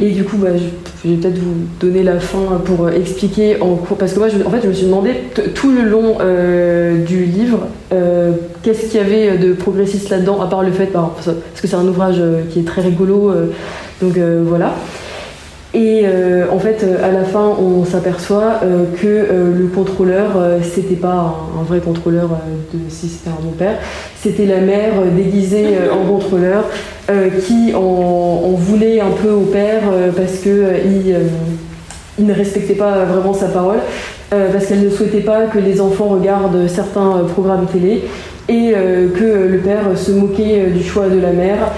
[0.02, 3.76] Et du coup, bah, je, vais peut-être vous donner la fin pour euh, expliquer en
[3.76, 5.12] cours, parce que moi, en fait, je me suis demandé
[5.56, 8.32] tout le long euh, du livre euh,
[8.64, 11.76] qu'est-ce qu'il y avait de progressiste là-dedans, à part le fait, bah, parce que c'est
[11.76, 13.48] un ouvrage euh, qui est très rigolo, euh,
[14.02, 14.76] donc euh, voilà.
[15.74, 20.30] Et euh, en fait, euh, à la fin, on s'aperçoit euh, que le contrôleur,
[20.64, 22.30] c'était pas un, vrai contrôleur
[22.74, 23.78] de si c'était un bon père,
[24.20, 26.66] c'était la mère déguisée en contrôleur
[27.46, 29.82] qui en, voulait un peu au père
[30.16, 31.16] parce que il,
[32.18, 33.80] il ne respectait pas vraiment sa parole,
[34.30, 38.04] parce qu'elle ne souhaitait pas que les enfants regardent certains programmes télé
[38.48, 41.72] et que le père se moquait du choix de la mère.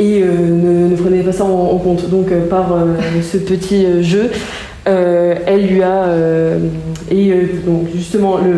[0.00, 2.08] Et euh, ne, ne prenait pas ça en, compte.
[2.08, 4.30] Donc euh, par euh, ce petit jeu,
[4.86, 6.06] elle lui a
[7.10, 7.32] et
[7.64, 8.54] donc justement le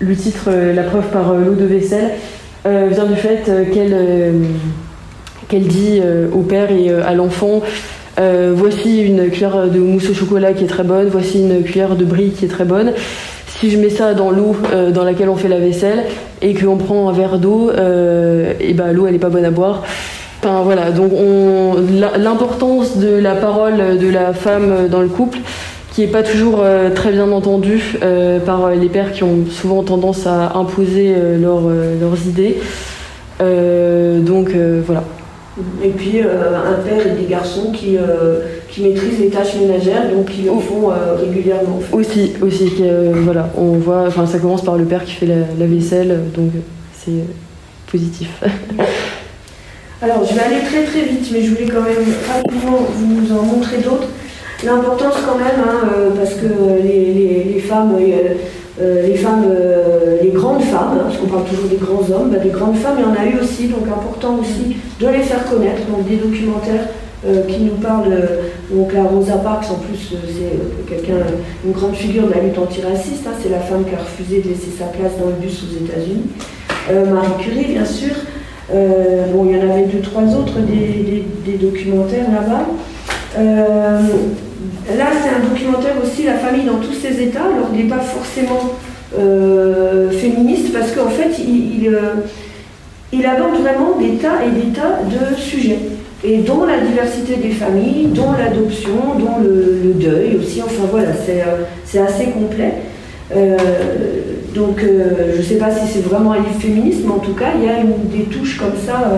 [0.00, 2.12] le, titre La preuve par l'eau de vaisselle
[2.64, 4.32] vient du fait qu'elle
[5.48, 6.00] qu'elle dit
[6.32, 7.60] au père et à l'enfant
[8.16, 12.06] voici une cuillère de mousse au chocolat qui est très bonne, voici une cuillère de
[12.06, 12.92] brie qui est très bonne.
[13.60, 16.04] Si je mets ça dans l'eau euh, dans laquelle on fait la vaisselle
[16.42, 19.50] et qu'on prend un verre d'eau, euh, et ben l'eau elle est pas bonne à
[19.50, 19.82] boire.
[20.40, 21.10] Enfin voilà, donc
[22.16, 25.38] l'importance de la parole de la femme dans le couple
[25.92, 27.98] qui est pas toujours euh, très bien entendue
[28.46, 32.58] par les pères qui ont souvent tendance à imposer leurs, idées.
[33.40, 34.50] Donc
[34.86, 35.02] voilà.
[35.82, 37.98] Et puis un père et des garçons qui,
[38.78, 41.80] qui maîtrisent les tâches ménagères, donc qui le font euh, régulièrement.
[41.92, 45.34] Aussi, aussi, euh, voilà, on voit, enfin ça commence par le père qui fait la,
[45.58, 46.60] la vaisselle, donc euh,
[46.96, 47.24] c'est euh,
[47.90, 48.28] positif.
[50.00, 53.42] Alors, je vais aller très très vite, mais je voulais quand même rapidement vous en
[53.42, 54.06] montrer d'autres.
[54.64, 56.46] L'importance quand même, hein, parce que
[56.82, 57.96] les, les- les femmes,
[58.80, 59.44] les femmes,
[60.22, 62.96] les grandes femmes, hein, parce qu'on parle toujours des grands hommes, bah, des grandes femmes,
[62.98, 66.16] il y en a eu aussi, donc important aussi de les faire connaître, donc des
[66.16, 66.86] documentaires
[67.26, 71.16] euh, qui nous parlent, euh, donc la Rosa Parks en plus, euh, c'est quelqu'un,
[71.66, 74.48] une grande figure de la lutte antiraciste, hein, c'est la femme qui a refusé de
[74.50, 76.26] laisser sa place dans le bus aux États-Unis.
[77.12, 78.14] Marie Curie, bien sûr.
[78.70, 82.66] bon, il y en avait deux, trois autres, des, documentaires là-bas.
[83.36, 87.40] là, c'est un documentaire aussi, La famille dans tous ses états.
[87.40, 88.74] Alors, il n'est pas forcément
[90.12, 91.90] féministe parce qu'en fait, il,
[93.12, 95.80] il aborde vraiment des tas et des tas de sujets
[96.24, 100.60] et dont la diversité des familles, dont l'adoption, dont le, deuil aussi.
[100.62, 102.74] Enfin voilà, c'est euh, assez complet.
[103.34, 103.56] Euh,
[104.54, 107.34] donc euh, je ne sais pas si c'est vraiment un livre féministe, mais en tout
[107.34, 109.12] cas, il y a des touches comme ça.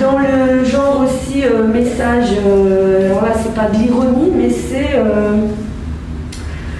[0.00, 2.38] dans le genre aussi message,
[3.04, 4.98] alors là c'est pas de l'ironie, mais c'est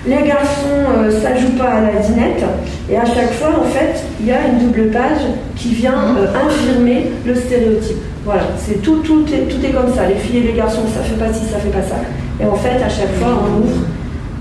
[0.06, 2.44] les garçons, ça joue pas à la dinette.
[2.90, 5.22] Et à chaque fois, en fait, il y a une double page
[5.56, 7.96] qui vient euh, infirmer le stéréotype.
[8.24, 10.06] Voilà, c'est tout, tout est, tout est comme ça.
[10.06, 11.96] Les filles et les garçons, ça fait pas ci, ça fait pas ça.
[12.40, 13.86] Et en fait, à chaque fois, on ouvre.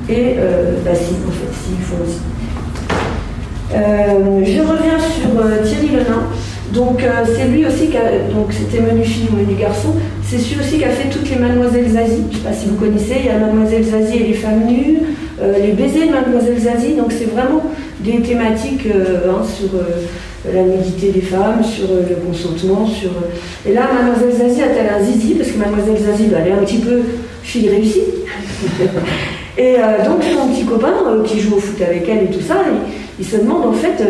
[0.10, 2.20] Et euh, bah si, en fait, si, il faut aussi.
[3.72, 6.24] je reviens sur Thierry Lenain.
[6.74, 7.04] Donc
[7.36, 9.90] c'est lui aussi qui a, donc c'était Menu fille ou Menu garçon,
[10.34, 12.24] c'est celui aussi qui a fait toutes les Mademoiselles Zazie.
[12.32, 14.66] Je ne sais pas si vous connaissez, il y a Mademoiselle Zazie et les femmes
[14.66, 14.98] nues,
[15.40, 17.62] euh, les baisers de Mademoiselle Zazie, donc c'est vraiment
[18.00, 23.12] des thématiques euh, hein, sur euh, la nudité des femmes, sur le consentement, sur...
[23.68, 25.36] Et là, Mademoiselle Zazie a-t-elle un zizi?
[25.36, 27.02] Parce que Mademoiselle Zazie, elle est un petit peu
[27.44, 28.02] fille réussie.
[29.58, 30.94] et donc son petit copain
[31.26, 32.56] qui joue au foot avec elle et tout ça,
[33.20, 34.02] il, se demande en fait,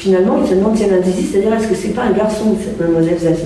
[0.00, 2.12] finalement, il se demande si elle a un zizi, c'est-à-dire est-ce que c'est pas un
[2.12, 3.44] garçon, cette Mademoiselle Zazie?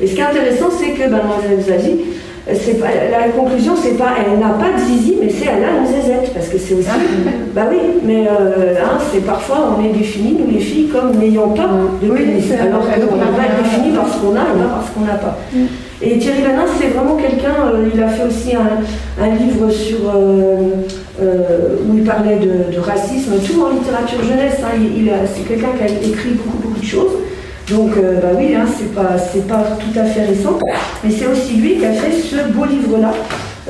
[0.00, 2.00] Et ce qui est intéressant, c'est que Mademoiselle Zazie,
[2.46, 5.86] pas, la conclusion, c'est pas elle n'a pas de zizi, mais c'est elle a une
[5.86, 6.88] zézette, parce que c'est aussi.
[6.88, 7.30] Ah.
[7.54, 11.48] bah oui, mais euh, hein, c'est parfois on est défini, nous les filles, comme n'ayant
[11.48, 11.68] pas
[12.00, 12.44] de pénis.
[12.52, 15.38] alors qu'on n'a pas défini parce qu'on a et pas parce qu'on n'a pas.
[15.52, 15.64] Mm.
[16.02, 21.76] Et Thierry Lanin, c'est vraiment quelqu'un, euh, il a fait aussi un, livre sur, euh,
[21.88, 24.58] où il parlait de, racisme, tout en littérature jeunesse.
[24.62, 27.12] Hein, il, c'est quelqu'un qui a écrit beaucoup, beaucoup de choses.
[27.68, 29.16] Donc, euh, bah oui, hein, c'est pas,
[29.48, 30.56] pas tout à fait récent,
[31.02, 33.12] mais c'est aussi lui qui a fait ce beau livre-là.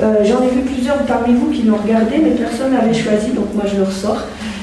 [0.03, 3.55] Euh, j'en ai vu plusieurs parmi vous qui l'ont regardé, mais personne n'avait choisi, donc
[3.55, 4.21] moi je le ressors.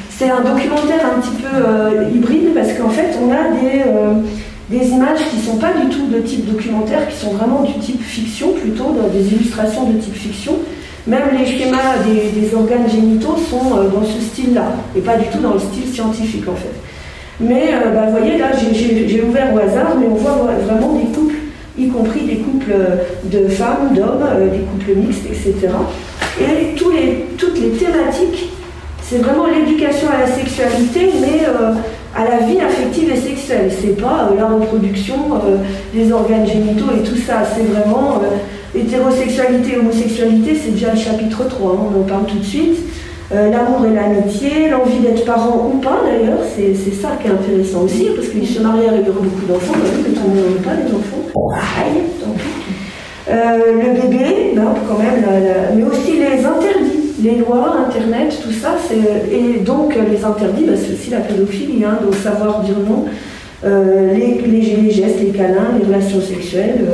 [0.08, 4.86] C'est un documentaire un petit peu euh, hybride parce qu'en fait, on a des, des
[4.90, 8.04] images qui ne sont pas du tout de type documentaire, qui sont vraiment du type
[8.04, 10.52] fiction, plutôt des illustrations de type fiction.
[11.08, 14.66] Même les schémas des, des organes génitaux sont dans ce style-là,
[14.96, 16.72] et pas du tout dans le style scientifique en fait.
[17.40, 21.06] Mais euh, bah, vous voyez, là, j'ai ouvert au hasard, mais on voit vraiment des
[21.06, 21.34] couples,
[21.76, 25.68] y compris des couples euh, de femmes, d'hommes, euh, des couples mixtes, etc.
[26.40, 28.50] Et les, toutes les thématiques,
[29.02, 31.44] c'est vraiment l'éducation à la sexualité, mais
[32.16, 33.70] à la vie affective et sexuelle.
[33.70, 35.14] C'est pas la reproduction,
[35.94, 37.42] les organes génitaux et tout ça.
[37.44, 38.20] C'est vraiment
[38.74, 42.78] hétérosexualité, homosexualité, c'est déjà le chapitre 3, hein, on en parle tout de suite.
[43.32, 47.84] Euh, l'amour et l'amitié, l'envie d'être parent ou pas d'ailleurs, c'est ça qui est intéressant
[47.84, 51.24] aussi, parce qu'ils se marient avec beaucoup d'enfants, bah oui, mais on pas les enfants.
[53.30, 55.24] Euh, le bébé, ben, quand même,
[55.74, 58.76] mais aussi les interdits, les lois, Internet, tout ça,
[59.32, 63.06] et donc les interdits, ben, c'est aussi la pédophilie, hein, donc savoir dire non,
[63.64, 66.84] euh, les, gestes, les câlins, les relations sexuelles,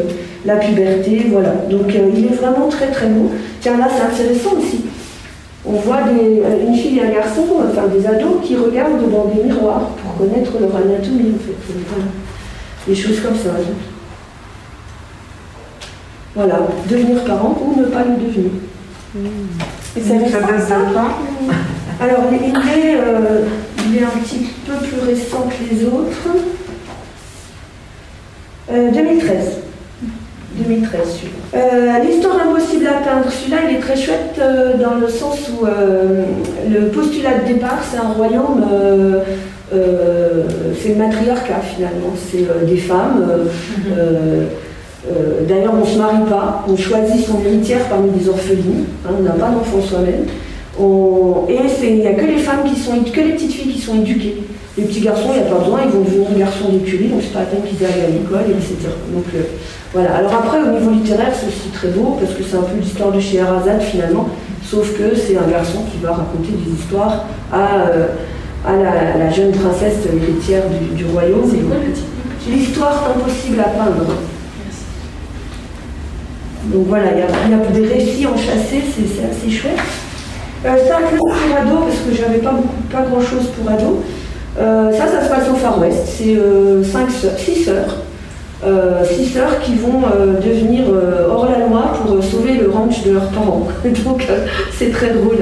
[0.46, 1.54] la puberté, voilà.
[1.68, 3.30] Donc il est vraiment très très beau.
[3.60, 4.84] Tiens, là c'est intéressant aussi
[5.66, 9.42] on voit euh, une fille et un garçon, enfin des ados, qui regardent dans des
[9.44, 12.90] miroirs pour connaître leur anatomie, en fait.
[12.90, 13.50] Des choses comme ça.
[16.34, 18.50] Voilà, devenir parent ou ne pas le devenir.
[19.96, 20.14] Et ça,
[20.66, 20.76] ça
[22.00, 23.44] Alors, il est, euh,
[23.86, 26.38] il est un petit peu plus récent que les autres.
[28.68, 28.72] 2013.
[28.72, 29.58] Euh, 2013,
[31.54, 35.64] euh, L'histoire impossible à peindre, celui-là, il est très chouette euh, dans le sens où
[35.64, 36.24] euh,
[36.68, 38.64] le postulat de départ, c'est un royaume,
[39.70, 43.26] c'est le matriarcat finalement, c'est des femmes.
[45.48, 49.22] D'ailleurs, on ne se marie pas, on choisit son héritière parmi des orphelines, hein, on
[49.22, 50.26] n'a pas d'enfant soi-même.
[51.48, 53.96] Et il n'y a que les femmes qui sont, que les petites filles qui sont
[53.96, 54.36] éduquées.
[54.78, 57.32] Les petits garçons, il n'y a pas besoin, ils vont devenir garçons d'écurie, donc c'est
[57.32, 58.76] pas la peine qu'ils aillent à l'école, etc.
[59.12, 59.42] Donc euh,
[59.92, 60.16] voilà.
[60.16, 63.10] Alors après, au niveau littéraire, c'est aussi très beau, parce que c'est un peu l'histoire
[63.10, 64.28] de Scheherazade finalement,
[64.62, 68.06] sauf que c'est un garçon qui va raconter des histoires à, euh,
[68.64, 70.62] à la, jeune princesse héritière
[70.94, 71.42] du, royaume.
[71.50, 72.06] C'est quoi le titre
[72.48, 74.06] L'histoire impossible à peindre.
[76.66, 79.78] Donc voilà, il y, a des récits enchâssés, c'est assez chouette.
[80.64, 82.54] Euh, ça, pour ado, parce que j'avais pas,
[82.92, 84.02] pas grand chose pour ado.
[84.58, 86.00] Euh, ça, ça se passe au Far West.
[86.06, 87.96] C'est euh, cinq sœurs, six sœurs
[88.64, 92.70] euh, six sœurs qui vont euh, devenir euh, hors la loi pour euh, sauver le
[92.70, 93.66] ranch de leurs parents.
[94.04, 94.26] Donc
[94.76, 95.38] c'est très drôle.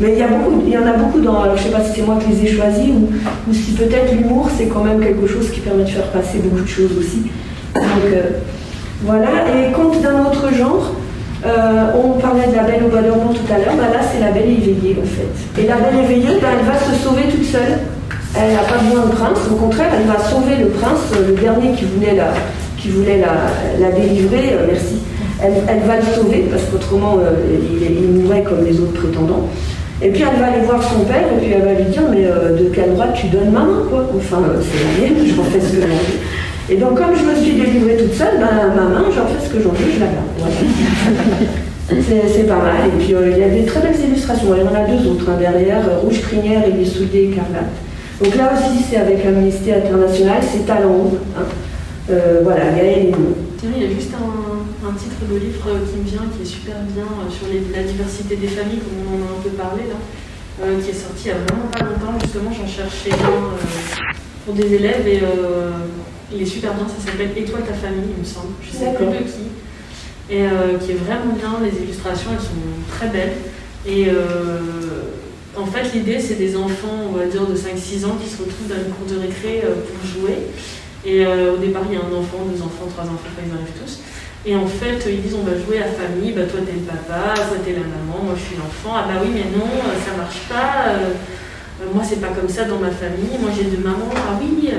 [0.00, 1.42] Mais il y, a beaucoup, il y en a beaucoup dans.
[1.42, 4.48] alors, je sais pas si c'est moi qui les ai choisis ou, si peut-être l'humour
[4.56, 7.22] c'est quand même quelque chose qui permet de faire passer beaucoup de choses aussi.
[7.74, 7.84] Donc
[9.02, 9.28] voilà.
[9.48, 10.94] Et conte d'un autre genre.
[11.44, 14.48] on parlait de la belle au dormant tout à l'heure, bah là c'est la belle
[14.48, 15.60] éveillée en fait.
[15.62, 17.78] Et la belle éveillée, bah, elle va se sauver toute seule.
[18.36, 21.72] Elle n'a pas besoin de prince, au contraire, elle va sauver le prince, le dernier
[21.72, 22.32] qui voulait la,
[22.76, 23.50] qui voulait la,
[23.80, 24.98] la délivrer, euh, merci.
[25.42, 27.32] Elle, elle va le sauver parce qu'autrement euh,
[27.72, 29.48] il, il mourrait comme les autres prétendants.
[30.02, 32.24] Et puis elle va aller voir son père et puis elle va lui dire mais
[32.24, 35.44] euh, de quel droit tu donnes ma main quoi Enfin euh, c'est la mienne, j'en
[35.44, 36.70] fais ce que j'en veux.
[36.70, 39.52] Et donc comme je me suis délivrée toute seule, ben, ma main j'en fais ce
[39.52, 40.52] que j'en veux, je la garde.
[42.34, 42.86] C'est pas mal.
[42.86, 44.54] Et puis euh, il y a des très belles illustrations.
[44.56, 47.74] Il y en a deux autres hein, derrière, euh, Rouge Crinière et Les Souliers Écarlates.
[48.22, 51.44] Donc là aussi c'est avec Amnesty International, c'est Talent hein.
[52.10, 53.36] Euh, voilà, Gaël et nous.
[53.56, 56.44] Thierry, il y a juste un, un titre de livre qui me vient, qui est
[56.44, 59.50] super bien euh, sur les- la diversité des familles, comme on en a un peu
[59.50, 59.94] parlé là,
[60.64, 62.18] euh, qui est sorti il y a vraiment pas longtemps.
[62.20, 64.04] Justement, j'en cherchais un euh,
[64.44, 65.20] pour des élèves et
[66.34, 66.86] il est super bien.
[66.88, 68.54] Ça s'appelle Et toi ta famille, il me semble.
[68.60, 69.46] Je sais plus de qui.
[70.34, 70.42] Et
[70.84, 71.58] qui est vraiment bien.
[71.62, 73.34] Les illustrations, elles sont très belles.
[73.86, 74.06] Et
[75.56, 78.68] en fait, l'idée, c'est des enfants, on va dire, de 5-6 ans qui se retrouvent
[78.68, 80.46] dans une cour de récré euh, pour jouer.
[81.04, 83.52] Et euh, au départ, il y a un enfant, deux enfants, trois enfants, enfin, ils
[83.52, 84.00] arrivent tous.
[84.46, 87.34] Et en fait, ils disent on va jouer à famille, bah, toi t'es le papa,
[87.34, 88.96] toi t'es la maman, moi je suis l'enfant.
[88.96, 90.96] Ah bah oui, mais non, euh, ça marche pas.
[91.92, 93.36] moi c'est pas comme ça dans ma famille.
[93.38, 94.08] Moi j'ai deux mamans.
[94.16, 94.70] Ah oui,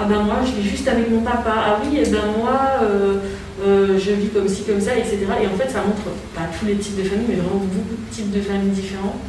[0.00, 1.52] ah ben moi je vis juste avec mon papa.
[1.52, 2.80] Ah oui, et ben moi
[3.60, 5.18] je vis comme ci, comme ça, etc.
[5.42, 8.14] Et en fait, ça montre pas tous les types de familles, mais vraiment beaucoup de
[8.14, 9.20] types de familles différents.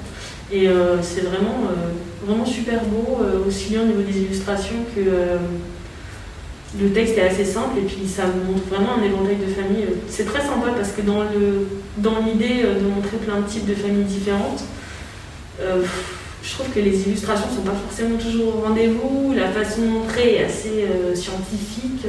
[0.54, 4.86] Et euh, c'est vraiment, euh, vraiment super beau, euh, aussi bien au niveau des illustrations
[4.96, 5.02] que
[6.80, 9.88] le texte est assez simple et puis ça montre vraiment un éventail de familles.
[10.08, 14.64] C'est très sympa parce que dans l'idée de montrer plein de types de familles différentes,
[15.60, 19.34] je trouve que les illustrations sont pas forcément toujours au rendez-vous.
[19.36, 22.06] La façon de montrer est assez scientifique.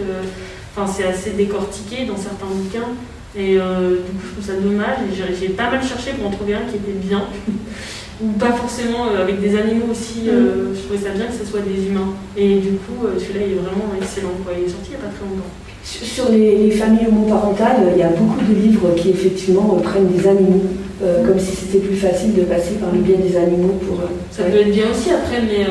[0.75, 2.89] Enfin, c'est assez décortiqué dans certains bouquins.
[3.37, 4.99] Et du coup, je trouve ça dommage.
[5.39, 7.27] J'ai pas mal cherché pour en trouver un qui était bien.
[8.23, 10.29] Ou pas forcément euh, avec des animaux aussi.
[10.29, 12.15] euh, je trouvais ça bien que ce soit des humains.
[12.37, 14.37] Et du coup, euh, celui-là, il est vraiment excellent.
[14.45, 14.53] Quoi.
[14.57, 15.51] Il est sorti il n'y a pas très longtemps.
[15.83, 20.27] Sur les, les familles homoparentales, il y a beaucoup de livres qui effectivement reprennent des
[20.29, 20.63] animaux,
[21.03, 23.99] euh, comme si c'était plus facile de passer par le biais des animaux pour.
[24.31, 24.51] Ça ouais.
[24.51, 25.67] peut être bien aussi après, mais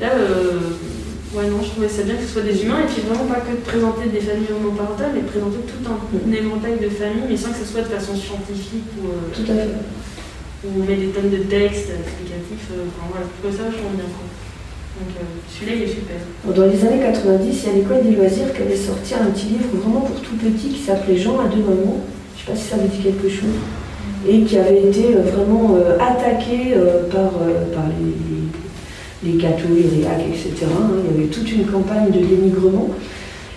[0.00, 0.08] là,
[1.34, 3.40] ouais, non, je trouvais ça bien que ce soit des humains et puis vraiment pas
[3.40, 7.28] que de présenter des familles homoparentales, mais de présenter tout un, un éventail de familles,
[7.28, 9.68] mais sans que ce soit de façon scientifique ou, Tout à fait.
[10.66, 12.68] On met des tonnes de textes explicatifs.
[12.72, 14.08] euh, Enfin voilà, je trouvais ça vachement bien.
[14.10, 14.26] Quoi.
[14.98, 16.18] Donc euh, celui-là, il est super.
[16.44, 19.46] Dans les années 90, il y a l'école des loisirs qui avait sorti un petit
[19.46, 22.02] livre vraiment pour tout petit qui s'appelait Jean à deux mamans.
[22.36, 23.54] Je ne sais pas si ça vous dit quelque chose.
[24.28, 26.74] Et qui avait été euh, vraiment attaqué
[27.12, 27.30] par,
[27.72, 30.66] par les, les, les cathos, les réacs, etc.
[30.66, 30.90] hein.
[31.04, 32.88] Il y avait toute une campagne de dénigrement.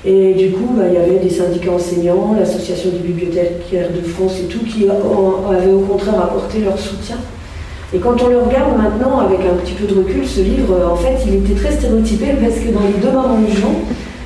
[0.06, 4.40] Et du coup, bah, il y avait des syndicats enseignants, l'association des bibliothécaires de France
[4.40, 7.18] et tout, qui en- avaient au contraire apporté leur soutien.
[7.94, 10.96] Et quand on le regarde maintenant avec un petit peu de recul, ce livre, en
[10.96, 13.76] fait, il était très stéréotypé parce que dans les deux mamans de Jean,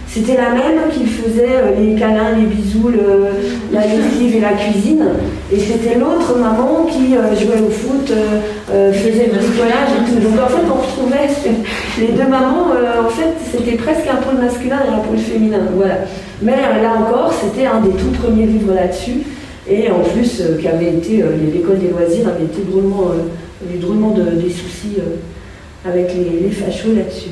[0.08, 4.54] c'était la même qui faisait euh, les câlins, les bisous, le- la lessive et la
[4.54, 5.04] cuisine.
[5.52, 8.40] Et c'était l'autre maman qui euh, jouait au foot, euh,
[8.72, 10.20] euh, faisait le bricolage et tout.
[10.22, 11.28] Donc en fait, on retrouvait
[12.00, 15.60] les deux mamans, euh, en fait, c'était presque un pôle masculin et un pôle féminin.
[15.76, 15.96] Voilà.
[16.42, 19.22] Mais euh, là encore, c'était un des tout premiers livres là-dessus.
[19.68, 23.78] Et en plus, euh, qui avait été, euh, l'école des loisirs avait été drôlement, euh,
[23.82, 27.32] drôlement de- des soucis euh, avec les, les fachos là-dessus.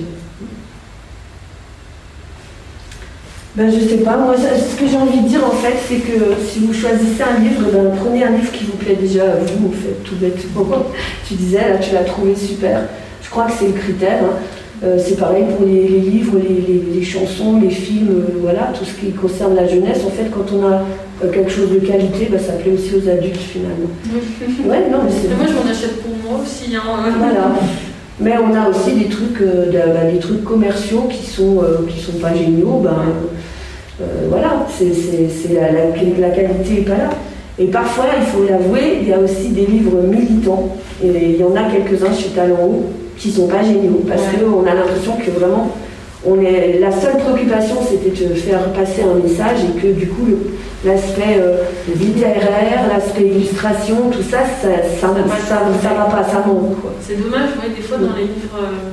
[3.55, 6.33] Ben, je sais pas, moi ce que j'ai envie de dire en fait, c'est que
[6.49, 9.67] si vous choisissez un livre, ben, prenez un livre qui vous plaît déjà à vous,
[9.67, 10.65] en fait, tout bêtement.
[11.27, 12.81] Tu disais, là tu l'as trouvé super.
[13.23, 14.23] Je crois que c'est le critère.
[14.23, 14.37] hein.
[14.83, 18.73] Euh, c'est pareil pour les, les livres, les, les- les chansons, les films, euh, voilà,
[18.77, 19.99] tout ce qui concerne la jeunesse.
[20.05, 20.81] En fait, quand on a
[21.23, 23.89] euh, quelque chose de qualité, ben, ça plaît aussi aux adultes finalement.
[24.67, 26.75] Ouais, non, mais moi, je m'en achète pour moi aussi.
[26.75, 26.81] Hein.
[27.17, 27.51] voilà.
[28.19, 31.85] Mais on a aussi des trucs, euh, de- bah, des trucs commerciaux qui sont, euh,
[31.89, 32.79] qui sont pas géniaux.
[32.83, 32.91] Ben,
[34.01, 34.91] euh, voilà, c'est,
[35.53, 37.09] la- la qualité n'est pas là.
[37.59, 40.69] Et parfois, il faut l'avouer, il y a aussi des livres militants.
[41.03, 42.83] Et il y en a quelques-uns chez Talent Haut
[43.17, 44.01] qui sont pas géniaux.
[44.07, 45.69] Parce qu'on a l'impression que vraiment,
[46.25, 50.27] on est, la seule préoccupation, c'était de faire passer un message et que du coup,
[50.85, 51.63] l'aspect euh,
[51.95, 54.69] littéraire, l'aspect illustration, tout ça, ça
[54.99, 55.07] ça,
[55.47, 56.77] ça, ça va pas, ça manque.
[57.01, 58.91] C'est dommage, ouais, des fois dans les livres, euh,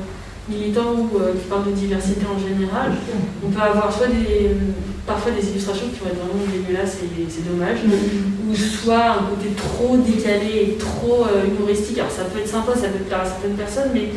[0.49, 2.93] militants ou euh, qui parlent de diversité en général,
[3.47, 4.51] on peut avoir soit des,
[5.07, 9.55] parfois des illustrations qui vont être vraiment dégueulasses et c'est dommage, ou soit un côté
[9.57, 11.99] trop décalé trop humoristique.
[11.99, 14.09] Alors ça peut être sympa, ça peut plaire à certaines personnes, mais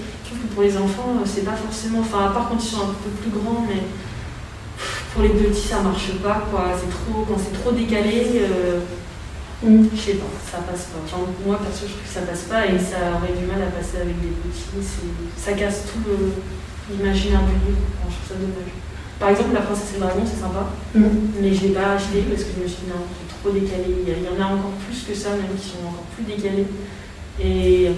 [0.54, 2.00] pour les enfants, euh, c'est pas forcément.
[2.00, 3.82] Enfin, à part quand ils sont un peu plus grands, mais
[5.14, 6.72] pour les petits, ça marche pas, quoi.
[6.80, 8.42] C'est trop, quand c'est trop décalé.
[8.42, 8.80] euh,
[9.64, 11.00] Je sais pas, ça passe pas.
[11.06, 13.72] Enfin, moi perso, je trouve que ça passe pas et ça aurait du mal à
[13.72, 14.84] passer avec les petits.
[15.38, 16.04] Ça casse tout
[16.92, 17.80] l'imaginaire du livre.
[18.02, 18.74] Enfin, je trouve ça dommage.
[19.20, 22.44] Par exemple, La Princesse et le Dragon, c'est sympa, mais je l'ai pas acheté parce
[22.44, 24.04] que je me suis dit non, c'est trop décalé.
[24.06, 26.68] Il y, en a encore plus que ça, même qui sont encore plus décalés.
[27.40, 27.90] Et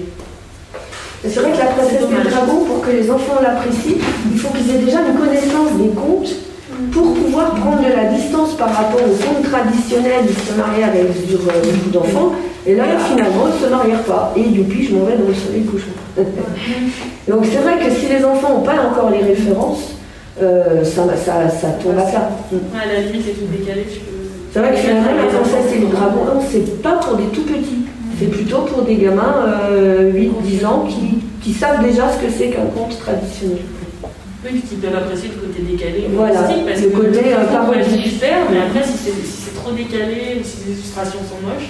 [1.28, 3.98] C'est vrai que la princesse et le dragon, pour que les enfants l'apprécient,
[4.32, 6.36] il faut qu'ils aient déjà une connaissance des contes
[6.92, 11.08] pour pouvoir prendre de la distance par rapport aux contes traditionnels, ils se mariaient avec
[11.28, 12.32] sur, euh, beaucoup d'enfants,
[12.66, 14.34] et là finalement ils ne se marièrent pas.
[14.36, 15.96] Et youpi, je m'en vais dans le soleil couchant.
[17.28, 19.96] Donc c'est vrai que si les enfants n'ont pas encore les références,
[20.42, 22.12] euh, ça, ça, ça tombe à ouais,
[22.82, 23.84] à la limite, c'est tout décalé.
[23.84, 24.16] Tu peux...
[24.52, 27.44] C'est vrai que finalement, la princesse et le dragon, non, c'est pas pour des tout
[27.44, 27.86] petits.
[28.20, 32.48] C'est plutôt pour des gamins euh, 8-10 ans qui, qui savent déjà ce que c'est
[32.50, 33.58] qu'un conte traditionnel.
[34.46, 38.06] Oui, qui peuvent apprécier le côté décalé, Voilà, parce le que côté, euh, parodique.
[38.08, 41.70] super, mais après, si c'est si trop décalé ou si les illustrations sont moches,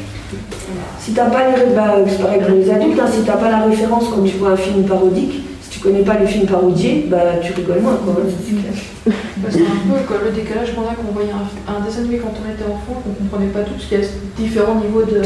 [1.00, 3.60] Si t'as pas les, bah, c'est pareil pour les adultes, hein, si t'as pas la
[3.62, 5.42] référence quand tu vois un film parodique,
[5.86, 8.16] connais pas le film parodié, bah tu rigoles moins quoi.
[8.18, 9.12] hein, c'est.
[9.38, 12.34] Bah, un peu le décalage qu'on a quand on voyait un, un dessin animé quand
[12.34, 15.22] on était enfant, qu'on comprenait pas tout, parce qu'il y a différents niveaux de,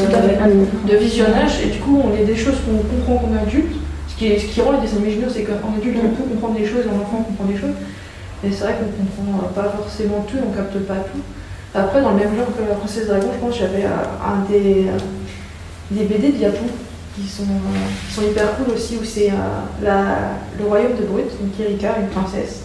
[0.96, 3.72] visionnage, et du coup on est des choses qu'on comprend comme adulte.
[4.08, 6.28] Ce qui, est, ce qui rend les dessins animés géniaux, c'est qu'en adulte on peut
[6.28, 7.76] comprendre des choses, et en enfant on comprend des choses.
[8.44, 11.20] Mais c'est vrai qu'on comprend pas forcément tout, on capte pas tout.
[11.74, 14.44] Après, dans le même genre que la Princesse Dragon, je pense que j'avais euh, un
[14.50, 14.86] des,
[15.90, 16.68] des BD de Japon
[17.16, 17.44] qui sont,
[18.08, 22.08] qui sont hyper cool aussi, où c'est euh, le royaume de Brut, donc Erika, une
[22.08, 22.62] princesse.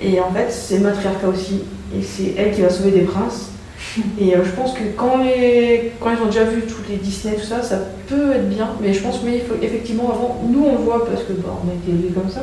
[0.00, 1.62] Et en fait, c'est matriarcat aussi.
[1.96, 3.50] Et c'est elle qui va sauver des princes.
[4.20, 7.34] Et euh, je pense que quand, les, quand ils ont déjà vu tous les Disney,
[7.36, 7.78] tout ça, ça
[8.08, 8.70] peut être bien.
[8.80, 11.56] Mais je pense, mais il faut, effectivement, avant, nous on le voit parce que bah,
[11.64, 12.42] on a été élevés comme ça.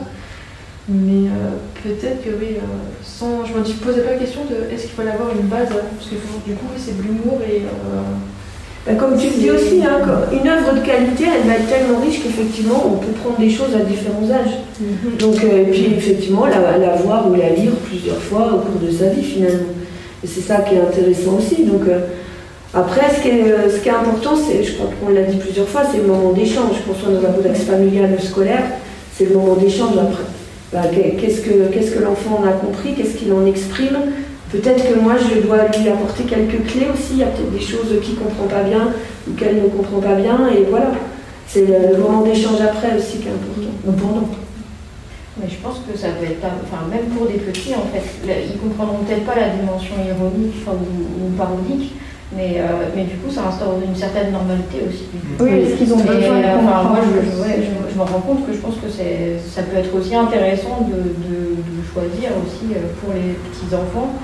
[0.87, 2.61] Mais euh, peut-être que oui, euh,
[3.03, 5.69] sans, je me dis- posais pas la question de est-ce qu'il fallait avoir une base,
[5.71, 7.63] euh, parce que du coup, oui, c'est de l'humour et.
[8.85, 9.99] Bah, comme tu le dis aussi, hein,
[10.31, 13.73] une œuvre de qualité, elle va être tellement riche qu'effectivement on peut prendre des choses
[13.75, 14.59] à différents âges.
[15.19, 18.79] Donc, euh, et puis effectivement la, la voir ou la lire plusieurs fois au cours
[18.79, 19.73] de sa vie finalement.
[20.23, 21.63] Et c'est ça qui est intéressant aussi.
[21.63, 21.99] Donc, euh,
[22.75, 25.37] après, ce qui est, euh, ce qui est important, c'est, je crois qu'on l'a dit
[25.37, 26.75] plusieurs fois, c'est le moment d'échange.
[26.85, 28.63] Qu'on soit dans un contexte familial ou scolaire,
[29.17, 30.25] c'est le moment d'échange après.
[30.73, 33.97] Bah, qu'est- qu'est-ce que, qu'est-ce que l'enfant en a compris, qu'est-ce qu'il en exprime
[34.61, 37.13] Peut-être que moi, je dois lui apporter quelques clés aussi.
[37.13, 38.89] Il y a peut-être des choses qu'il ne comprend pas bien
[39.29, 40.37] ou qu'elle ne comprend pas bien.
[40.55, 40.91] Et voilà,
[41.47, 43.73] c'est le, moment d'échange après aussi qui est important.
[43.87, 44.27] Ou pendant.
[45.41, 48.01] Mais je pense que ça peut être, pas- enfin même pour des petits en fait,
[48.23, 51.91] ils comprendront peut-être pas la dimension ironique enfin, ou, ou parodique,
[52.31, 55.03] mais, euh, mais du coup ça instaure une certaine normalité aussi.
[55.41, 58.03] Oui, est-ce qu'ils ont Et, besoin de euh, enfin, moi je, ouais, je, je me
[58.07, 61.81] rends compte que je pense que c'est, ça peut être aussi intéressant de, de- de
[61.91, 64.15] choisir aussi euh, pour les petits enfants.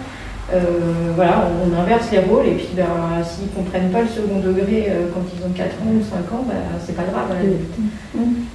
[0.53, 2.83] Euh, voilà, on, on inverse les rôles et puis ben,
[3.23, 6.43] s'ils comprennent pas le second degré euh, quand ils ont 4 ans ou 5 ans,
[6.47, 7.71] ben, c'est pas grave à limite.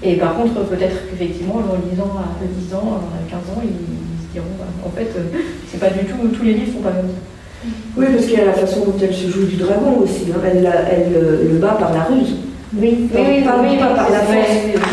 [0.03, 4.21] Et par contre, peut-être qu'effectivement, en lisant à 10 ans, à 15 ans, ils, ils
[4.29, 5.41] se diront, bah, en fait, euh,
[5.73, 7.23] c'est pas du tout, tous les livres sont pas comme ça.
[7.97, 10.29] Oui, parce qu'il y a la façon dont elle se joue du dragon aussi.
[10.31, 10.41] hein.
[10.45, 10.69] Elle,
[11.51, 12.37] le bat par la ruse.
[12.77, 14.51] Oui, oui, pas, oui, pas par la force.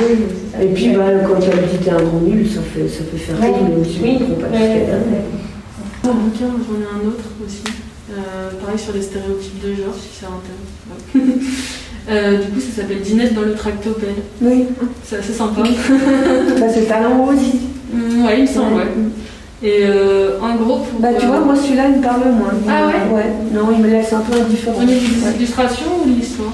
[0.07, 0.15] oui.
[0.61, 3.37] Et puis, bah, quand elle dit t'es un grand nul, ça fait, ça fait faire
[3.41, 4.57] rire, mais aussi Oui, on comprend pas
[6.03, 6.09] ouais.
[6.09, 7.63] Mon bouquin, j'en ai un autre aussi.
[8.11, 11.39] Euh, pareil sur les stéréotypes de genre, si ça intéresse.
[12.09, 14.15] Euh, du coup, ça s'appelle Dinette dans le tractopelle.
[14.41, 14.65] Oui.
[15.05, 15.61] C'est assez sympa.
[15.63, 17.61] Ça, c'est talent aussi.
[17.93, 18.87] Mm, ouais, il me semble, ouais.
[19.63, 20.99] Et euh, en gros, pour.
[20.99, 22.51] Bah, tu vois, moi, celui-là, il me parle moins.
[22.67, 23.15] Ah ouais?
[23.15, 23.33] Ouais.
[23.53, 24.79] Non, il me laisse un peu indifférent.
[24.81, 25.33] Au niveau des Ouais.
[25.37, 26.51] illustrations ou de l'histoire?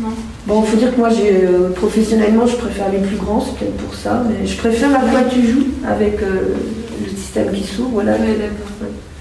[0.00, 0.08] Non.
[0.46, 3.76] Bon, faut dire que moi, j'ai, euh, professionnellement, je préfère les plus grands, c'est peut-être
[3.78, 6.54] pour ça, mais je préfère à quoi tu joues avec euh,
[6.87, 6.87] le
[7.28, 8.02] système qui s'ouvre.
[8.02, 8.18] D'accord.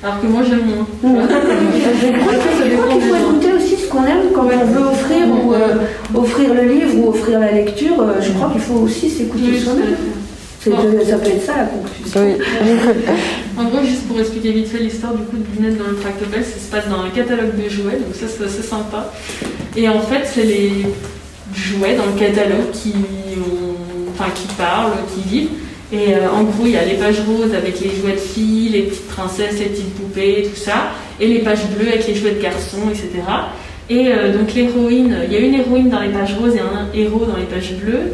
[0.03, 0.87] Alors que moi, j'aime moins.
[1.03, 4.85] Je crois que- je crois qu'il faut écouter aussi ce qu'on aime quand on veut
[4.85, 5.75] offrir ou euh,
[6.15, 7.99] offrir le livre ou offrir la lecture.
[8.01, 9.95] euh, je crois qu'il faut aussi s'écouter Oui, soi-même.
[10.59, 12.05] C'est de- ça peut être ça la conclusion.
[13.57, 16.43] En gros, juste pour expliquer vite fait l'histoire du coup de Binette dans le tractopelle,
[16.43, 19.11] ça se passe dans un catalogue de jouets, donc ça c'est assez sympa.
[19.75, 20.71] Et en fait, c'est les
[21.55, 22.93] jouets dans le catalogue qui,
[23.37, 25.49] ont- enfin, qui parlent, qui vivent.
[25.91, 28.69] Et euh, en gros, il y a les pages roses avec les jouets de filles,
[28.69, 30.89] les petites princesses, les petites poupées, tout ça,
[31.19, 33.09] et les pages bleues avec les jouets de garçons, etc.
[33.89, 36.89] Et euh, donc l'héroïne, il y a une héroïne dans les pages roses et un
[36.93, 38.11] héros dans les pages bleues.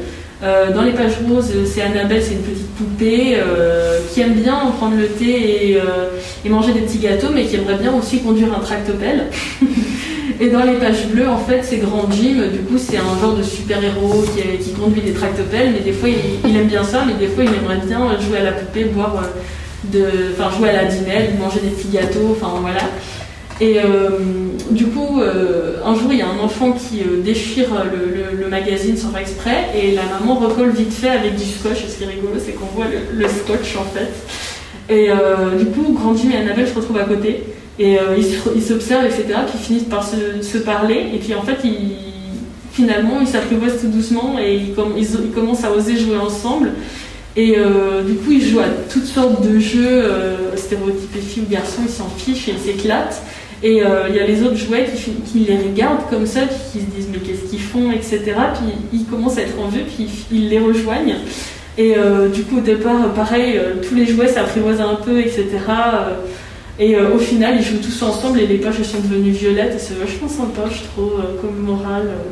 [0.76, 3.38] dans les pages roses, c'est Annabelle, c'est une petite poupée
[4.12, 5.78] qui aime bien prendre le thé et,
[6.45, 9.28] et, manger des petits gâteaux, mais qui aimerait bien aussi conduire un tractopelle.
[10.39, 12.47] Et dans les pages bleues, en fait, c'est Grand Jim.
[12.51, 14.23] Du coup, c'est un genre de super-héros
[14.60, 15.72] qui, conduit des tractopelles.
[15.73, 18.43] Mais des fois, il, aime bien ça, mais des fois, il aimerait bien jouer à
[18.43, 19.27] la poupée, boire euh,
[19.91, 22.81] de, enfin, jouer à la dinelle, manger des petits gâteaux, enfin voilà.
[23.61, 24.19] Et euh,
[24.72, 29.15] du coup, euh, un jour, il y a un enfant qui déchire le, magazine sans
[29.18, 31.84] exprès, et la maman recolle vite fait avec du scotch.
[31.85, 34.93] Et ce qui est rigolo, c'est qu'on voit le, scotch en fait.
[34.93, 35.10] Et
[35.57, 37.43] du coup, Grand Jim et Annabelle se retrouvent à côté.
[37.80, 38.18] Et euh,
[38.56, 39.26] ils s'observent, etc.
[39.54, 41.06] Ils finissent par se, parler.
[41.14, 41.95] Et puis en fait, ils,
[42.74, 44.74] finalement, ils s'apprivoisent tout doucement et ils,
[45.32, 46.72] commencent à oser jouer ensemble.
[47.36, 51.52] Et euh, du coup, ils jouent à toutes sortes de jeux, euh, stéréotypés filles ou
[51.52, 53.22] garçons, ils s'en fichent et ils s'éclatent.
[53.64, 56.58] Et euh, il y a les autres jouets qui, qui, les regardent comme ça, puis
[56.74, 58.20] qui se disent mais qu'est-ce qu'ils font, etc.
[58.54, 61.16] Puis ils commencent à être en jeu, puis ils les rejoignent.
[61.78, 61.95] Et
[62.32, 65.48] du coup, au départ, pareil, tous les jouets s'apprivoisent un peu, etc.
[66.80, 69.80] Et euh, au final, ils jouent tous ensemble et les pages sont devenues violettes et
[69.80, 72.08] c'est vachement sympa, je trouve, euh, comme morale.
[72.08, 72.32] Euh,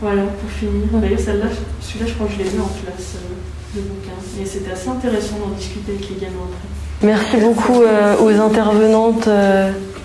[0.00, 0.86] voilà, pour finir.
[0.92, 3.16] D'ailleurs, celui-là, je crois que je l'ai vu en classe
[3.74, 4.12] de bouquin.
[4.40, 6.68] Et c'était assez intéressant d'en discuter avec les gamins après.
[7.02, 7.82] Merci beaucoup
[8.22, 9.28] aux intervenantes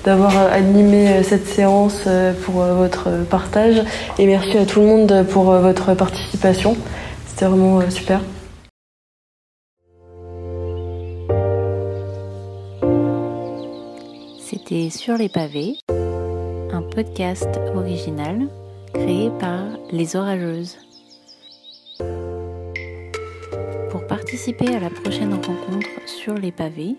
[0.04, 2.08] d'avoir animé cette séance
[2.44, 3.84] pour votre partage
[4.18, 6.76] et merci à tout le monde pour votre participation.
[7.28, 8.22] C'était vraiment super.
[14.65, 18.48] Sur les pavés, un podcast original
[18.94, 20.77] créé par Les Orageuses.
[23.91, 26.95] Pour participer à la prochaine rencontre sur les pavés,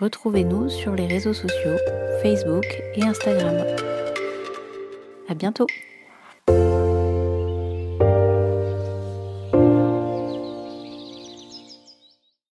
[0.00, 1.76] retrouvez-nous sur les réseaux sociaux
[2.22, 2.64] Facebook
[2.94, 3.66] et Instagram.
[5.28, 5.66] À bientôt!